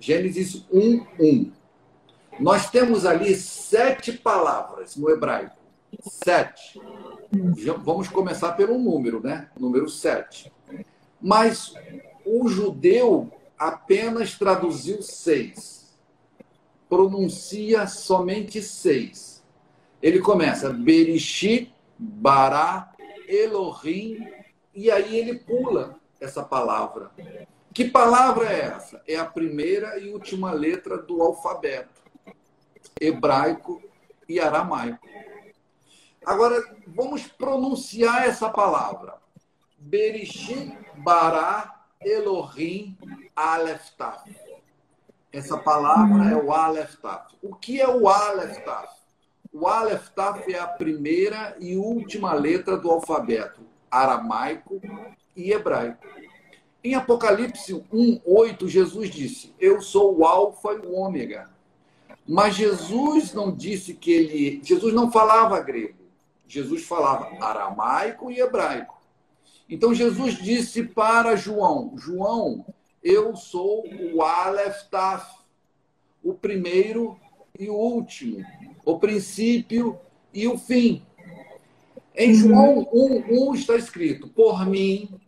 Gênesis 0.00 0.64
1, 0.72 1.06
1. 1.18 1.52
Nós 2.38 2.70
temos 2.70 3.04
ali 3.04 3.34
sete 3.34 4.12
palavras 4.12 4.96
no 4.96 5.10
hebraico. 5.10 5.57
Sete. 6.00 6.80
Vamos 7.84 8.08
começar 8.08 8.52
pelo 8.52 8.78
número, 8.78 9.22
né? 9.22 9.50
Número 9.58 9.88
sete. 9.88 10.52
Mas 11.20 11.74
o 12.24 12.48
judeu 12.48 13.30
apenas 13.58 14.38
traduziu 14.38 15.02
seis. 15.02 15.98
Pronuncia 16.88 17.86
somente 17.86 18.62
seis. 18.62 19.42
Ele 20.02 20.20
começa 20.20 20.70
Berishit, 20.70 21.72
Bará, 21.98 22.92
Elohim, 23.26 24.26
e 24.74 24.90
aí 24.90 25.16
ele 25.16 25.34
pula 25.38 25.98
essa 26.20 26.42
palavra. 26.42 27.10
Que 27.74 27.84
palavra 27.84 28.52
é 28.52 28.60
essa? 28.60 29.02
É 29.06 29.16
a 29.16 29.24
primeira 29.24 29.98
e 29.98 30.08
última 30.08 30.52
letra 30.52 30.96
do 30.98 31.20
alfabeto 31.22 31.98
hebraico 33.00 33.82
e 34.28 34.40
aramaico. 34.40 35.06
Agora, 36.28 36.62
vamos 36.86 37.26
pronunciar 37.26 38.28
essa 38.28 38.50
palavra. 38.50 39.14
Berishit 39.78 40.76
Bará 40.98 41.86
Elohim 42.02 42.98
Aleph 43.34 43.88
Taf. 43.96 44.30
Essa 45.32 45.56
palavra 45.56 46.30
é 46.30 46.36
o 46.36 46.52
Aleph 46.52 46.96
Taf. 46.96 47.34
O 47.42 47.54
que 47.54 47.80
é 47.80 47.88
o 47.88 48.06
Aleph 48.10 48.62
Taf? 48.62 48.92
O 49.50 49.66
Aleph 49.66 50.10
Taf 50.10 50.52
é 50.52 50.58
a 50.58 50.66
primeira 50.66 51.56
e 51.58 51.78
última 51.78 52.34
letra 52.34 52.76
do 52.76 52.90
alfabeto 52.90 53.62
aramaico 53.90 54.82
e 55.34 55.50
hebraico. 55.50 56.06
Em 56.84 56.94
Apocalipse 56.94 57.72
1, 57.90 58.20
8, 58.22 58.68
Jesus 58.68 59.08
disse: 59.08 59.54
Eu 59.58 59.80
sou 59.80 60.18
o 60.18 60.26
Alfa 60.26 60.74
e 60.74 60.86
o 60.86 60.92
Ômega. 60.92 61.48
Mas 62.28 62.54
Jesus 62.54 63.32
não 63.32 63.50
disse 63.50 63.94
que 63.94 64.12
ele. 64.12 64.60
Jesus 64.62 64.92
não 64.92 65.10
falava 65.10 65.58
grego. 65.60 66.07
Jesus 66.48 66.84
falava 66.84 67.28
aramaico 67.44 68.30
e 68.30 68.40
hebraico. 68.40 68.96
Então 69.68 69.94
Jesus 69.94 70.38
disse 70.38 70.82
para 70.82 71.36
João: 71.36 71.92
João, 71.96 72.64
eu 73.02 73.36
sou 73.36 73.84
o 74.14 74.22
Aleph 74.22 74.84
Taf, 74.90 75.38
o 76.24 76.32
primeiro 76.32 77.20
e 77.58 77.68
o 77.68 77.74
último, 77.74 78.44
o 78.84 78.98
princípio 78.98 79.98
e 80.32 80.48
o 80.48 80.56
fim. 80.56 81.02
Em 82.16 82.34
João 82.34 82.88
1, 82.92 83.50
1 83.50 83.54
está 83.54 83.76
escrito: 83.76 84.26
Por 84.28 84.66
mim, 84.66 85.20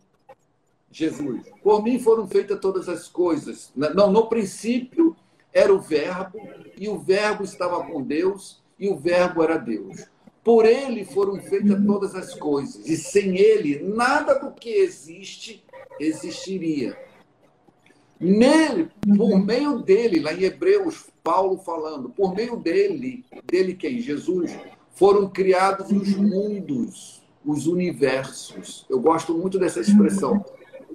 Jesus, 0.91 1.43
por 1.63 1.83
mim 1.83 1.99
foram 1.99 2.27
feitas 2.27 2.59
todas 2.59 2.89
as 2.89 3.07
coisas. 3.07 3.71
Não, 3.75 4.11
no 4.11 4.27
princípio 4.27 5.15
era 5.53 5.73
o 5.73 5.79
Verbo, 5.79 6.39
e 6.77 6.89
o 6.89 6.97
Verbo 6.97 7.43
estava 7.43 7.83
com 7.83 8.01
Deus, 8.01 8.61
e 8.79 8.89
o 8.89 8.97
Verbo 8.97 9.43
era 9.43 9.57
Deus. 9.57 10.05
Por 10.43 10.65
ele 10.65 11.05
foram 11.05 11.39
feitas 11.39 11.85
todas 11.85 12.15
as 12.15 12.33
coisas, 12.33 12.87
e 12.87 12.97
sem 12.97 13.37
ele, 13.37 13.79
nada 13.79 14.35
do 14.35 14.51
que 14.51 14.69
existe 14.69 15.63
existiria. 15.99 16.97
Nele, 18.19 18.89
por 19.17 19.39
meio 19.39 19.79
dele, 19.79 20.19
lá 20.19 20.33
em 20.33 20.43
Hebreus, 20.43 21.07
Paulo 21.23 21.57
falando, 21.57 22.09
por 22.09 22.35
meio 22.35 22.57
dele, 22.57 23.23
dele 23.45 23.73
quem? 23.75 23.99
Jesus, 23.99 24.55
foram 24.93 25.29
criados 25.29 25.91
os 25.91 26.15
mundos, 26.15 27.21
os 27.45 27.67
universos. 27.67 28.85
Eu 28.89 28.99
gosto 28.99 29.33
muito 29.33 29.57
dessa 29.59 29.79
expressão. 29.79 30.43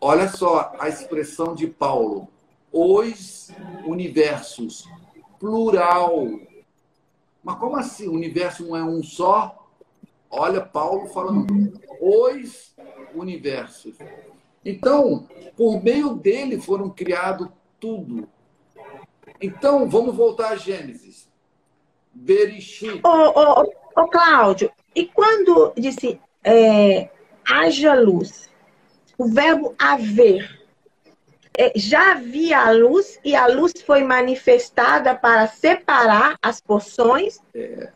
Olha 0.01 0.29
só 0.29 0.73
a 0.79 0.89
expressão 0.89 1.55
de 1.55 1.67
Paulo 1.67 2.29
os 2.77 3.51
universos, 3.87 4.87
plural. 5.41 6.29
Mas 7.47 7.59
como 7.61 7.77
assim? 7.77 8.09
O 8.09 8.15
universo 8.15 8.67
não 8.67 8.77
é 8.77 8.83
um 8.83 9.05
só? 9.05 9.69
Olha 10.29 10.61
Paulo 10.61 11.07
falando, 11.07 11.81
os 12.01 12.75
universos. 13.15 13.97
Então, 14.65 15.29
por 15.57 15.81
meio 15.81 16.17
dele 16.17 16.61
foram 16.61 16.91
criados 16.91 17.49
tudo. 17.79 18.29
Então, 19.41 19.89
vamos 19.89 20.17
voltar 20.17 20.49
a 20.49 20.57
Gênesis. 20.57 21.31
Bereshit. 22.13 23.01
Ô, 23.05 23.09
ô, 23.09 23.73
ô, 23.95 24.09
Cláudio, 24.09 24.69
e 24.93 25.07
quando 25.07 25.73
disse 25.79 26.21
é, 26.43 27.09
haja 27.49 27.95
luz, 27.95 28.51
o 29.17 29.29
verbo 29.29 29.73
haver, 29.79 30.66
já 31.75 32.13
havia 32.13 32.59
a 32.59 32.71
luz 32.71 33.19
e 33.25 33.35
a 33.35 33.47
luz 33.47 33.73
foi 33.85 34.03
manifestada 34.03 35.15
para 35.15 35.47
separar 35.47 36.37
as 36.43 36.61
porções? 36.61 37.39
É. 37.55 37.89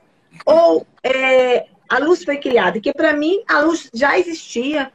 Ou 0.46 0.86
é, 1.02 1.66
a 1.88 1.98
luz 1.98 2.24
foi 2.24 2.38
criada? 2.38 2.80
Que 2.80 2.92
para 2.92 3.12
mim 3.12 3.42
a 3.48 3.60
luz 3.60 3.90
já 3.92 4.18
existia 4.18 4.90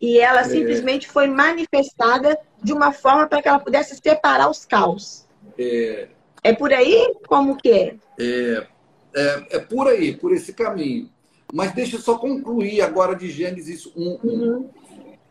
e 0.00 0.18
ela 0.18 0.40
é. 0.40 0.44
simplesmente 0.44 1.06
foi 1.06 1.28
manifestada 1.28 2.38
de 2.62 2.72
uma 2.72 2.92
forma 2.92 3.26
para 3.26 3.42
que 3.42 3.48
ela 3.48 3.60
pudesse 3.60 3.96
separar 4.02 4.50
os 4.50 4.64
caos. 4.64 5.26
É, 5.58 6.08
é 6.42 6.52
por 6.52 6.72
aí? 6.72 7.14
Como 7.28 7.56
que 7.56 7.70
é? 7.70 7.94
é? 8.18 8.66
É, 9.14 9.46
é 9.50 9.58
por 9.58 9.88
aí, 9.88 10.16
por 10.16 10.32
esse 10.32 10.52
caminho. 10.52 11.10
Mas 11.52 11.72
deixa 11.72 11.96
eu 11.96 12.00
só 12.00 12.16
concluir 12.16 12.80
agora 12.80 13.14
de 13.14 13.30
Gênesis 13.30 13.86
1. 13.94 14.20
Uhum. 14.22 14.70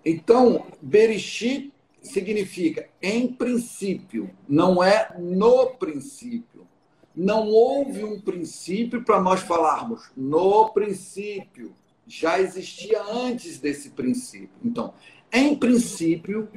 Então, 0.05 0.65
Bereshit 0.81 1.71
significa 2.01 2.87
em 3.01 3.27
princípio, 3.27 4.29
não 4.47 4.83
é 4.83 5.15
no 5.17 5.71
princípio. 5.71 6.67
Não 7.15 7.47
houve 7.47 8.03
um 8.03 8.19
princípio 8.19 9.03
para 9.03 9.19
nós 9.19 9.41
falarmos 9.41 10.09
no 10.15 10.69
princípio. 10.69 11.75
Já 12.07 12.39
existia 12.39 13.03
antes 13.03 13.59
desse 13.59 13.89
princípio. 13.89 14.55
Então, 14.63 14.93
em 15.31 15.55
princípio, 15.55 16.49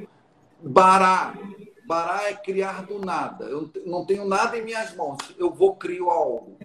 bará. 0.61 1.37
Bará 1.85 2.29
é 2.29 2.33
criar 2.33 2.85
do 2.85 2.97
nada. 2.99 3.45
Eu 3.45 3.69
não 3.85 4.05
tenho 4.05 4.25
nada 4.25 4.57
em 4.57 4.63
minhas 4.63 4.95
mãos. 4.95 5.17
Eu 5.37 5.51
vou 5.51 5.75
criar 5.75 6.11
algo. 6.11 6.57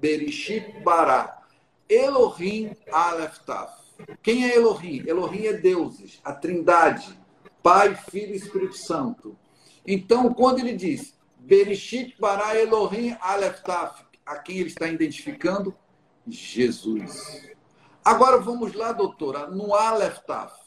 Berishit 0.00 0.80
bará. 0.80 1.42
Elohim 1.88 2.76
Aleph 2.90 3.38
Taf. 3.40 3.82
Quem 4.22 4.48
é 4.48 4.56
Elohim? 4.56 5.02
Elohim 5.06 5.46
é 5.46 5.52
deuses, 5.52 6.20
a 6.24 6.32
trindade 6.32 7.16
Pai, 7.62 7.94
Filho 7.94 8.32
e 8.32 8.36
Espírito 8.36 8.76
Santo. 8.76 9.36
Então, 9.86 10.32
quando 10.34 10.58
ele 10.58 10.74
diz 10.74 11.14
Bereshit 11.38 12.16
bara 12.18 12.56
Elohim 12.58 13.16
Aleftaf, 13.20 14.04
a 14.24 14.36
quem 14.36 14.58
ele 14.58 14.68
está 14.68 14.86
identificando? 14.88 15.74
Jesus. 16.26 17.52
Agora 18.04 18.38
vamos 18.38 18.74
lá, 18.74 18.92
doutora, 18.92 19.46
no 19.46 19.74
Aleftaf. 19.74 20.60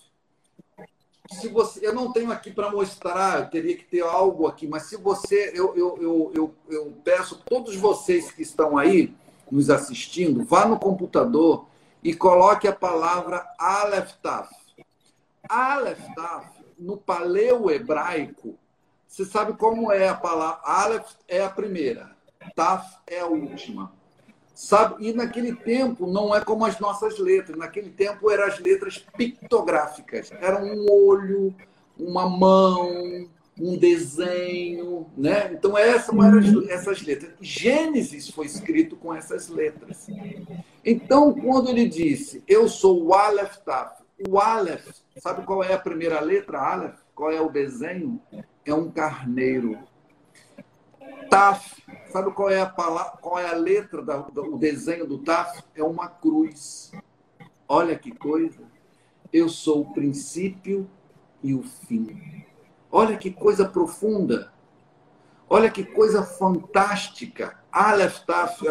Se 1.31 1.47
você, 1.47 1.85
eu 1.85 1.93
não 1.93 2.11
tenho 2.11 2.31
aqui 2.31 2.51
para 2.51 2.69
mostrar, 2.69 3.39
eu 3.39 3.49
teria 3.49 3.75
que 3.75 3.83
ter 3.83 4.01
algo 4.01 4.45
aqui, 4.47 4.67
mas 4.67 4.83
se 4.83 4.95
você, 4.95 5.51
eu, 5.55 5.75
eu, 5.75 5.97
eu, 5.99 6.31
eu, 6.35 6.55
eu 6.69 6.97
peço 7.03 7.41
todos 7.43 7.75
vocês 7.75 8.31
que 8.31 8.43
estão 8.43 8.77
aí 8.77 9.13
nos 9.51 9.69
assistindo, 9.69 10.45
vá 10.45 10.67
no 10.67 10.77
computador 10.77 11.67
e 12.03 12.13
coloque 12.13 12.67
a 12.67 12.75
palavra 12.75 13.45
Aleftaf. 13.57 14.53
Aleftaf 15.49 16.54
no 16.77 16.97
paleo 16.97 17.69
hebraico, 17.69 18.57
você 19.07 19.23
sabe 19.23 19.53
como 19.53 19.91
é 19.91 20.07
a 20.07 20.15
palavra? 20.15 20.61
Aleph 20.63 21.13
é 21.27 21.41
a 21.41 21.49
primeira, 21.49 22.11
Taf 22.55 22.97
é 23.07 23.19
a 23.19 23.27
última. 23.27 23.91
Sabe? 24.53 25.07
E 25.07 25.13
naquele 25.13 25.53
tempo 25.53 26.07
não 26.07 26.33
é 26.33 26.39
como 26.39 26.65
as 26.65 26.79
nossas 26.79 27.19
letras. 27.19 27.57
Naquele 27.57 27.89
tempo 27.89 28.31
eram 28.31 28.45
as 28.45 28.57
letras 28.57 28.97
pictográficas. 29.17 30.31
Era 30.39 30.63
um 30.63 30.85
olho, 30.89 31.53
uma 31.99 32.29
mão, 32.29 33.27
um 33.59 33.77
desenho, 33.77 35.07
né? 35.17 35.51
Então 35.53 35.77
essas 35.77 36.15
eram 36.15 36.69
essas 36.69 37.01
letras. 37.01 37.33
Gênesis 37.41 38.29
foi 38.29 38.45
escrito 38.45 38.95
com 38.95 39.13
essas 39.13 39.49
letras. 39.49 40.07
Então 40.83 41.33
quando 41.33 41.69
ele 41.69 41.87
disse, 41.87 42.41
eu 42.47 42.69
sou 42.69 43.03
o 43.03 43.13
Aleph 43.13 43.57
Taf, 43.57 44.03
o 44.27 44.39
Aleph, 44.39 44.87
sabe 45.17 45.45
qual 45.45 45.63
é 45.63 45.73
a 45.73 45.79
primeira 45.79 46.19
letra? 46.21 46.59
Aleph, 46.59 46.99
qual 47.13 47.31
é 47.31 47.41
o 47.41 47.49
desenho? 47.49 48.21
É 48.65 48.73
um 48.73 48.89
carneiro. 48.89 49.77
Taf, 51.29 51.83
sabe 52.11 52.31
qual 52.31 52.49
é 52.49 52.61
a 52.61 52.65
palavra, 52.65 53.17
qual 53.17 53.39
é 53.39 53.47
a 53.47 53.55
letra 53.55 54.01
do 54.01 54.57
desenho 54.57 55.05
do 55.05 55.19
Taf? 55.19 55.63
É 55.75 55.83
uma 55.83 56.07
cruz. 56.07 56.91
Olha 57.67 57.97
que 57.97 58.11
coisa. 58.11 58.61
Eu 59.33 59.49
sou 59.49 59.81
o 59.81 59.93
princípio 59.93 60.89
e 61.43 61.53
o 61.53 61.63
fim. 61.63 62.45
Olha 62.91 63.17
que 63.17 63.31
coisa 63.31 63.67
profunda. 63.67 64.53
Olha 65.49 65.69
que 65.69 65.83
coisa 65.83 66.23
fantástica. 66.23 67.59
Aleph 67.71 68.19
Taf, 68.19 68.65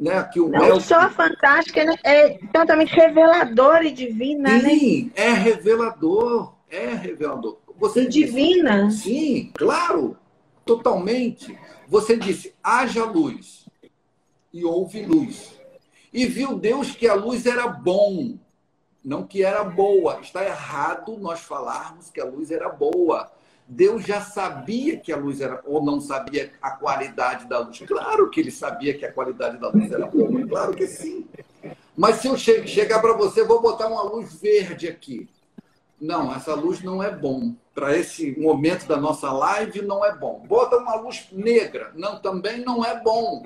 né? 0.00 0.22
Que 0.24 0.40
o 0.40 0.48
Não 0.48 0.60
Mel... 0.60 0.80
só 0.80 1.10
fantástica, 1.10 1.84
né? 1.84 1.94
é 2.02 2.38
totalmente 2.52 2.94
revelador 2.94 3.82
e 3.82 3.92
divina, 3.92 4.48
né? 4.48 4.60
Sim, 4.60 5.04
né? 5.04 5.12
é 5.14 5.32
revelador, 5.32 6.54
é 6.70 6.94
revelador. 6.94 7.58
Você 7.76 8.02
e 8.02 8.08
disse, 8.08 8.32
divina. 8.32 8.90
Sim, 8.90 9.52
claro, 9.54 10.16
totalmente. 10.64 11.56
Você 11.86 12.16
disse, 12.16 12.54
haja 12.62 13.04
luz, 13.04 13.66
e 14.52 14.64
houve 14.64 15.04
luz. 15.04 15.54
E 16.12 16.26
viu 16.26 16.58
Deus 16.58 16.92
que 16.92 17.06
a 17.06 17.14
luz 17.14 17.46
era 17.46 17.68
bom, 17.68 18.38
não 19.04 19.26
que 19.26 19.44
era 19.44 19.62
boa. 19.62 20.20
Está 20.20 20.44
errado 20.44 21.16
nós 21.18 21.40
falarmos 21.40 22.10
que 22.10 22.20
a 22.20 22.24
luz 22.24 22.50
era 22.50 22.68
boa. 22.68 23.30
Deus 23.72 24.04
já 24.04 24.20
sabia 24.20 24.96
que 24.96 25.12
a 25.12 25.16
luz 25.16 25.40
era, 25.40 25.62
ou 25.64 25.80
não 25.80 26.00
sabia 26.00 26.52
a 26.60 26.72
qualidade 26.72 27.46
da 27.46 27.60
luz? 27.60 27.78
Claro 27.86 28.28
que 28.28 28.40
ele 28.40 28.50
sabia 28.50 28.98
que 28.98 29.06
a 29.06 29.12
qualidade 29.12 29.58
da 29.58 29.68
luz 29.68 29.92
era 29.92 30.06
boa, 30.06 30.44
claro 30.48 30.74
que 30.74 30.88
sim. 30.88 31.24
Mas 31.96 32.16
se 32.16 32.26
eu 32.26 32.36
chegar 32.36 33.00
para 33.00 33.12
você, 33.12 33.44
vou 33.44 33.62
botar 33.62 33.86
uma 33.86 34.02
luz 34.02 34.34
verde 34.40 34.88
aqui. 34.88 35.28
Não, 36.00 36.34
essa 36.34 36.52
luz 36.52 36.82
não 36.82 37.00
é 37.00 37.14
bom. 37.14 37.54
Para 37.72 37.96
esse 37.96 38.36
momento 38.40 38.88
da 38.88 38.96
nossa 38.96 39.30
live, 39.30 39.82
não 39.82 40.04
é 40.04 40.16
bom. 40.16 40.42
Bota 40.48 40.76
uma 40.76 40.96
luz 40.96 41.28
negra. 41.30 41.92
Não, 41.94 42.18
também 42.18 42.64
não 42.64 42.84
é 42.84 43.00
bom. 43.00 43.44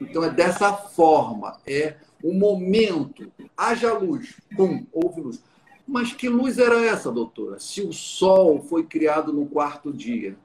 Então 0.00 0.24
é 0.24 0.30
dessa 0.30 0.72
forma. 0.72 1.58
É 1.66 1.96
o 2.22 2.32
momento. 2.32 3.30
Haja 3.54 3.92
luz. 3.92 4.40
Pum, 4.56 4.86
houve 4.92 5.20
luz. 5.20 5.42
Mas 5.86 6.12
que 6.12 6.28
luz 6.28 6.58
era 6.58 6.82
essa, 6.82 7.12
doutora? 7.12 7.58
Se 7.58 7.82
o 7.82 7.92
Sol 7.92 8.62
foi 8.62 8.84
criado 8.84 9.32
no 9.32 9.46
quarto 9.46 9.92
dia. 9.92 10.36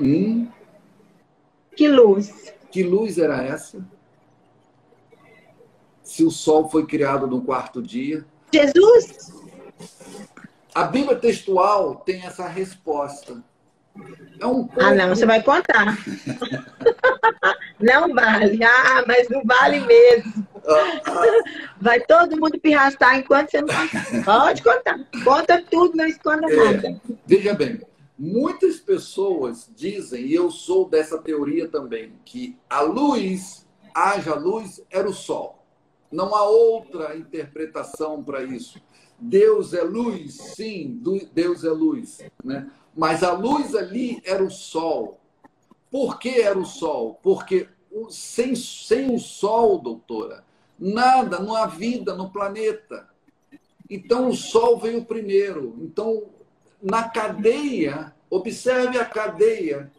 Hum? 0.00 0.48
Que 1.76 1.88
luz? 1.88 2.52
Que 2.70 2.82
luz 2.82 3.18
era 3.18 3.42
essa? 3.42 3.86
Se 6.02 6.24
o 6.24 6.30
Sol 6.30 6.68
foi 6.68 6.86
criado 6.86 7.26
no 7.26 7.42
quarto 7.42 7.80
dia. 7.80 8.26
Jesus? 8.52 9.32
A 10.74 10.84
Bíblia 10.84 11.16
textual 11.16 11.96
tem 11.96 12.22
essa 12.22 12.46
resposta. 12.48 13.42
É 14.40 14.46
um. 14.46 14.68
Ah, 14.78 14.94
não, 14.94 15.08
você 15.08 15.26
vai 15.26 15.42
contar. 15.42 15.98
não 17.80 18.14
vale. 18.14 18.64
Ah, 18.64 19.04
mas 19.06 19.28
não 19.28 19.42
vale 19.44 19.80
mesmo. 19.80 20.46
Vai 21.80 22.00
todo 22.00 22.36
mundo 22.36 22.58
pirrastar 22.60 23.18
enquanto 23.18 23.50
você 23.50 23.60
não 23.60 24.24
Pode 24.24 24.62
contar. 24.62 24.98
Conta 25.24 25.62
tudo, 25.70 25.96
não 25.96 26.06
esconda 26.06 26.46
é, 26.50 26.56
nada. 26.56 27.00
Veja 27.26 27.54
bem, 27.54 27.80
muitas 28.18 28.76
pessoas 28.76 29.70
dizem, 29.74 30.26
e 30.26 30.34
eu 30.34 30.50
sou 30.50 30.88
dessa 30.88 31.18
teoria 31.18 31.68
também, 31.68 32.12
que 32.24 32.56
a 32.68 32.80
luz, 32.82 33.66
haja 33.94 34.34
luz, 34.34 34.82
era 34.90 35.08
o 35.08 35.12
sol. 35.12 35.64
Não 36.10 36.34
há 36.34 36.44
outra 36.44 37.16
interpretação 37.16 38.22
para 38.22 38.42
isso. 38.42 38.80
Deus 39.18 39.74
é 39.74 39.82
luz, 39.82 40.34
sim, 40.54 41.00
Deus 41.32 41.64
é 41.64 41.70
luz, 41.70 42.20
né? 42.44 42.70
Mas 42.96 43.22
a 43.22 43.32
luz 43.32 43.74
ali 43.74 44.20
era 44.24 44.42
o 44.42 44.50
sol. 44.50 45.18
Por 45.90 46.18
que 46.18 46.40
era 46.40 46.58
o 46.58 46.66
sol? 46.66 47.18
Porque 47.22 47.68
sem, 48.10 48.54
sem 48.54 49.14
o 49.14 49.18
sol, 49.18 49.78
doutora, 49.78 50.44
nada, 50.78 51.38
não 51.38 51.54
há 51.54 51.66
vida 51.66 52.14
no 52.14 52.30
planeta. 52.30 53.08
Então 53.88 54.28
o 54.28 54.34
sol 54.34 54.78
veio 54.78 55.04
primeiro. 55.04 55.74
Então, 55.80 56.24
na 56.82 57.08
cadeia, 57.08 58.14
observe 58.30 58.98
a 58.98 59.04
cadeia 59.04 59.90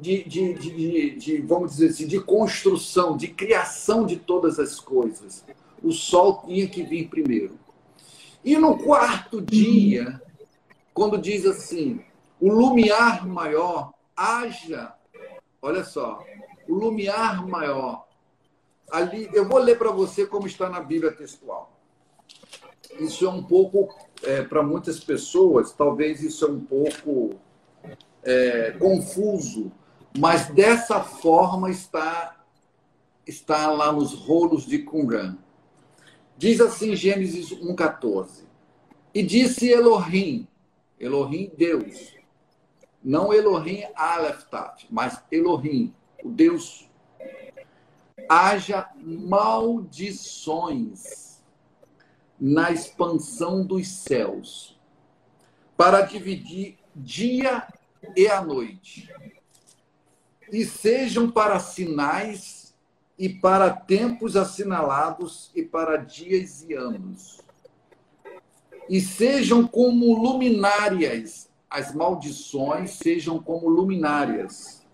de, 0.00 0.24
de, 0.24 0.54
de, 0.54 1.10
de, 1.16 1.36
vamos 1.38 1.72
dizer 1.72 1.88
assim, 1.88 2.06
de 2.06 2.20
construção, 2.20 3.16
de 3.16 3.28
criação 3.28 4.06
de 4.06 4.16
todas 4.16 4.58
as 4.58 4.78
coisas. 4.78 5.44
O 5.82 5.92
sol 5.92 6.42
tinha 6.46 6.68
que 6.68 6.82
vir 6.82 7.08
primeiro. 7.08 7.58
E 8.44 8.56
no 8.56 8.78
quarto 8.78 9.40
dia, 9.40 10.20
quando 10.92 11.18
diz 11.18 11.46
assim, 11.46 12.04
o 12.40 12.50
lumiar 12.50 13.26
maior, 13.26 13.92
haja, 14.16 14.92
olha 15.60 15.84
só, 15.84 16.24
o 16.68 16.74
lumiar 16.74 17.46
maior. 17.46 18.06
Ali, 18.90 19.30
eu 19.32 19.48
vou 19.48 19.58
ler 19.58 19.78
para 19.78 19.90
você 19.90 20.26
como 20.26 20.46
está 20.46 20.68
na 20.68 20.80
Bíblia 20.80 21.12
textual. 21.12 21.76
Isso 22.98 23.24
é 23.24 23.30
um 23.30 23.42
pouco, 23.42 23.94
é, 24.22 24.42
para 24.42 24.62
muitas 24.62 24.98
pessoas, 24.98 25.72
talvez 25.72 26.22
isso 26.22 26.44
é 26.44 26.48
um 26.48 26.60
pouco 26.60 27.36
é, 28.22 28.72
confuso, 28.72 29.70
mas 30.18 30.48
dessa 30.48 31.00
forma 31.00 31.70
está 31.70 32.36
está 33.26 33.70
lá 33.70 33.92
nos 33.92 34.12
rolos 34.12 34.66
de 34.66 34.80
Qumran. 34.80 35.36
Diz 36.36 36.60
assim 36.60 36.96
Gênesis 36.96 37.50
1,14. 37.50 38.44
E 39.14 39.22
disse 39.22 39.68
Elohim, 39.68 40.48
Elohim, 41.00 41.50
Deus, 41.56 42.14
não 43.02 43.32
Elohim 43.32 43.84
Aleftat, 43.94 44.86
mas 44.90 45.22
Elohim, 45.32 45.94
o 46.22 46.28
Deus. 46.28 46.86
Haja 48.28 48.90
maldições 49.00 50.60
na 52.38 52.70
expansão 52.70 53.66
dos 53.66 53.88
céus, 53.88 54.78
para 55.76 56.02
dividir 56.02 56.78
dia 56.94 57.66
e 58.14 58.28
a 58.28 58.40
noite, 58.42 59.12
e 60.52 60.64
sejam 60.64 61.30
para 61.30 61.58
sinais 61.58 62.74
e 63.18 63.28
para 63.28 63.70
tempos 63.70 64.36
assinalados 64.36 65.50
e 65.54 65.62
para 65.62 65.96
dias 65.96 66.62
e 66.62 66.74
anos. 66.74 67.40
E 68.90 69.00
sejam 69.00 69.68
como 69.68 70.20
luminárias, 70.20 71.48
as 71.70 71.94
maldições 71.94 72.90
sejam 72.94 73.40
como 73.40 73.68
luminárias, 73.68 74.84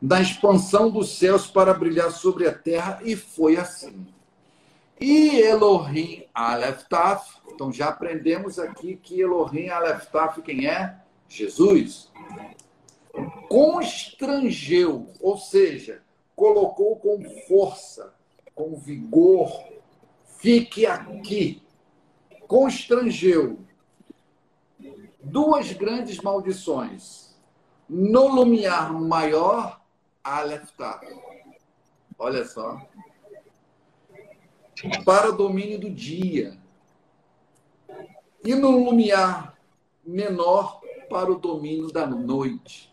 na 0.00 0.20
expansão 0.20 0.88
dos 0.88 1.18
céus 1.18 1.48
para 1.48 1.74
brilhar 1.74 2.12
sobre 2.12 2.46
a 2.46 2.54
terra, 2.56 3.00
e 3.02 3.16
foi 3.16 3.56
assim. 3.56 4.06
E 5.00 5.40
Elohim 5.40 6.22
Aleftaf, 6.32 7.40
então 7.52 7.72
já 7.72 7.88
aprendemos 7.88 8.60
aqui 8.60 8.94
que 8.94 9.20
Elohim 9.20 9.70
Aleftaf 9.70 10.40
quem 10.40 10.68
é? 10.68 10.94
Jesus. 11.28 12.12
Constrangeu, 13.48 15.08
ou 15.20 15.36
seja, 15.36 16.00
colocou 16.36 16.94
com 16.94 17.24
força, 17.48 18.14
com 18.54 18.76
vigor, 18.76 19.64
fique 20.38 20.86
aqui. 20.86 21.60
Constrangeu 22.50 23.60
duas 25.22 25.72
grandes 25.72 26.20
maldições. 26.20 27.32
No 27.88 28.26
lumiar 28.26 28.92
maior, 28.92 29.80
Aleftá. 30.24 31.00
Olha 32.18 32.44
só. 32.44 32.84
Para 35.04 35.30
domínio 35.30 35.78
do 35.78 35.88
dia. 35.88 36.58
E 38.44 38.52
no 38.56 38.72
lumiar 38.84 39.56
menor, 40.04 40.80
para 41.08 41.30
o 41.30 41.38
domínio 41.38 41.92
da 41.92 42.04
noite. 42.04 42.92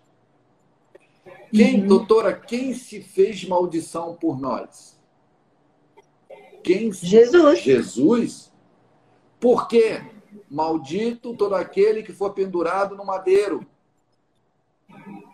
Quem, 1.51 1.81
uhum. 1.81 1.87
doutora, 1.87 2.31
quem 2.31 2.75
se 2.75 3.01
fez 3.01 3.43
maldição 3.43 4.15
por 4.15 4.39
nós? 4.39 5.01
Quem? 6.63 6.93
Jesus. 6.93 7.59
Jesus? 7.59 8.55
Por 9.39 9.67
quê? 9.67 10.01
Maldito 10.49 11.35
todo 11.35 11.55
aquele 11.55 12.03
que 12.03 12.13
for 12.13 12.31
pendurado 12.33 12.95
no 12.95 13.05
madeiro. 13.05 13.65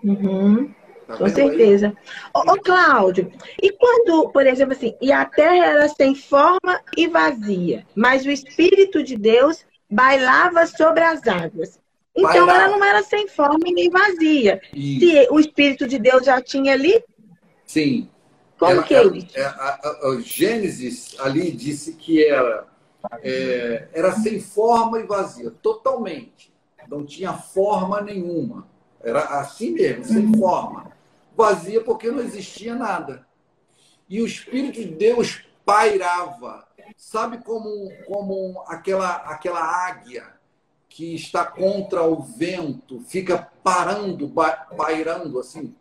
Uhum. 0.04 0.74
Tá 1.08 1.18
Com 1.18 1.30
certeza. 1.30 1.95
Ô, 2.34 2.39
ô, 2.39 2.62
Cláudio, 2.62 3.32
e 3.62 3.72
quando, 3.72 4.30
por 4.30 4.45
exemplo, 4.45 4.74
assim, 4.74 4.95
e 5.01 5.12
a 5.12 5.26
terra 5.26 5.66
era 5.66 5.89
sem 5.89 6.16
forma 6.16 6.82
e 6.97 7.08
vazia, 7.08 7.86
mas 7.95 8.26
o 8.26 8.32
Espírito 8.32 9.04
de 9.04 9.18
Deus 9.18 9.66
bailava 9.89 10.66
sobre 10.66 11.04
as 11.04 11.26
águas. 11.28 11.80
Então 12.16 12.49
ela 12.49 12.68
não 12.68 12.84
era 12.84 13.01
sem 13.01 13.28
forma 13.28 13.60
nem 13.64 13.89
vazia. 13.89 14.62
Isso. 14.74 14.99
Se 14.99 15.28
o 15.32 15.39
Espírito 15.39 15.88
de 15.88 15.97
Deus 15.97 16.26
já 16.26 16.41
tinha 16.41 16.74
ali. 16.74 17.04
Sim. 17.66 18.10
Como 18.58 18.72
ela, 18.72 18.84
que 18.84 18.93
ele? 18.93 19.28
É, 19.34 19.43
a, 19.43 19.49
a, 19.49 20.08
a, 20.10 20.22
Gênesis 20.22 21.16
ali 21.20 21.51
disse 21.51 21.93
que 21.93 22.24
era, 22.24 22.66
é, 23.22 23.88
era 23.93 24.14
sem 24.14 24.39
forma 24.39 24.99
e 24.99 25.04
vazia, 25.04 25.51
totalmente. 25.51 26.54
Não 26.88 27.06
tinha 27.06 27.34
forma 27.34 28.01
nenhuma. 28.01 28.68
Era 29.01 29.39
assim 29.39 29.72
mesmo, 29.72 30.06
sem 30.06 30.26
uhum. 30.26 30.38
forma. 30.38 30.91
Vazia 31.36 31.84
porque 31.84 32.12
não 32.12 32.22
existia 32.22 32.76
nada. 32.76 33.26
E 34.08 34.22
o 34.22 34.26
Espírito 34.26 34.80
de 34.80 34.86
Deus 34.86 35.45
pairava. 35.66 36.68
Sabe 36.95 37.39
como, 37.39 37.91
como 38.06 38.64
aquela, 38.68 39.16
aquela 39.16 39.62
águia 39.62 40.34
que 40.88 41.16
está 41.16 41.43
contra 41.43 42.04
o 42.04 42.22
vento, 42.22 42.99
fica 43.01 43.51
parando, 43.64 44.32
pairando 44.78 45.39
assim. 45.39 45.76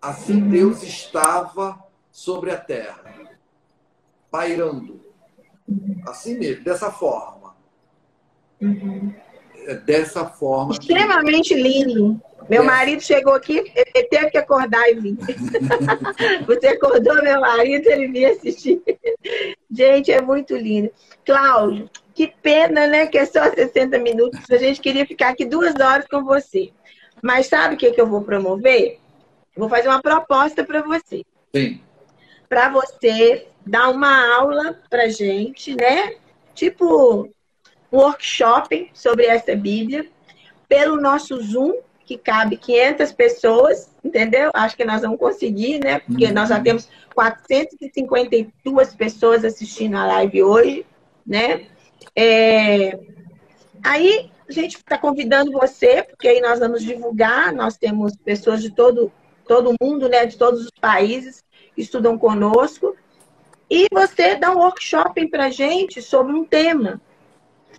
Assim 0.00 0.40
uhum. 0.42 0.48
Deus 0.48 0.82
estava 0.82 1.84
sobre 2.10 2.50
a 2.50 2.56
terra, 2.56 3.36
pairando. 4.30 5.09
Assim 6.06 6.38
mesmo, 6.38 6.64
dessa 6.64 6.90
forma. 6.90 7.54
Uhum. 8.60 9.12
É 9.66 9.74
dessa 9.74 10.26
forma. 10.26 10.72
Extremamente 10.72 11.54
que... 11.54 11.62
lindo. 11.62 12.20
Meu 12.48 12.62
é. 12.62 12.66
marido 12.66 13.02
chegou 13.02 13.34
aqui, 13.34 13.58
ele 13.76 14.08
teve 14.08 14.30
que 14.30 14.38
acordar 14.38 14.88
e 14.90 14.94
vir. 14.94 15.16
Você 16.46 16.68
acordou 16.68 17.22
meu 17.22 17.40
marido, 17.40 17.86
ele 17.88 18.08
vinha 18.08 18.32
assistir. 18.32 18.82
Gente, 19.70 20.10
é 20.10 20.20
muito 20.20 20.56
lindo. 20.56 20.90
Cláudio, 21.24 21.88
que 22.14 22.32
pena, 22.42 22.86
né? 22.86 23.06
Que 23.06 23.18
é 23.18 23.26
só 23.26 23.50
60 23.52 23.98
minutos. 23.98 24.40
A 24.50 24.56
gente 24.56 24.80
queria 24.80 25.06
ficar 25.06 25.28
aqui 25.28 25.44
duas 25.44 25.74
horas 25.76 26.06
com 26.08 26.24
você. 26.24 26.72
Mas 27.22 27.46
sabe 27.46 27.74
o 27.74 27.78
que, 27.78 27.92
que 27.92 28.00
eu 28.00 28.06
vou 28.06 28.22
promover? 28.22 28.98
Vou 29.56 29.68
fazer 29.68 29.88
uma 29.88 30.02
proposta 30.02 30.64
para 30.64 30.82
você. 30.82 31.24
Sim. 31.54 31.80
Para 32.50 32.68
você 32.68 33.46
dar 33.64 33.88
uma 33.90 34.36
aula 34.36 34.76
para 34.90 35.08
gente, 35.08 35.76
né? 35.76 36.16
Tipo 36.52 37.30
um 37.92 37.98
workshop 37.98 38.90
sobre 38.92 39.26
essa 39.26 39.54
Bíblia 39.54 40.06
pelo 40.68 41.00
nosso 41.00 41.40
Zoom, 41.40 41.74
que 42.04 42.18
cabe 42.18 42.56
500 42.56 43.12
pessoas, 43.12 43.90
entendeu? 44.04 44.50
Acho 44.52 44.76
que 44.76 44.84
nós 44.84 45.02
vamos 45.02 45.18
conseguir, 45.18 45.78
né? 45.78 46.00
Porque 46.00 46.26
uhum. 46.26 46.32
nós 46.32 46.48
já 46.48 46.60
temos 46.60 46.88
452 47.14 48.94
pessoas 48.96 49.44
assistindo 49.44 49.96
a 49.96 50.06
live 50.06 50.42
hoje, 50.42 50.86
né? 51.24 51.68
É... 52.16 52.98
Aí 53.84 54.28
a 54.48 54.52
gente 54.52 54.76
está 54.76 54.98
convidando 54.98 55.52
você, 55.52 56.02
porque 56.02 56.26
aí 56.26 56.40
nós 56.40 56.58
vamos 56.58 56.82
divulgar, 56.82 57.52
nós 57.52 57.76
temos 57.76 58.16
pessoas 58.16 58.60
de 58.60 58.74
todo, 58.74 59.12
todo 59.46 59.74
mundo, 59.80 60.08
né, 60.08 60.26
de 60.26 60.36
todos 60.36 60.64
os 60.64 60.70
países 60.80 61.44
que 61.80 61.84
estudam 61.84 62.18
conosco, 62.18 62.94
e 63.70 63.86
você 63.90 64.34
dá 64.34 64.50
um 64.50 64.58
workshop 64.58 65.26
para 65.28 65.46
a 65.46 65.50
gente 65.50 66.02
sobre 66.02 66.32
um 66.34 66.44
tema, 66.44 67.00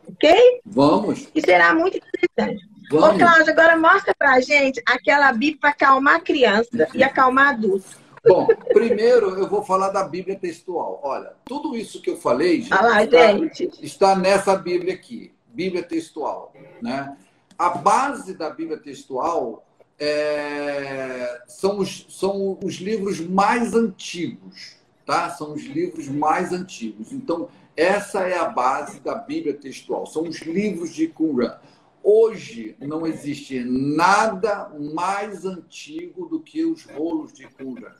ok? 0.07 0.61
Vamos. 0.65 1.27
E 1.35 1.41
será 1.41 1.73
muito 1.75 1.97
interessante. 1.97 2.67
Vamos. 2.89 3.15
Ô, 3.15 3.19
Cláudio, 3.19 3.51
agora 3.51 3.77
mostra 3.77 4.13
pra 4.17 4.39
gente 4.39 4.81
aquela 4.87 5.31
Bíblia 5.31 5.59
para 5.61 5.69
acalmar 5.69 6.15
a 6.15 6.19
criança 6.19 6.87
e 6.95 7.03
acalmar 7.03 7.49
adulto. 7.49 8.01
Bom, 8.27 8.47
primeiro 8.73 9.37
eu 9.37 9.47
vou 9.47 9.63
falar 9.63 9.89
da 9.89 10.03
Bíblia 10.03 10.37
textual. 10.37 10.99
Olha, 11.03 11.33
tudo 11.45 11.75
isso 11.75 12.01
que 12.01 12.09
eu 12.09 12.17
falei 12.17 12.61
gente, 12.61 12.69
lá, 12.71 13.03
está, 13.03 13.33
gente. 13.33 13.69
está 13.81 14.15
nessa 14.15 14.55
Bíblia 14.55 14.93
aqui, 14.93 15.31
Bíblia 15.47 15.83
textual. 15.83 16.53
Né? 16.81 17.15
A 17.57 17.69
base 17.69 18.33
da 18.35 18.49
Bíblia 18.49 18.77
textual 18.77 19.63
é, 20.03 21.43
são, 21.47 21.77
os, 21.77 22.07
são 22.09 22.57
os 22.63 22.75
livros 22.75 23.19
mais 23.19 23.75
antigos. 23.75 24.77
Tá? 25.05 25.29
São 25.29 25.53
os 25.53 25.63
livros 25.63 26.09
mais 26.09 26.51
antigos. 26.51 27.11
Então, 27.11 27.49
essa 27.77 28.21
é 28.21 28.35
a 28.35 28.49
base 28.49 28.99
da 28.99 29.13
Bíblia 29.13 29.53
textual. 29.53 30.07
São 30.07 30.23
os 30.23 30.39
livros 30.39 30.91
de 30.91 31.07
Qumran. 31.07 31.55
Hoje 32.03 32.75
não 32.79 33.05
existe 33.05 33.63
nada 33.63 34.69
mais 34.95 35.45
antigo 35.45 36.27
do 36.27 36.39
que 36.39 36.65
os 36.65 36.83
rolos 36.85 37.31
de 37.31 37.47
Qumran. 37.47 37.93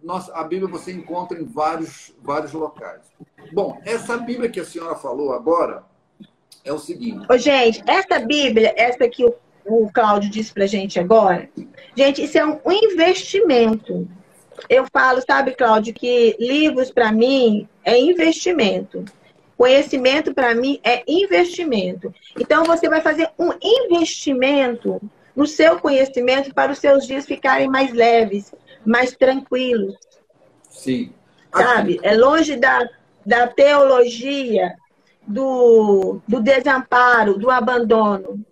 Nossa, 0.03 0.33
a 0.35 0.45
Bíblia 0.45 0.71
você 0.71 0.93
encontra 0.93 1.41
em 1.41 1.45
vários, 1.45 2.14
vários 2.23 2.53
locais. 2.53 3.11
Bom, 3.53 3.81
essa 3.85 4.19
Bíblia 4.19 4.51
que 4.51 4.61
a 4.61 4.64
senhora 4.64 4.95
falou 4.95 5.33
agora, 5.33 5.83
é 6.62 6.73
o 6.73 6.79
seguinte. 6.79 7.27
Ô, 7.29 7.37
gente, 7.39 7.83
essa 7.87 8.21
Bíblia, 8.21 8.73
essa 8.77 9.09
que 9.09 9.25
o, 9.25 9.35
o 9.64 9.91
Cláudio 9.91 10.31
disse 10.31 10.53
pra 10.53 10.66
gente 10.66 11.01
agora, 11.01 11.49
gente, 11.97 12.23
isso 12.23 12.39
é 12.39 12.45
um 12.45 12.61
investimento. 12.66 14.07
Eu 14.69 14.87
falo, 14.93 15.23
sabe, 15.27 15.55
Cláudio, 15.55 15.95
que 15.95 16.37
livros 16.39 16.91
para 16.91 17.13
mim 17.13 17.69
é 17.85 17.99
investimento. 17.99 19.05
Conhecimento 19.57 20.33
para 20.33 20.55
mim 20.55 20.79
é 20.85 21.03
investimento. 21.07 22.15
Então 22.39 22.65
você 22.65 22.89
vai 22.89 23.01
fazer 23.01 23.29
um 23.39 23.51
investimento 23.61 25.01
no 25.35 25.47
seu 25.47 25.79
conhecimento 25.79 26.55
para 26.55 26.73
os 26.73 26.79
seus 26.79 27.07
dias 27.07 27.27
ficarem 27.27 27.69
mais 27.69 27.93
leves, 27.93 28.53
mais 28.85 29.13
tranquilos. 29.17 29.97
Sim. 30.71 31.13
Sabe? 31.53 31.99
É 32.03 32.15
longe 32.15 32.57
da, 32.57 32.89
da 33.25 33.47
teologia, 33.47 34.75
do, 35.27 36.21
do 36.27 36.41
desamparo, 36.41 37.39
do 37.39 37.51
abandono. 37.51 38.45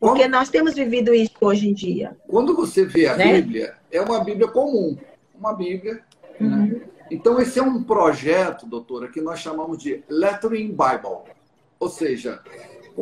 Porque 0.00 0.26
nós 0.26 0.48
temos 0.48 0.74
vivido 0.74 1.14
isso 1.14 1.32
hoje 1.40 1.68
em 1.68 1.74
dia. 1.74 2.16
Quando 2.26 2.56
você 2.56 2.84
vê 2.84 3.06
a 3.06 3.16
né? 3.16 3.34
Bíblia, 3.40 3.76
é 3.92 4.00
uma 4.00 4.24
Bíblia 4.24 4.48
comum. 4.48 4.96
Uma 5.34 5.52
Bíblia. 5.52 6.02
Né? 6.40 6.46
Uhum. 6.48 6.66
Né? 6.66 6.80
Então, 7.10 7.38
esse 7.38 7.58
é 7.58 7.62
um 7.62 7.82
projeto, 7.82 8.66
doutora, 8.66 9.08
que 9.08 9.20
nós 9.20 9.38
chamamos 9.38 9.78
de 9.78 10.02
Lettering 10.08 10.68
Bible. 10.68 11.30
Ou 11.78 11.88
seja, 11.88 12.40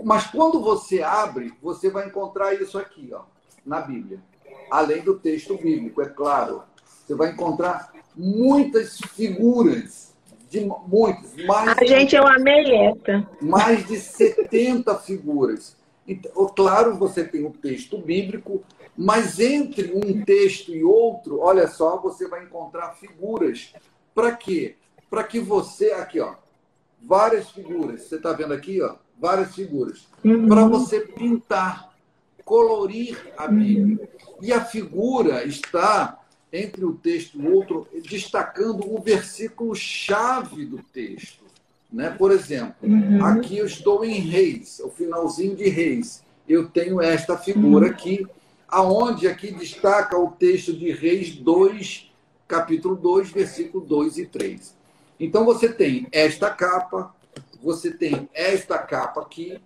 mas 0.05 0.27
quando 0.27 0.61
você 0.61 1.01
abre, 1.01 1.53
você 1.63 1.89
vai 1.89 2.09
encontrar 2.09 2.55
isso 2.55 2.77
aqui, 2.77 3.11
ó, 3.13 3.23
na 3.65 3.81
Bíblia. 3.81 4.21
Além 4.71 5.03
do 5.03 5.19
texto 5.19 5.57
bíblico, 5.57 6.03
é 6.03 6.09
claro. 6.09 6.63
Você 6.85 7.15
vai 7.15 7.31
encontrar 7.31 7.93
muitas 8.17 8.99
figuras 9.15 10.13
de 10.49 10.69
muitos, 10.87 11.37
mais. 11.45 11.79
A 11.79 11.85
gente 11.85 12.17
é 12.17 12.21
uma 12.21 12.39
melheta. 12.39 13.29
Mais 13.41 13.87
de 13.87 13.97
70 13.97 14.95
figuras. 14.97 15.77
Então, 16.07 16.47
claro, 16.49 16.97
você 16.97 17.25
tem 17.25 17.47
o 17.47 17.51
texto 17.51 17.99
bíblico, 17.99 18.65
mas 19.03 19.41
entre 19.41 19.95
um 19.95 20.23
texto 20.23 20.75
e 20.75 20.85
outro, 20.85 21.41
olha 21.41 21.67
só, 21.67 21.97
você 21.97 22.29
vai 22.29 22.45
encontrar 22.45 22.93
figuras. 22.97 23.73
Para 24.15 24.37
quê? 24.37 24.77
Para 25.09 25.25
que 25.25 25.41
você, 25.41 25.93
aqui, 25.93 26.21
ó, 26.21 26.35
várias 27.03 27.49
figuras. 27.51 28.03
Você 28.03 28.17
está 28.17 28.35
vendo 28.35 28.53
aqui, 28.53 28.83
ó, 28.83 28.97
várias 29.19 29.55
figuras. 29.55 30.07
Uhum. 30.23 30.47
Para 30.47 30.67
você 30.67 31.01
pintar, 31.01 31.95
colorir 32.45 33.17
a 33.39 33.49
Bíblia. 33.49 34.07
E 34.43 34.53
a 34.53 34.63
figura 34.63 35.47
está 35.47 36.21
entre 36.53 36.85
o 36.85 36.93
texto 36.93 37.41
e 37.41 37.47
o 37.47 37.55
outro, 37.55 37.89
destacando 38.07 38.95
o 38.95 39.01
versículo 39.01 39.75
chave 39.75 40.67
do 40.67 40.83
texto. 40.83 41.43
Né? 41.91 42.11
Por 42.11 42.33
exemplo, 42.33 42.75
uhum. 42.83 43.25
aqui 43.25 43.57
eu 43.57 43.65
estou 43.65 44.05
em 44.05 44.21
Reis, 44.21 44.79
o 44.81 44.91
finalzinho 44.91 45.57
de 45.57 45.71
Reis. 45.71 46.23
Eu 46.47 46.69
tenho 46.69 47.01
esta 47.01 47.39
figura 47.39 47.87
uhum. 47.87 47.93
aqui, 47.93 48.27
aonde 48.71 49.27
aqui 49.27 49.51
destaca 49.53 50.17
o 50.19 50.31
texto 50.31 50.73
de 50.73 50.91
Reis 50.93 51.35
2, 51.35 52.11
capítulo 52.47 52.97
2, 52.97 53.31
versículo 53.31 53.85
2 53.85 54.19
e 54.19 54.27
3. 54.27 54.77
Então 55.19 55.45
você 55.45 55.73
tem 55.73 56.07
esta 56.13 56.51
capa, 56.51 57.15
você 57.63 57.91
tem 57.91 58.29
esta 58.33 58.79
capa 58.79 59.21
aqui, 59.21 59.61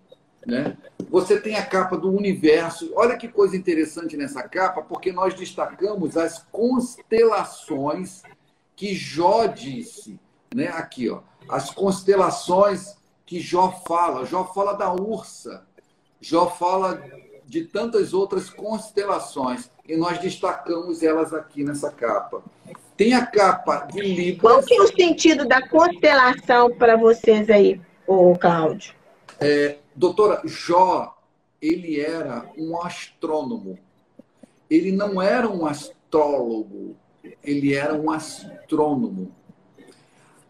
né? 0.46 0.76
Você 1.10 1.40
tem 1.40 1.56
a 1.56 1.64
capa 1.64 1.96
do 1.96 2.10
universo. 2.10 2.90
Olha 2.94 3.16
que 3.16 3.28
coisa 3.28 3.56
interessante 3.56 4.16
nessa 4.16 4.42
capa, 4.42 4.82
porque 4.82 5.12
nós 5.12 5.34
destacamos 5.34 6.16
as 6.16 6.44
constelações 6.50 8.22
que 8.74 8.94
Jó 8.94 9.46
disse. 9.46 10.18
Né? 10.54 10.68
Aqui, 10.68 11.08
ó, 11.08 11.20
as 11.48 11.70
constelações 11.70 12.96
que 13.24 13.40
Jó 13.40 13.70
fala. 13.86 14.26
Jó 14.26 14.44
fala 14.44 14.72
da 14.72 14.92
ursa. 14.92 15.66
Jó 16.20 16.50
fala 16.50 17.02
de 17.46 17.64
tantas 17.64 18.12
outras 18.12 18.50
constelações. 18.50 19.70
E 19.86 19.96
nós 19.96 20.18
destacamos 20.18 21.02
elas 21.02 21.32
aqui 21.32 21.62
nessa 21.62 21.90
capa. 21.90 22.42
Tem 22.96 23.12
a 23.12 23.26
capa 23.26 23.88
de 23.92 24.00
Libras. 24.00 24.40
Qual 24.40 24.62
que 24.62 24.74
é 24.74 24.80
o 24.80 24.86
sentido 24.86 25.46
da 25.46 25.66
constelação 25.68 26.74
para 26.76 26.96
vocês 26.96 27.50
aí, 27.50 27.80
ô 28.06 28.36
Cláudio? 28.38 28.94
É, 29.40 29.78
doutora, 29.94 30.40
Jó, 30.44 31.18
ele 31.60 32.00
era 32.00 32.50
um 32.56 32.80
astrônomo. 32.80 33.78
Ele 34.70 34.92
não 34.92 35.20
era 35.20 35.48
um 35.48 35.66
astrólogo, 35.66 36.96
ele 37.42 37.74
era 37.74 37.94
um 37.94 38.10
astrônomo. 38.10 39.34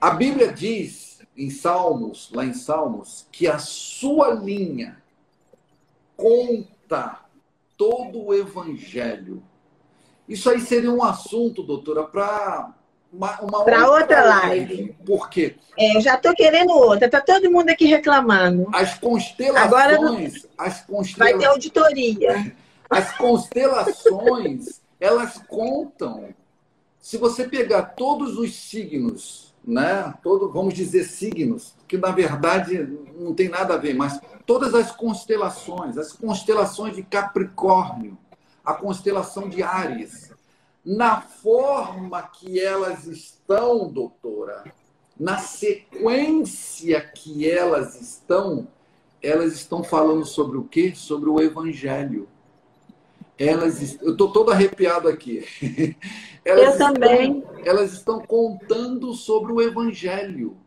A 0.01 0.11
Bíblia 0.11 0.53
diz 0.53 1.20
em 1.36 1.51
Salmos, 1.51 2.30
lá 2.32 2.45
em 2.45 2.53
Salmos, 2.53 3.26
que 3.32 3.47
a 3.49 3.59
sua 3.59 4.30
linha 4.30 5.03
conta 6.95 7.20
todo 7.76 8.26
o 8.26 8.34
evangelho. 8.34 9.42
Isso 10.28 10.49
aí 10.49 10.61
seria 10.61 10.90
um 10.90 11.03
assunto, 11.03 11.62
doutora, 11.62 12.05
para 12.05 12.72
uma, 13.12 13.40
uma 13.40 13.64
para 13.64 13.90
outra 13.90 14.24
live. 14.24 14.74
live. 14.74 14.97
Por 15.05 15.28
quê? 15.28 15.57
É, 15.78 15.97
eu 15.97 16.01
já 16.01 16.14
estou 16.14 16.34
querendo 16.34 16.70
outra. 16.70 17.07
Está 17.07 17.20
todo 17.20 17.51
mundo 17.51 17.68
aqui 17.68 17.86
reclamando. 17.86 18.66
As 18.72 18.99
constelações. 18.99 19.66
Agora 19.66 19.99
as 20.57 20.80
constelações 20.82 21.16
vai 21.16 21.38
ter 21.38 21.45
auditoria. 21.47 22.57
As 22.88 23.16
constelações, 23.16 24.80
elas 25.01 25.38
contam. 25.49 26.28
Se 26.99 27.18
você 27.18 27.47
pegar 27.47 27.82
todos 27.82 28.38
os 28.38 28.55
signos, 28.55 29.53
né? 29.66 30.14
Todo, 30.22 30.51
vamos 30.51 30.74
dizer 30.74 31.05
signos, 31.05 31.74
que 31.95 31.99
na 31.99 32.11
verdade 32.11 32.99
não 33.16 33.32
tem 33.32 33.49
nada 33.49 33.74
a 33.74 33.76
ver, 33.76 33.95
mas 33.95 34.20
todas 34.45 34.74
as 34.74 34.90
constelações, 34.90 35.97
as 35.97 36.12
constelações 36.12 36.97
de 36.97 37.05
Capricórnio, 37.05 38.18
a 38.64 38.74
constelação 38.74 39.49
de 39.49 39.62
Áries, 39.62 40.32
na 40.84 41.20
forma 41.20 42.20
que 42.20 42.59
elas 42.61 43.07
estão, 43.07 43.88
doutora, 43.88 44.64
na 45.18 45.38
sequência 45.38 47.01
que 47.01 47.49
elas 47.49 48.01
estão, 48.01 48.66
elas 49.22 49.53
estão 49.53 49.84
falando 49.84 50.24
sobre 50.24 50.59
o 50.59 50.64
quê? 50.64 50.92
Sobre 50.97 51.30
o 51.30 51.40
evangelho. 51.40 52.28
Elas, 53.38 54.01
eu 54.03 54.12
estou 54.12 54.32
todo 54.32 54.51
arrepiado 54.51 55.09
aqui. 55.09 55.45
Elas 56.45 56.78
eu 56.78 56.78
também. 56.78 57.42
elas 57.64 57.95
estão 57.95 58.20
contando 58.20 59.14
sobre 59.14 59.51
o 59.51 59.62
evangelho. 59.62 60.59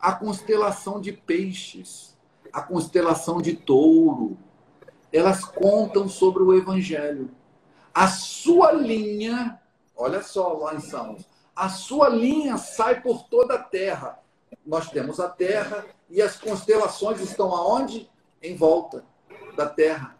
A 0.00 0.12
constelação 0.12 1.00
de 1.00 1.12
peixes, 1.12 2.16
a 2.52 2.62
constelação 2.62 3.40
de 3.40 3.54
touro. 3.54 4.38
Elas 5.12 5.44
contam 5.44 6.08
sobre 6.08 6.42
o 6.42 6.54
Evangelho. 6.54 7.30
A 7.94 8.06
sua 8.08 8.72
linha, 8.72 9.60
olha 9.96 10.22
só 10.22 10.52
lá 10.52 10.74
em 10.74 10.80
Salmos, 10.80 11.24
a 11.54 11.68
sua 11.68 12.08
linha 12.08 12.56
sai 12.56 13.00
por 13.00 13.24
toda 13.24 13.54
a 13.54 13.62
terra. 13.62 14.20
Nós 14.64 14.90
temos 14.90 15.18
a 15.18 15.28
terra 15.28 15.84
e 16.08 16.22
as 16.22 16.36
constelações 16.38 17.20
estão 17.20 17.54
aonde? 17.54 18.08
Em 18.40 18.54
volta 18.54 19.04
da 19.56 19.66
terra, 19.66 20.16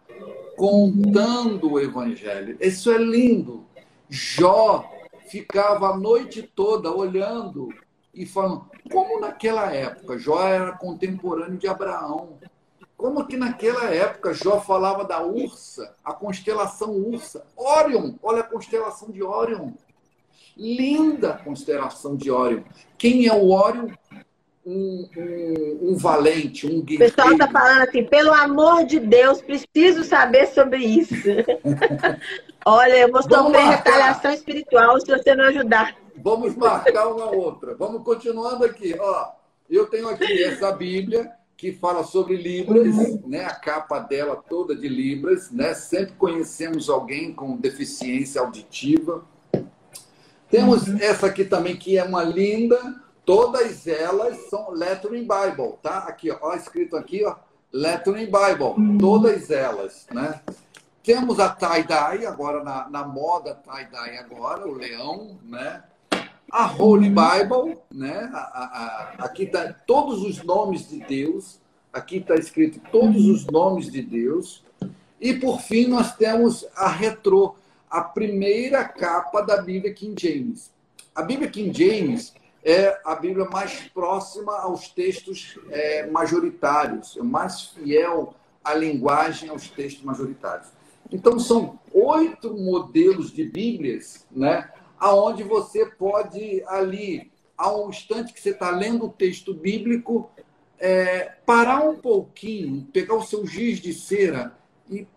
contando 0.57 1.71
o 1.71 1.79
Evangelho. 1.79 2.57
Isso 2.59 2.91
é 2.91 2.97
lindo. 2.97 3.65
Jó 4.09 4.91
ficava 5.29 5.91
a 5.91 5.97
noite 5.97 6.43
toda 6.43 6.91
olhando 6.91 7.69
e 8.13 8.25
falando, 8.25 8.69
como 8.91 9.19
naquela 9.19 9.73
época 9.73 10.17
Jó 10.17 10.41
era 10.41 10.71
contemporâneo 10.73 11.57
de 11.57 11.67
Abraão, 11.67 12.37
como 12.97 13.25
que 13.25 13.37
naquela 13.37 13.85
época 13.85 14.33
Jó 14.33 14.59
falava 14.59 15.05
da 15.05 15.23
Ursa, 15.23 15.95
a 16.03 16.11
constelação 16.13 16.91
Ursa, 16.91 17.45
Órion, 17.55 18.15
olha 18.21 18.41
a 18.41 18.43
constelação 18.43 19.09
de 19.09 19.23
Órion, 19.23 19.71
linda 20.57 21.39
constelação 21.43 22.17
de 22.17 22.29
Órion. 22.29 22.63
Quem 22.97 23.25
é 23.25 23.33
o 23.33 23.49
Órion? 23.49 23.87
Um, 24.65 25.09
um, 25.17 25.89
um, 25.89 25.95
valente, 25.95 26.67
um 26.67 26.81
guerreiro. 26.81 27.11
O 27.11 27.15
pessoal 27.15 27.31
está 27.31 27.47
falando 27.47 27.87
assim, 27.87 28.03
pelo 28.03 28.33
amor 28.33 28.85
de 28.85 28.99
Deus, 28.99 29.41
preciso 29.41 30.03
saber 30.03 30.47
sobre 30.47 30.77
isso. 30.77 31.15
Olha, 32.65 32.97
eu 32.97 33.11
vou 33.11 33.23
sofrer 33.23 33.63
retaliação 33.63 34.31
espiritual 34.31 34.99
se 34.99 35.07
você 35.07 35.33
não 35.33 35.45
ajudar. 35.45 35.95
Vamos 36.21 36.55
marcar 36.55 37.07
uma 37.07 37.29
outra. 37.29 37.75
Vamos 37.75 38.03
continuando 38.03 38.65
aqui. 38.65 38.95
Ó, 38.99 39.31
eu 39.69 39.87
tenho 39.87 40.09
aqui 40.09 40.43
essa 40.43 40.71
Bíblia 40.71 41.31
que 41.55 41.73
fala 41.73 42.03
sobre 42.03 42.37
Libras, 42.37 43.21
né? 43.25 43.45
A 43.45 43.53
capa 43.53 43.99
dela 43.99 44.35
toda 44.35 44.75
de 44.75 44.87
Libras, 44.87 45.51
né? 45.51 45.73
Sempre 45.73 46.13
conhecemos 46.15 46.89
alguém 46.89 47.33
com 47.33 47.57
deficiência 47.57 48.41
auditiva. 48.41 49.23
Temos 50.49 50.87
essa 51.01 51.27
aqui 51.27 51.45
também 51.45 51.77
que 51.77 51.97
é 51.97 52.03
uma 52.03 52.23
linda. 52.23 53.01
Todas 53.25 53.85
elas 53.85 54.49
são 54.49 54.71
Lettering 54.71 55.27
Bible, 55.27 55.75
tá? 55.83 55.99
Aqui, 55.99 56.31
ó, 56.31 56.55
escrito 56.55 56.97
aqui, 56.97 57.23
ó, 57.25 57.35
Lettering 57.71 58.25
Bible. 58.25 58.97
Todas 58.97 59.51
elas, 59.51 60.07
né? 60.11 60.41
Temos 61.03 61.39
a 61.39 61.49
tie-dye, 61.49 62.25
agora 62.25 62.63
na, 62.63 62.89
na 62.89 63.03
moda 63.07 63.61
tie-dye 63.63 64.17
agora, 64.17 64.67
o 64.67 64.73
leão, 64.73 65.39
né? 65.43 65.83
A 66.51 66.71
Holy 66.71 67.09
Bible, 67.09 67.77
né? 67.91 68.29
A, 68.33 68.37
a, 68.37 68.63
a, 68.63 69.25
aqui 69.25 69.43
está 69.43 69.73
todos 69.85 70.23
os 70.23 70.43
nomes 70.43 70.89
de 70.89 70.99
Deus, 70.99 71.59
aqui 71.91 72.17
está 72.17 72.35
escrito 72.35 72.79
todos 72.91 73.25
os 73.25 73.45
nomes 73.45 73.91
de 73.91 74.01
Deus. 74.01 74.63
E 75.19 75.33
por 75.33 75.61
fim 75.61 75.87
nós 75.87 76.15
temos 76.15 76.65
a 76.75 76.87
retro, 76.87 77.55
a 77.89 78.01
primeira 78.01 78.83
capa 78.85 79.41
da 79.41 79.61
Bíblia 79.61 79.93
King 79.93 80.15
James. 80.19 80.71
A 81.13 81.21
Bíblia 81.21 81.49
King 81.49 81.77
James 81.77 82.33
é 82.63 82.99
a 83.05 83.15
Bíblia 83.15 83.45
mais 83.45 83.89
próxima 83.93 84.57
aos 84.59 84.89
textos 84.89 85.59
é, 85.69 86.07
majoritários, 86.07 87.17
é 87.17 87.23
mais 87.23 87.67
fiel 87.67 88.33
à 88.63 88.73
linguagem 88.73 89.49
aos 89.49 89.69
textos 89.69 90.03
majoritários. 90.03 90.67
Então 91.11 91.39
são 91.39 91.79
oito 91.91 92.53
modelos 92.55 93.31
de 93.31 93.43
Bíblias, 93.43 94.25
né? 94.31 94.69
Aonde 94.99 95.43
você 95.43 95.85
pode 95.85 96.63
ali, 96.67 97.31
a 97.57 97.75
um 97.75 97.89
instante 97.89 98.33
que 98.33 98.39
você 98.39 98.49
está 98.51 98.69
lendo 98.69 99.05
o 99.05 99.09
texto 99.09 99.53
bíblico, 99.53 100.29
é, 100.79 101.33
parar 101.45 101.81
um 101.81 101.95
pouquinho, 101.95 102.87
pegar 102.93 103.15
o 103.15 103.23
seu 103.23 103.45
giz 103.45 103.79
de 103.79 103.93
cera 103.93 104.57
e 104.89 105.07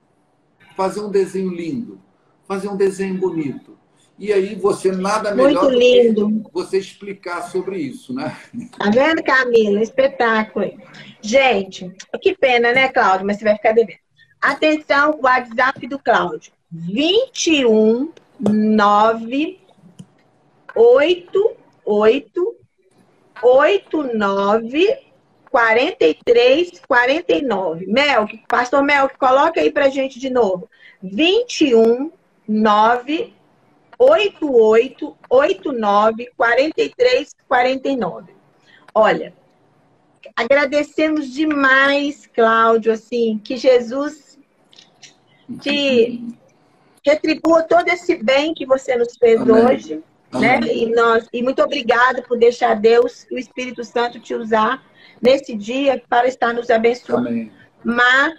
fazer 0.77 1.01
um 1.01 1.11
desenho 1.11 1.51
lindo, 1.51 2.01
fazer 2.47 2.69
um 2.69 2.77
desenho 2.77 3.19
bonito. 3.19 3.79
E 4.19 4.33
aí 4.33 4.55
você 4.55 4.93
nada 4.93 5.35
melhor 5.35 5.65
Muito 5.65 5.79
lindo. 5.79 6.51
você 6.53 6.79
explicar 6.79 7.43
sobre 7.51 7.79
isso, 7.79 8.15
né? 8.15 8.37
Tá 8.79 8.91
vendo, 8.91 9.23
Camila? 9.23 9.83
Espetáculo. 9.83 10.71
Gente, 11.21 11.93
que 12.21 12.37
pena, 12.37 12.73
né, 12.73 12.89
Cláudio? 12.89 13.27
Mas 13.27 13.39
você 13.39 13.45
vai 13.45 13.57
ficar 13.57 13.73
devendo. 13.73 13.99
Atenção, 14.41 15.19
WhatsApp 15.23 15.87
do 15.89 15.99
Cláudio. 15.99 16.53
21 16.71 18.13
9 18.41 19.61
8 20.75 21.57
8 21.85 22.57
8 23.43 24.03
9 24.15 25.13
43 25.51 26.81
49. 26.89 27.87
Melk, 27.87 28.43
pastor 28.49 28.83
Melk, 28.83 29.19
coloca 29.19 29.61
aí 29.61 29.71
pra 29.71 29.89
gente 29.89 30.19
de 30.19 30.31
novo. 30.31 30.69
21 31.03 32.11
9 32.49 33.35
88 33.99 35.17
89 35.29 36.31
43 36.37 37.37
49. 37.47 38.33
Olha, 38.95 39.35
agradecemos 40.35 41.33
demais, 41.33 42.27
Cláudio, 42.27 42.93
assim, 42.93 43.41
que 43.45 43.57
Jesus 43.57 44.39
te 45.61 46.25
retribua 47.05 47.63
todo 47.63 47.89
esse 47.89 48.17
bem 48.17 48.55
que 48.55 48.65
você 48.65 48.97
nos 48.97 49.17
fez 49.17 49.41
Amém. 49.41 49.55
hoje. 49.55 50.03
Né? 50.33 50.61
E, 50.61 50.87
nós, 50.95 51.29
e 51.33 51.43
muito 51.43 51.63
obrigada 51.63 52.23
por 52.23 52.39
deixar 52.39 52.75
Deus 52.75 53.27
e 53.31 53.35
o 53.35 53.39
Espírito 53.39 53.85
Santo 53.85 54.19
te 54.19 54.35
usar 54.35 54.83
nesse 55.21 55.55
dia 55.55 56.03
para 56.09 56.27
estar 56.27 56.53
nos 56.53 56.71
abençoando. 56.71 57.29
Amém. 57.29 57.53
Mas 57.85 58.35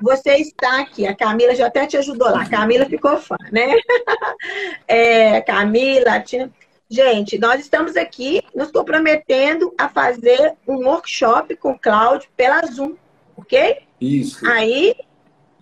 você 0.00 0.36
está 0.36 0.80
aqui, 0.80 1.06
a 1.06 1.14
Camila 1.14 1.54
já 1.54 1.66
até 1.66 1.86
te 1.86 1.96
ajudou 1.96 2.30
lá. 2.30 2.42
A 2.42 2.48
Camila 2.48 2.86
ficou 2.86 3.16
fã, 3.18 3.36
né? 3.52 3.66
É, 4.88 5.40
Camila, 5.42 6.20
Tina. 6.20 6.50
Gente, 6.88 7.38
nós 7.38 7.60
estamos 7.60 7.96
aqui 7.96 8.42
nos 8.54 8.72
comprometendo 8.72 9.72
a 9.78 9.88
fazer 9.88 10.54
um 10.66 10.86
workshop 10.86 11.54
com 11.56 11.72
o 11.72 11.78
Cláudio 11.78 12.28
pela 12.36 12.66
Zoom, 12.66 12.96
ok? 13.36 13.78
Isso. 14.00 14.44
Aí, 14.48 14.96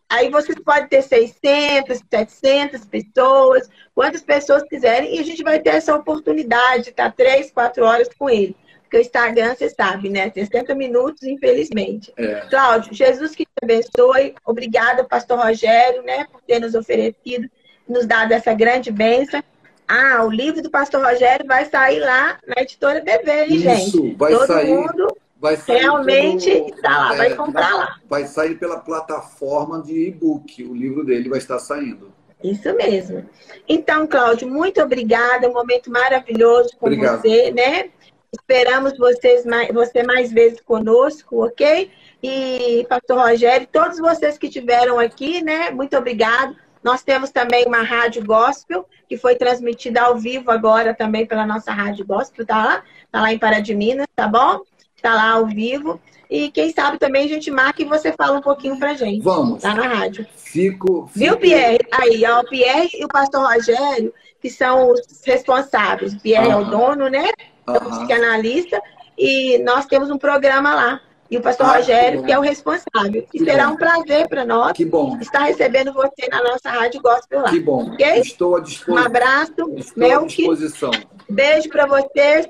aí 0.08 0.30
vocês 0.30 0.58
podem 0.58 0.88
ter 0.88 1.02
600, 1.02 2.00
700 2.10 2.84
pessoas, 2.86 3.68
quantas 3.94 4.22
pessoas 4.22 4.62
quiserem, 4.62 5.16
e 5.16 5.20
a 5.20 5.22
gente 5.22 5.42
vai 5.42 5.58
ter 5.60 5.70
essa 5.70 5.94
oportunidade 5.94 6.84
de 6.84 6.90
estar 6.90 7.12
3, 7.12 7.50
4 7.50 7.84
horas 7.84 8.08
com 8.18 8.30
ele. 8.30 8.56
Porque 8.82 8.96
o 8.96 9.00
Instagram, 9.00 9.54
você 9.54 9.68
sabe, 9.68 10.08
né? 10.08 10.30
60 10.30 10.74
minutos, 10.74 11.22
infelizmente. 11.24 12.10
É. 12.16 12.46
Cláudio, 12.48 12.94
Jesus 12.94 13.36
que 13.36 13.44
te 13.44 13.50
abençoe. 13.62 14.34
Obrigada, 14.46 15.04
pastor 15.04 15.38
Rogério, 15.38 16.02
né, 16.02 16.26
por 16.32 16.40
ter 16.40 16.58
nos 16.58 16.74
oferecido, 16.74 17.50
nos 17.86 18.06
dado 18.06 18.32
essa 18.32 18.54
grande 18.54 18.90
bênção. 18.90 19.42
Ah, 19.86 20.24
o 20.24 20.30
livro 20.30 20.62
do 20.62 20.70
pastor 20.70 21.04
Rogério 21.04 21.46
vai 21.46 21.66
sair 21.66 22.00
lá 22.00 22.38
na 22.46 22.62
editora 22.62 23.02
TV, 23.02 23.44
hein, 23.44 23.54
Isso, 23.54 23.62
gente? 23.62 23.88
Isso, 23.88 24.16
vai 24.16 24.32
Todo 24.32 24.46
sair. 24.46 24.68
Mundo 24.68 25.16
vai 25.40 25.56
sair 25.56 25.78
realmente 25.78 26.50
está 26.50 26.98
lá, 26.98 27.14
é, 27.14 27.16
vai 27.16 27.34
comprar 27.34 27.74
lá. 27.74 27.96
Vai 28.08 28.26
sair 28.26 28.58
pela 28.58 28.78
plataforma 28.78 29.82
de 29.82 30.08
e-book. 30.08 30.64
O 30.64 30.74
livro 30.74 31.04
dele 31.04 31.28
vai 31.28 31.38
estar 31.38 31.58
saindo. 31.58 32.12
Isso 32.42 32.72
mesmo. 32.74 33.28
Então, 33.68 34.06
Cláudio, 34.06 34.48
muito 34.48 34.80
obrigada. 34.80 35.48
Um 35.48 35.52
momento 35.52 35.90
maravilhoso 35.90 36.70
com 36.78 36.86
Obrigado. 36.86 37.20
você, 37.20 37.50
né? 37.50 37.90
Esperamos 38.32 38.96
vocês 38.96 39.44
mais, 39.44 39.72
você 39.72 40.02
mais 40.02 40.30
vezes 40.30 40.60
conosco, 40.60 41.44
ok? 41.44 41.90
E 42.22 42.86
Pastor 42.88 43.18
Rogério, 43.18 43.66
todos 43.72 43.98
vocês 43.98 44.36
que 44.36 44.46
estiveram 44.46 44.98
aqui, 44.98 45.42
né? 45.42 45.70
Muito 45.70 45.96
obrigado. 45.96 46.54
Nós 46.82 47.02
temos 47.02 47.30
também 47.30 47.64
uma 47.66 47.82
rádio 47.82 48.24
gospel, 48.24 48.86
que 49.08 49.16
foi 49.16 49.34
transmitida 49.34 50.02
ao 50.02 50.16
vivo 50.16 50.50
agora 50.50 50.94
também 50.94 51.26
pela 51.26 51.46
nossa 51.46 51.72
rádio 51.72 52.06
gospel, 52.06 52.46
tá 52.46 52.64
lá? 52.64 52.82
Tá 53.10 53.20
lá 53.20 53.32
em 53.32 53.38
Pará 53.38 53.60
de 53.60 53.74
Minas, 53.74 54.06
tá 54.14 54.28
bom? 54.28 54.62
Tá 55.02 55.14
lá 55.14 55.30
ao 55.32 55.46
vivo. 55.46 56.00
E 56.30 56.50
quem 56.50 56.72
sabe 56.72 56.98
também 56.98 57.24
a 57.24 57.28
gente 57.28 57.50
marca 57.50 57.80
e 57.80 57.86
você 57.86 58.12
fala 58.12 58.38
um 58.38 58.42
pouquinho 58.42 58.78
pra 58.78 58.94
gente. 58.94 59.22
Vamos. 59.22 59.62
Tá 59.62 59.74
na 59.74 59.86
rádio. 59.86 60.26
Fico. 60.36 61.06
fico... 61.06 61.10
Viu, 61.14 61.36
Pierre? 61.38 61.78
Aí, 61.90 62.22
ó, 62.26 62.40
o 62.40 62.48
Pierre 62.48 62.90
e 62.94 63.04
o 63.04 63.08
pastor 63.08 63.50
Rogério, 63.50 64.12
que 64.40 64.50
são 64.50 64.92
os 64.92 65.00
responsáveis. 65.24 66.12
O 66.12 66.20
Pierre 66.20 66.48
uhum. 66.48 66.52
é 66.52 66.56
o 66.56 66.64
dono, 66.64 67.08
né? 67.08 67.30
Uhum. 67.66 67.90
psicanalista. 67.90 68.80
E 69.16 69.58
nós 69.58 69.86
temos 69.86 70.10
um 70.10 70.18
programa 70.18 70.74
lá. 70.74 71.00
E 71.30 71.36
o 71.36 71.42
pastor 71.42 71.66
ah, 71.66 71.76
Rogério, 71.76 72.20
que, 72.20 72.26
que, 72.26 72.32
é 72.32 72.38
o 72.38 72.42
responsável. 72.42 73.16
E 73.16 73.22
que 73.22 73.44
será 73.44 73.66
bom. 73.66 73.74
um 73.74 73.76
prazer 73.76 74.28
para 74.28 74.46
nós 74.46 74.72
que 74.72 74.84
bom. 74.84 75.18
estar 75.20 75.40
recebendo 75.40 75.92
você 75.92 76.26
na 76.30 76.42
nossa 76.42 76.70
Rádio 76.70 77.02
Gospel 77.02 77.40
lá. 77.40 77.50
Que 77.50 77.60
bom. 77.60 77.92
Okay? 77.92 78.20
Estou 78.20 78.56
à 78.56 78.60
disposição. 78.60 78.94
Um 78.94 79.06
abraço. 79.06 79.52
Estou 79.76 80.08
Melk. 80.08 80.24
à 80.24 80.26
disposição. 80.26 80.90
Beijo 81.28 81.68
para 81.68 81.86
vocês. 81.86 82.48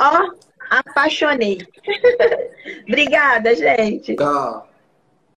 Ó, 0.00 0.30
apaixonei. 0.70 1.58
Obrigada, 2.88 3.54
gente. 3.54 4.14
Tá. 4.14 4.64